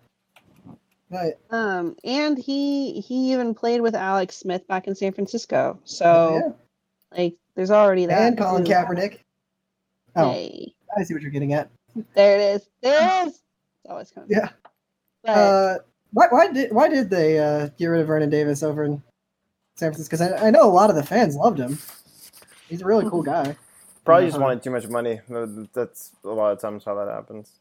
[1.11, 1.33] Right.
[1.49, 5.79] Um, and he he even played with Alex Smith back in San Francisco.
[5.83, 7.17] So Oh, yeah.
[7.17, 8.21] like, there's already that.
[8.21, 8.71] And Colin too.
[8.71, 9.17] Kaepernick.
[10.15, 11.69] Oh, Hey, I see what you're getting at.
[12.15, 12.69] there it is.
[12.81, 13.33] There it is.
[13.35, 14.29] It's always coming.
[14.31, 14.49] Yeah.
[15.23, 15.77] But Uh,
[16.13, 19.01] why, why did why did they uh, get rid of Vernon Davis over in
[19.75, 20.17] San Francisco?
[20.17, 21.77] Because I, I know a lot of the fans loved him.
[22.67, 23.55] He's a really cool guy.
[24.05, 24.45] Probably just Uh-huh.
[24.45, 25.19] wanted too much money.
[25.73, 27.51] That's a lot of times how that happens.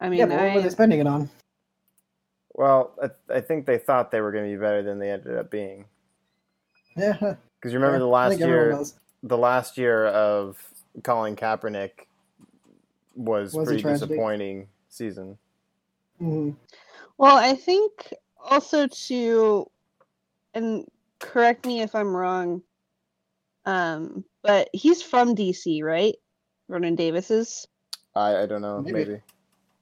[0.00, 1.28] I mean, yeah, but what were they spending it on?
[2.54, 5.36] Well, I, I think they thought they were going to be better than they ended
[5.36, 5.84] up being.
[6.96, 7.34] Yeah.
[7.60, 8.82] Because you remember the last year,
[9.22, 10.56] the last year of
[11.02, 12.06] Colin Kaepernick
[13.14, 15.38] was, Was pretty disappointing season.
[16.20, 16.56] Mhm.
[17.18, 18.12] well, I think
[18.42, 19.70] also to,
[20.54, 20.86] and
[21.18, 22.62] correct me if I'm wrong.
[23.66, 26.14] Um, but he's from DC, right?
[26.68, 27.66] Vernon Davis is.
[28.14, 29.20] I, I don't know, Maybe.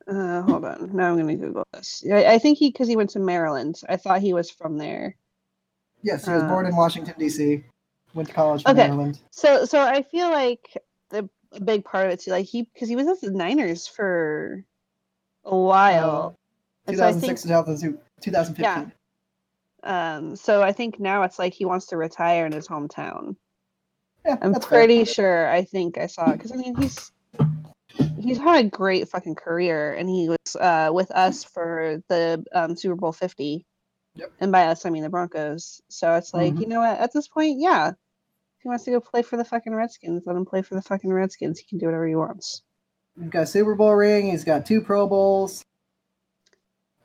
[0.07, 0.91] Uh, hold on.
[0.95, 2.03] Now I'm gonna Google this.
[2.11, 3.81] I, I think he because he went to Maryland.
[3.89, 5.17] I thought he was from there.
[6.03, 7.63] Yes, he was Uh, born in Washington D.C.
[8.15, 8.87] Went to college in Okay.
[8.89, 9.21] Maryland.
[9.31, 10.81] So so I feel like the
[11.53, 14.65] a big part of it too, like he because he was at the Niners for
[15.45, 16.37] a while.
[16.87, 18.65] So 2006 think- 2002 2015.
[18.65, 18.87] Yeah.
[19.85, 23.37] Um, so I think now it's like he wants to retire in his hometown.
[24.27, 24.81] Yeah, I'm that's fair.
[24.81, 25.49] pretty sure.
[25.49, 27.13] I think I saw it because I mean he's
[28.21, 32.77] he's had a great fucking career, and he was uh, with us for the um,
[32.77, 33.65] Super Bowl Fifty.
[34.17, 34.33] Yep.
[34.41, 35.81] And by us, I mean the Broncos.
[35.89, 36.61] So it's like Mhm.
[36.63, 36.99] you know what?
[36.99, 37.93] At this point, yeah,
[38.59, 40.83] if he wants to go play for the fucking Redskins, let him play for the
[40.83, 41.61] fucking Redskins.
[41.61, 42.63] He can do whatever he wants.
[43.17, 44.31] He's got a Super Bowl ring.
[44.31, 45.65] He's got two Pro Bowls.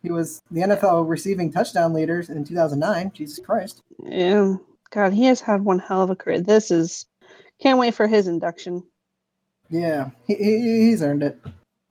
[0.01, 3.11] He was the NFL receiving touchdown leaders in 2009.
[3.13, 3.83] Jesus Christ.
[4.03, 4.55] Yeah.
[4.89, 6.41] God, he has had one hell of a career.
[6.41, 7.05] This is
[7.61, 8.83] can't wait for his induction.
[9.69, 11.39] Yeah, he, he, he's earned it.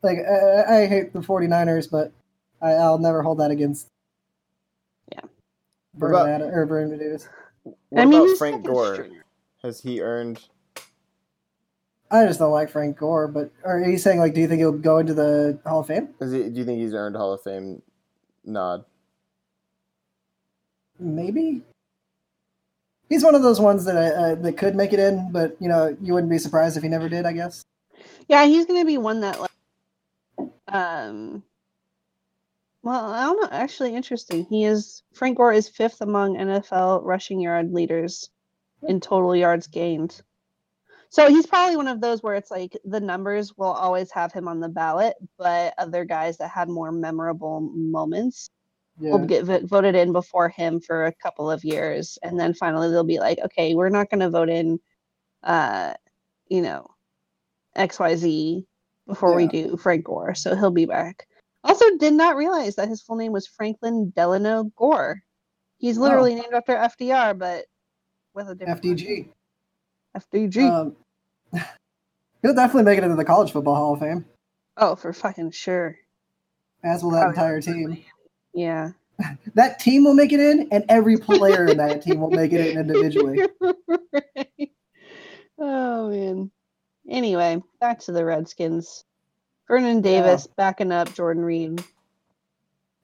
[0.03, 2.13] Like, I, I hate the 49ers, but
[2.61, 3.87] I, I'll never hold that against
[5.13, 5.31] What
[5.95, 7.29] Vernon about, Ad- or Vernon Davis.
[7.63, 8.95] what I mean, about Frank Gore?
[8.95, 9.22] stringer.
[9.65, 10.41] Has he earned?
[12.11, 14.73] I just don't like Frank Gore, but are you saying like, do you think he'll
[14.73, 16.09] go into the Hall of Fame?
[16.21, 16.51] Is he?
[16.51, 17.81] Do you think he's earned Hall of Fame
[18.45, 18.85] nod?
[20.99, 21.63] Maybe.
[23.09, 25.97] He's one of those ones that uh, that could make it in, but you know,
[26.03, 27.25] you wouldn't be surprised if he never did.
[27.25, 27.65] I guess.
[28.29, 29.51] Yeah, he's gonna be one that like
[30.69, 31.43] um
[32.83, 33.49] well, I don't know.
[33.53, 34.45] Actually, interesting.
[34.45, 38.29] He is Frank Gore is fifth among NFL rushing yard leaders
[38.89, 40.21] in total yards gained.
[41.11, 44.49] So he's probably one of those where it's like the numbers will always have him
[44.49, 48.49] on the ballot, but other guys that had more memorable moments
[48.99, 49.11] Yeah.
[49.13, 52.91] will get vo- voted in before him for a couple of years, and then finally
[52.91, 54.81] they'll be like, okay, we're not going to vote in,
[55.43, 55.93] uh,
[56.49, 56.89] you know,
[57.75, 58.67] X Y Z
[59.07, 61.27] before we do Frank Gore, so he'll be back.
[61.65, 65.23] Also, did not realize that his full name was Franklin Delano Gore.
[65.79, 67.67] He's literally named after FDR, but
[68.35, 69.29] with a different FDG.
[70.17, 70.71] FDG.
[70.71, 70.97] Um,
[72.43, 74.25] he'll definitely make it into the College Football Hall of Fame,
[74.77, 75.97] oh, for fucking sure.
[76.85, 78.03] as will that Oh, entire team.
[78.55, 78.91] Yeah.
[79.55, 82.61] That team will make it in, and every player in that team will make it
[82.73, 83.47] in individually.
[84.13, 84.71] Right.
[85.59, 86.51] Oh man.
[87.09, 89.05] Anyway, back to the Redskins.
[89.69, 91.85] Vernon Davis backing up Jordan Reed.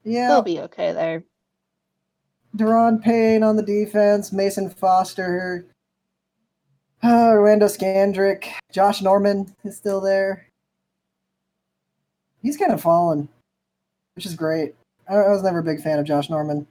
[0.02, 1.22] Yeah, They'll be okay there.
[2.58, 5.64] Da'Ron Payne on the defense, Mason Foster,
[7.04, 10.46] uh, Orlando Scandrick, Josh Norman is still there.
[12.42, 13.28] He's kind of fallen,
[14.16, 14.74] which is great.
[15.08, 16.66] I, I was never a big fan of Josh Norman.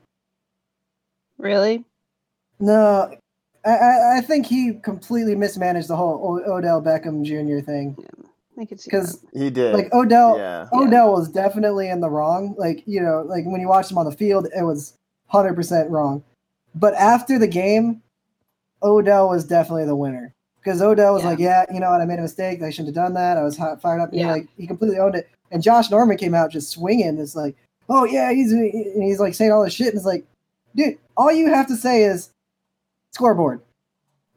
[1.37, 1.85] Really?
[2.59, 3.13] No,
[3.65, 7.63] I, I, I think he completely mismanaged the whole o- Odell Beckham Jr.
[7.65, 7.95] thing
[8.59, 9.73] I could see because He did.
[9.75, 10.67] like Odell, yeah.
[10.73, 12.55] Odell was definitely in the wrong.
[12.57, 14.93] Like, you know, like when you watched him on the field, it was
[15.33, 16.23] 100% wrong.
[16.75, 18.01] But after the game,
[18.83, 20.33] Odell was definitely the winner.
[20.63, 21.29] Because Odell was Yeah.
[21.29, 22.61] like, yeah, you know what, I made a mistake.
[22.61, 23.37] I shouldn't have done that.
[23.37, 24.09] I was hot, fired up.
[24.09, 24.31] And he, Yeah.
[24.31, 25.29] like, he completely owned it.
[25.51, 27.17] And Josh Norman came out just swinging.
[27.19, 27.55] It's like,
[27.89, 29.87] oh, yeah, he's, and he's like saying all this shit.
[29.87, 30.25] And it's like,
[30.75, 32.31] dude, all you have to say is
[33.13, 33.61] scoreboard.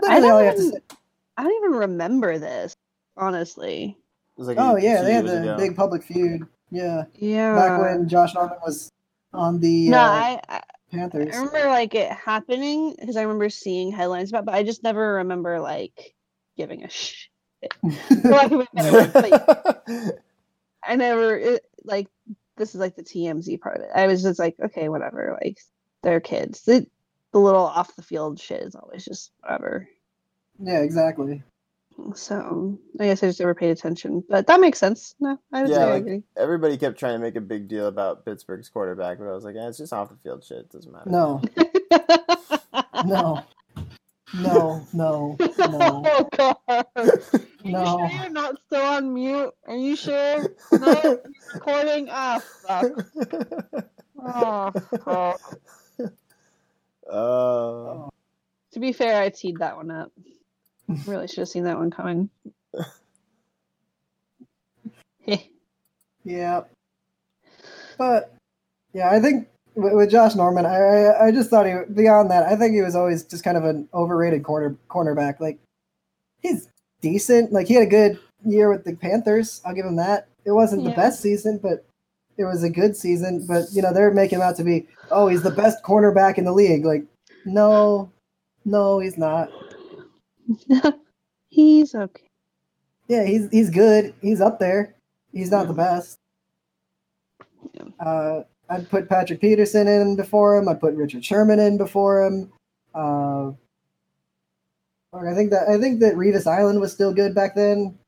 [0.08, 0.96] I all don't you have to even- say.
[1.36, 2.74] I don't even remember this,
[3.16, 3.96] honestly.
[4.36, 5.56] It was like Oh, a- yeah, they had the ago.
[5.56, 6.46] big public feud.
[6.70, 7.04] Yeah.
[7.16, 7.54] Yeah.
[7.54, 8.88] Back when Josh Norman was
[9.32, 11.34] on the no, uh, I, I Panthers.
[11.34, 15.14] I remember like it happening because I remember seeing headlines about, but I just never
[15.14, 16.14] remember like
[16.56, 17.30] giving a shit.
[17.80, 19.42] For lack of a better word, like,
[20.84, 22.08] I never it, like
[22.56, 23.90] this is like the TMZ part of it.
[23.94, 25.38] I was just like, okay, whatever.
[25.42, 25.58] Like
[26.02, 26.62] they're kids.
[26.62, 26.86] The,
[27.32, 29.88] the little off the field shit is always just whatever.
[30.58, 31.42] yeah, exactly.
[32.14, 35.14] So I guess I just never paid attention, but that makes sense.
[35.20, 36.22] No, I was Yeah, yeah, like- agree.
[36.36, 39.54] Everybody kept trying to make a big deal about Pittsburgh's quarterback, but I was like,
[39.54, 40.58] yeah, it's just off the field shit.
[40.58, 41.10] It doesn't matter.
[41.10, 41.40] No,
[43.04, 43.42] no,
[44.34, 45.36] no, no, no,
[46.06, 46.56] Oh god.
[46.68, 46.84] Are
[47.64, 49.52] you sure you're not still on mute?
[49.66, 50.54] Are you sure?
[50.72, 51.22] No, you're
[51.54, 52.08] recording.
[52.10, 52.92] Ah, fuck.
[54.22, 54.70] Oh,
[55.04, 55.40] fuck.
[57.10, 58.08] Uh,
[58.72, 60.12] To be fair, I teed that one up.
[61.06, 62.30] Really should have seen that one coming.
[66.24, 66.62] Yeah.
[67.98, 68.34] But
[68.92, 72.56] yeah, I think with, with Josh Norman, I, I just thought he beyond that, I
[72.56, 75.40] think he was always just kind of an overrated corner cornerback.
[75.40, 75.58] Like
[76.40, 76.68] he's
[77.00, 77.52] decent.
[77.52, 79.60] Like he had a good year with the Panthers.
[79.64, 80.28] I'll give him that.
[80.44, 81.84] It wasn't the best season, but
[82.38, 83.46] it was a good season.
[83.46, 86.44] But you know they're making him out to be, oh, he's the best cornerback in
[86.44, 86.84] the league.
[86.84, 87.04] Like
[87.44, 88.10] no,
[88.64, 89.50] no, he's not.
[91.50, 92.26] He's okay.
[93.08, 94.14] Yeah, he's he's good.
[94.22, 94.94] He's up there.
[95.32, 96.16] He's not the best.
[97.74, 98.06] Yeah.
[98.06, 100.68] Uh, I'd put Patrick Peterson in before him.
[100.68, 102.52] I'd put Richard Sherman in before him.
[102.94, 103.48] Uh,
[105.12, 107.98] I think that I think that Revis Island was still good back then.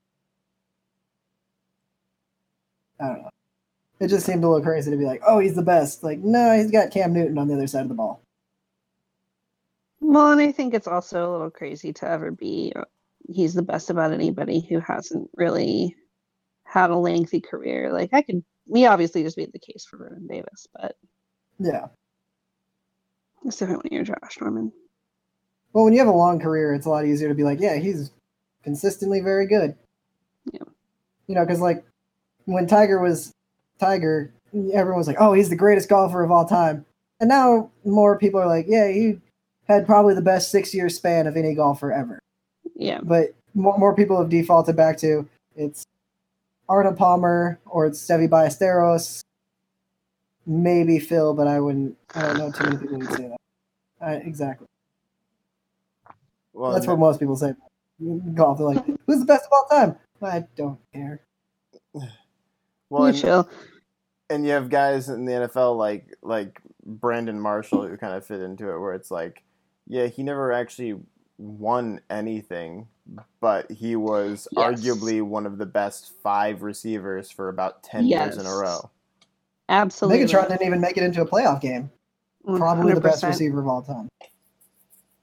[3.01, 3.31] I don't know.
[3.99, 6.05] It just seemed a little crazy to be like, oh, he's the best.
[6.05, 8.22] Like, no, he's got Cam Newton on the other side of the ball.
[10.03, 12.73] Well, and I think it's also a little crazy to ever be
[13.29, 15.95] he's the best about anybody who hasn't really
[16.65, 17.93] had a lengthy career.
[17.93, 20.97] Like I can we obviously just made the case for Vernon Davis, but
[21.61, 21.87] Yeah.
[23.45, 24.73] it's different when you're Josh Norman.
[25.73, 27.77] Well, when you have a long career, it's a lot easier to be like, yeah,
[27.77, 28.11] he's
[28.65, 29.77] consistently very good.
[30.53, 30.65] Yeah.
[31.29, 31.85] You know, because like
[32.47, 33.33] when Tiger was
[33.79, 34.35] Tiger,
[34.75, 36.85] everyone was like, oh, he's the greatest golfer of all time.
[37.21, 39.21] And now more people are like, yeah, he
[39.69, 42.19] had probably the best six year span of any golfer ever.
[42.75, 43.01] Yeah.
[43.03, 45.85] But more, more people have defaulted back to it's
[46.69, 49.23] Arnold Palmer or it's Stevie Ballesteros,
[50.47, 53.37] maybe Phil, but I wouldn't, I don't know too many people would say that.
[54.01, 54.67] Uh, exactly.
[56.53, 57.55] Well, That's what most people say.
[58.35, 58.59] Golf.
[58.59, 61.21] They're like, "Who's the best of all time?" I don't care.
[61.93, 63.49] well, you and, chill.
[64.29, 68.41] and you have guys in the NFL like like Brandon Marshall who kind of fit
[68.41, 69.43] into it, where it's like,
[69.87, 70.99] yeah, he never actually
[71.39, 72.87] won anything,
[73.41, 74.81] but he was Yes.
[74.81, 78.91] arguably one of the best five receivers for about ten years in a row.
[79.69, 80.25] Absolutely.
[80.25, 81.91] Megatron didn't even make it into a playoff game.
[82.45, 84.09] Probably the best receiver of all time,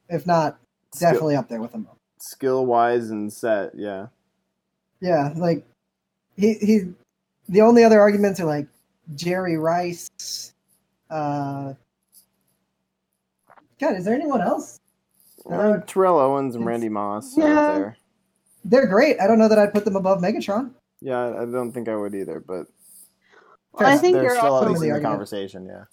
[0.10, 0.58] if not
[0.98, 1.88] definitely up there with him.
[2.22, 4.08] skill wise and set, yeah.
[5.02, 5.66] Yeah, like
[6.36, 6.94] he he.
[7.48, 8.68] The only other arguments are like
[9.16, 10.54] Jerry Rice.
[11.10, 11.74] Uh,
[13.80, 14.80] God, is there anyone else?
[15.50, 17.46] Uh, Terrell Owens and Randy Moss Yeah.
[17.78, 17.98] there.
[18.66, 19.20] They're great.
[19.22, 20.72] I don't know that I'd put them above Megatron.
[21.02, 22.68] Yeah, I I don't think I would either, but
[23.74, 25.14] Well, I think you're still also at least in the argument.
[25.14, 25.66] conversation.
[25.66, 25.86] Yeah.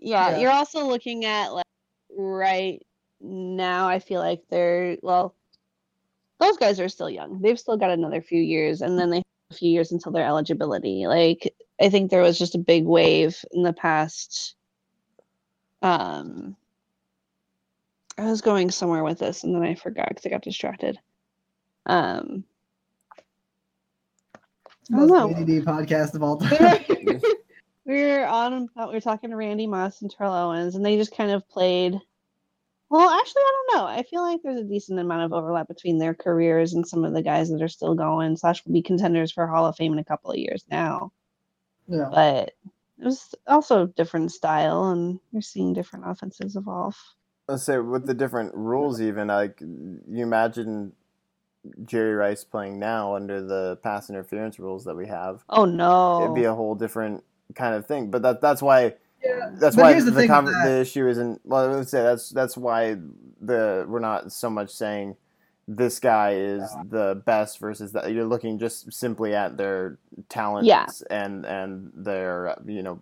[0.00, 0.38] yeah, Yeah.
[0.38, 1.64] you're also looking at like
[2.16, 2.84] right
[3.20, 5.34] now I feel like they're well
[6.40, 7.40] those guys are still young.
[7.40, 10.26] They've still got another few years and then they have a few years until their
[10.26, 11.06] eligibility.
[11.06, 14.56] Like I think there was just a big wave in the past
[15.82, 16.56] um
[18.18, 20.98] I was going somewhere with this and then I forgot because I got distracted.
[21.86, 22.44] Um
[24.92, 25.30] I don't know.
[25.30, 26.84] ADD podcast of all time.
[27.84, 31.16] we were on we were talking to Randy Moss and Terrell Owens, and they just
[31.16, 31.98] kind of played.
[32.88, 33.86] Well, actually, I don't know.
[33.86, 37.12] I feel like there's a decent amount of overlap between their careers and some of
[37.12, 40.00] the guys that are still going slash will be contenders for Hall of Fame in
[40.00, 41.12] a couple of years now.
[41.86, 42.08] yeah.
[42.12, 42.54] But
[42.98, 46.96] it was also a different style, and you're seeing different offenses evolve.
[47.50, 50.92] Let's say with the different rules, even like you imagine
[51.84, 55.44] Jerry Rice playing now under the pass interference rules that we have.
[55.48, 56.22] Oh no!
[56.22, 57.24] It'd be a whole different
[57.54, 58.10] kind of thing.
[58.10, 59.50] But that that's why Yeah.
[59.54, 60.64] that's But why the, the thing con- with that.
[60.64, 61.40] the issue isn't.
[61.44, 62.96] Well, let's say that's that's why
[63.40, 65.16] the we're not so much saying
[65.68, 68.12] this guy is the best versus that.
[68.12, 69.98] You're looking just simply at their
[70.28, 70.86] talents Yeah.
[71.10, 73.00] and and their you know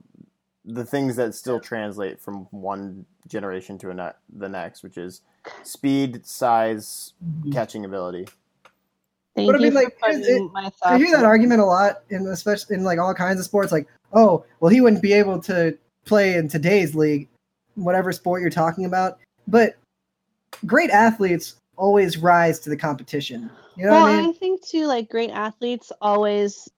[0.68, 5.22] the things that still translate from one generation to ano- the next, which is
[5.62, 7.52] speed, size, mm-hmm.
[7.52, 8.28] catching ability.
[9.34, 10.70] Thank But I mean, like, it- my.
[10.84, 13.72] I hear that argument a lot in especially in like all kinds of sports.
[13.72, 17.28] Like, oh, well, he wouldn't be able to play in today's league,
[17.74, 19.18] whatever sport you're talking about.
[19.46, 19.76] But
[20.66, 23.50] great athletes always rise to the competition.
[23.76, 24.30] You know well, what I mean?
[24.30, 26.68] I think too, like great athletes always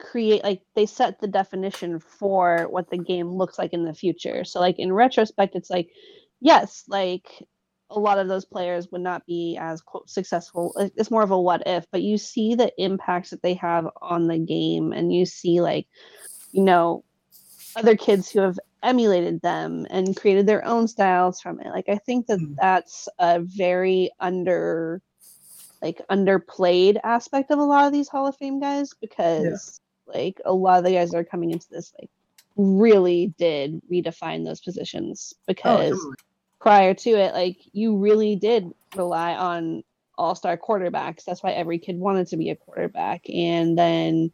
[0.00, 4.44] create like they set the definition for what the game looks like in the future.
[4.44, 5.90] So like in retrospect, it's like,
[6.40, 7.28] yes, like
[7.90, 10.74] a lot of those players would not be as quote successful.
[10.96, 14.26] It's more of a what if, but you see the impacts that they have on
[14.28, 15.86] the game, and you see like,
[16.52, 17.04] you know,
[17.76, 21.68] other kids who have emulated them and created their own styles from it.
[21.68, 22.56] Like I think that Mm.
[22.60, 25.02] that's a very under
[25.82, 29.79] like underplayed aspect of a lot of these Hall of Fame guys because
[30.14, 32.10] like a lot of the guys that are coming into this like
[32.56, 36.14] really did redefine those positions Oh, because totally.
[36.60, 39.82] prior to it like you really did rely on
[40.18, 44.30] all-star quarterbacks that's why every kid wanted to be a quarterback and then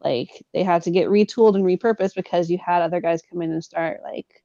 [0.00, 3.50] like they had to get retooled and repurposed because you had other guys come in
[3.50, 4.42] and start like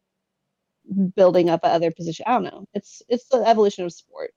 [1.15, 4.31] building up at other position i don't know it's it's the evolution of sport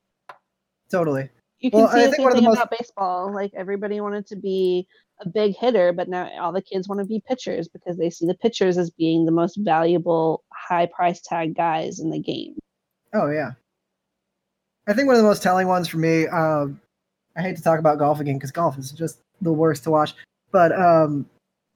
[0.91, 1.27] totally.
[1.63, 3.33] You can Well, see I the same one of the thing most- about baseball.
[3.33, 4.87] Like everybody wanted to be
[5.21, 8.25] a big hitter, but now all the kids want to be pitchers because they see
[8.27, 12.57] the pitchers as being the most valuable, high price tag guys in the game.
[13.13, 13.51] Oh yeah.
[14.87, 16.27] I think one of the most telling ones for me.
[16.27, 16.79] Um,
[17.37, 20.13] I hate to talk about golf again because golf is just the worst to watch.
[20.51, 21.25] But um,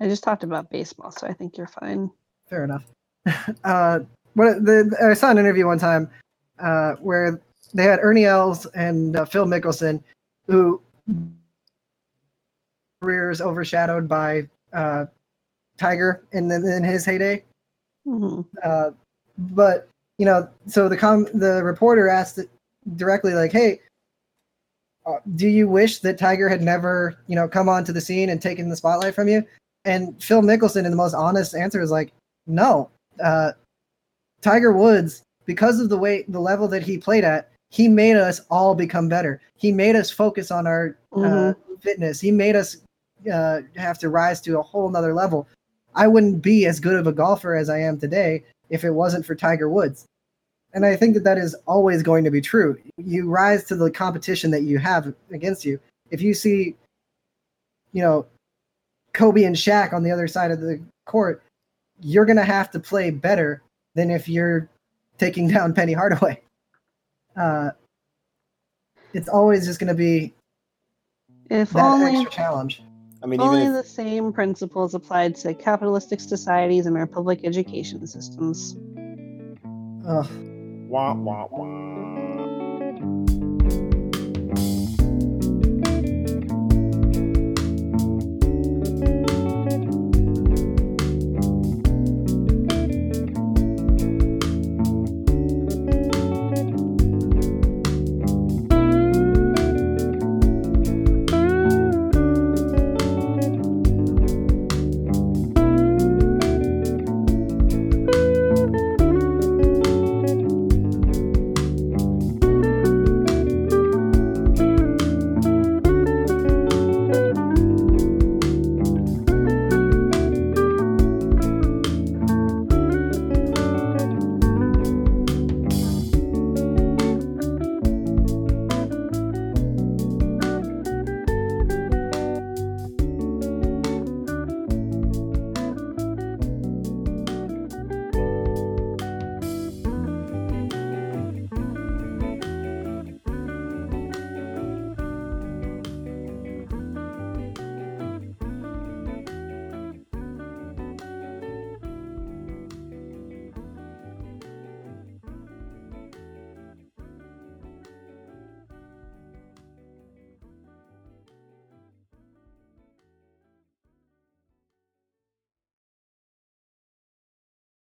[0.02, 2.12] I just talked about baseball, so I think you're fine.
[2.50, 2.84] fair enough.
[3.64, 4.00] uh,
[4.34, 6.10] what the I saw an interview one time
[6.60, 7.42] uh, where
[7.74, 10.02] they had Ernie Els and uh, Phil Mickelson,
[10.48, 10.82] who
[13.02, 15.06] careers overshadowed by uh,
[15.78, 17.44] Tiger in in his heyday.
[18.08, 18.46] Mhm.
[18.64, 18.92] Uh,
[19.38, 22.50] but you know, so the com the reporter asked it
[22.96, 23.82] directly, like, "Hey,
[25.06, 28.42] uh, do you wish that Tiger had never, you know, come onto the scene and
[28.42, 29.44] taken the spotlight from you?"
[29.86, 32.12] And Phil Mickelson, in the most honest answer, is like,
[32.48, 32.90] "No.
[33.24, 33.52] Uh,
[34.42, 38.42] Tiger Woods, because of the way the level that he played at, he made us
[38.50, 39.42] all become better.
[39.56, 42.20] He made us focus on our uh, fitness.
[42.20, 42.78] He made us
[43.32, 45.48] uh, have to rise to a whole nother level.
[45.96, 49.26] I wouldn't be as good of a golfer as I am today if it wasn't
[49.26, 50.06] for Tiger Woods.
[50.74, 52.78] And I think that that is always going to be true.
[52.98, 55.80] You rise to the competition that you have against you.
[56.12, 56.76] If you see,
[57.94, 58.26] you know,
[59.14, 61.42] Kobe and Shaq on the other side of the court,
[62.00, 63.64] you're going to have to play better
[63.96, 64.70] than if you're
[65.18, 66.42] taking down Penny Hardaway.
[67.38, 67.72] Uh,
[69.14, 70.34] it's always just going to be
[71.50, 72.82] If that only extra challenge.
[73.24, 77.42] I mean, only even if, the same principles applied to capitalistic societies and our public
[77.44, 78.76] education systems.
[80.08, 80.28] Ugh.
[80.88, 81.97] wah, wah, wah.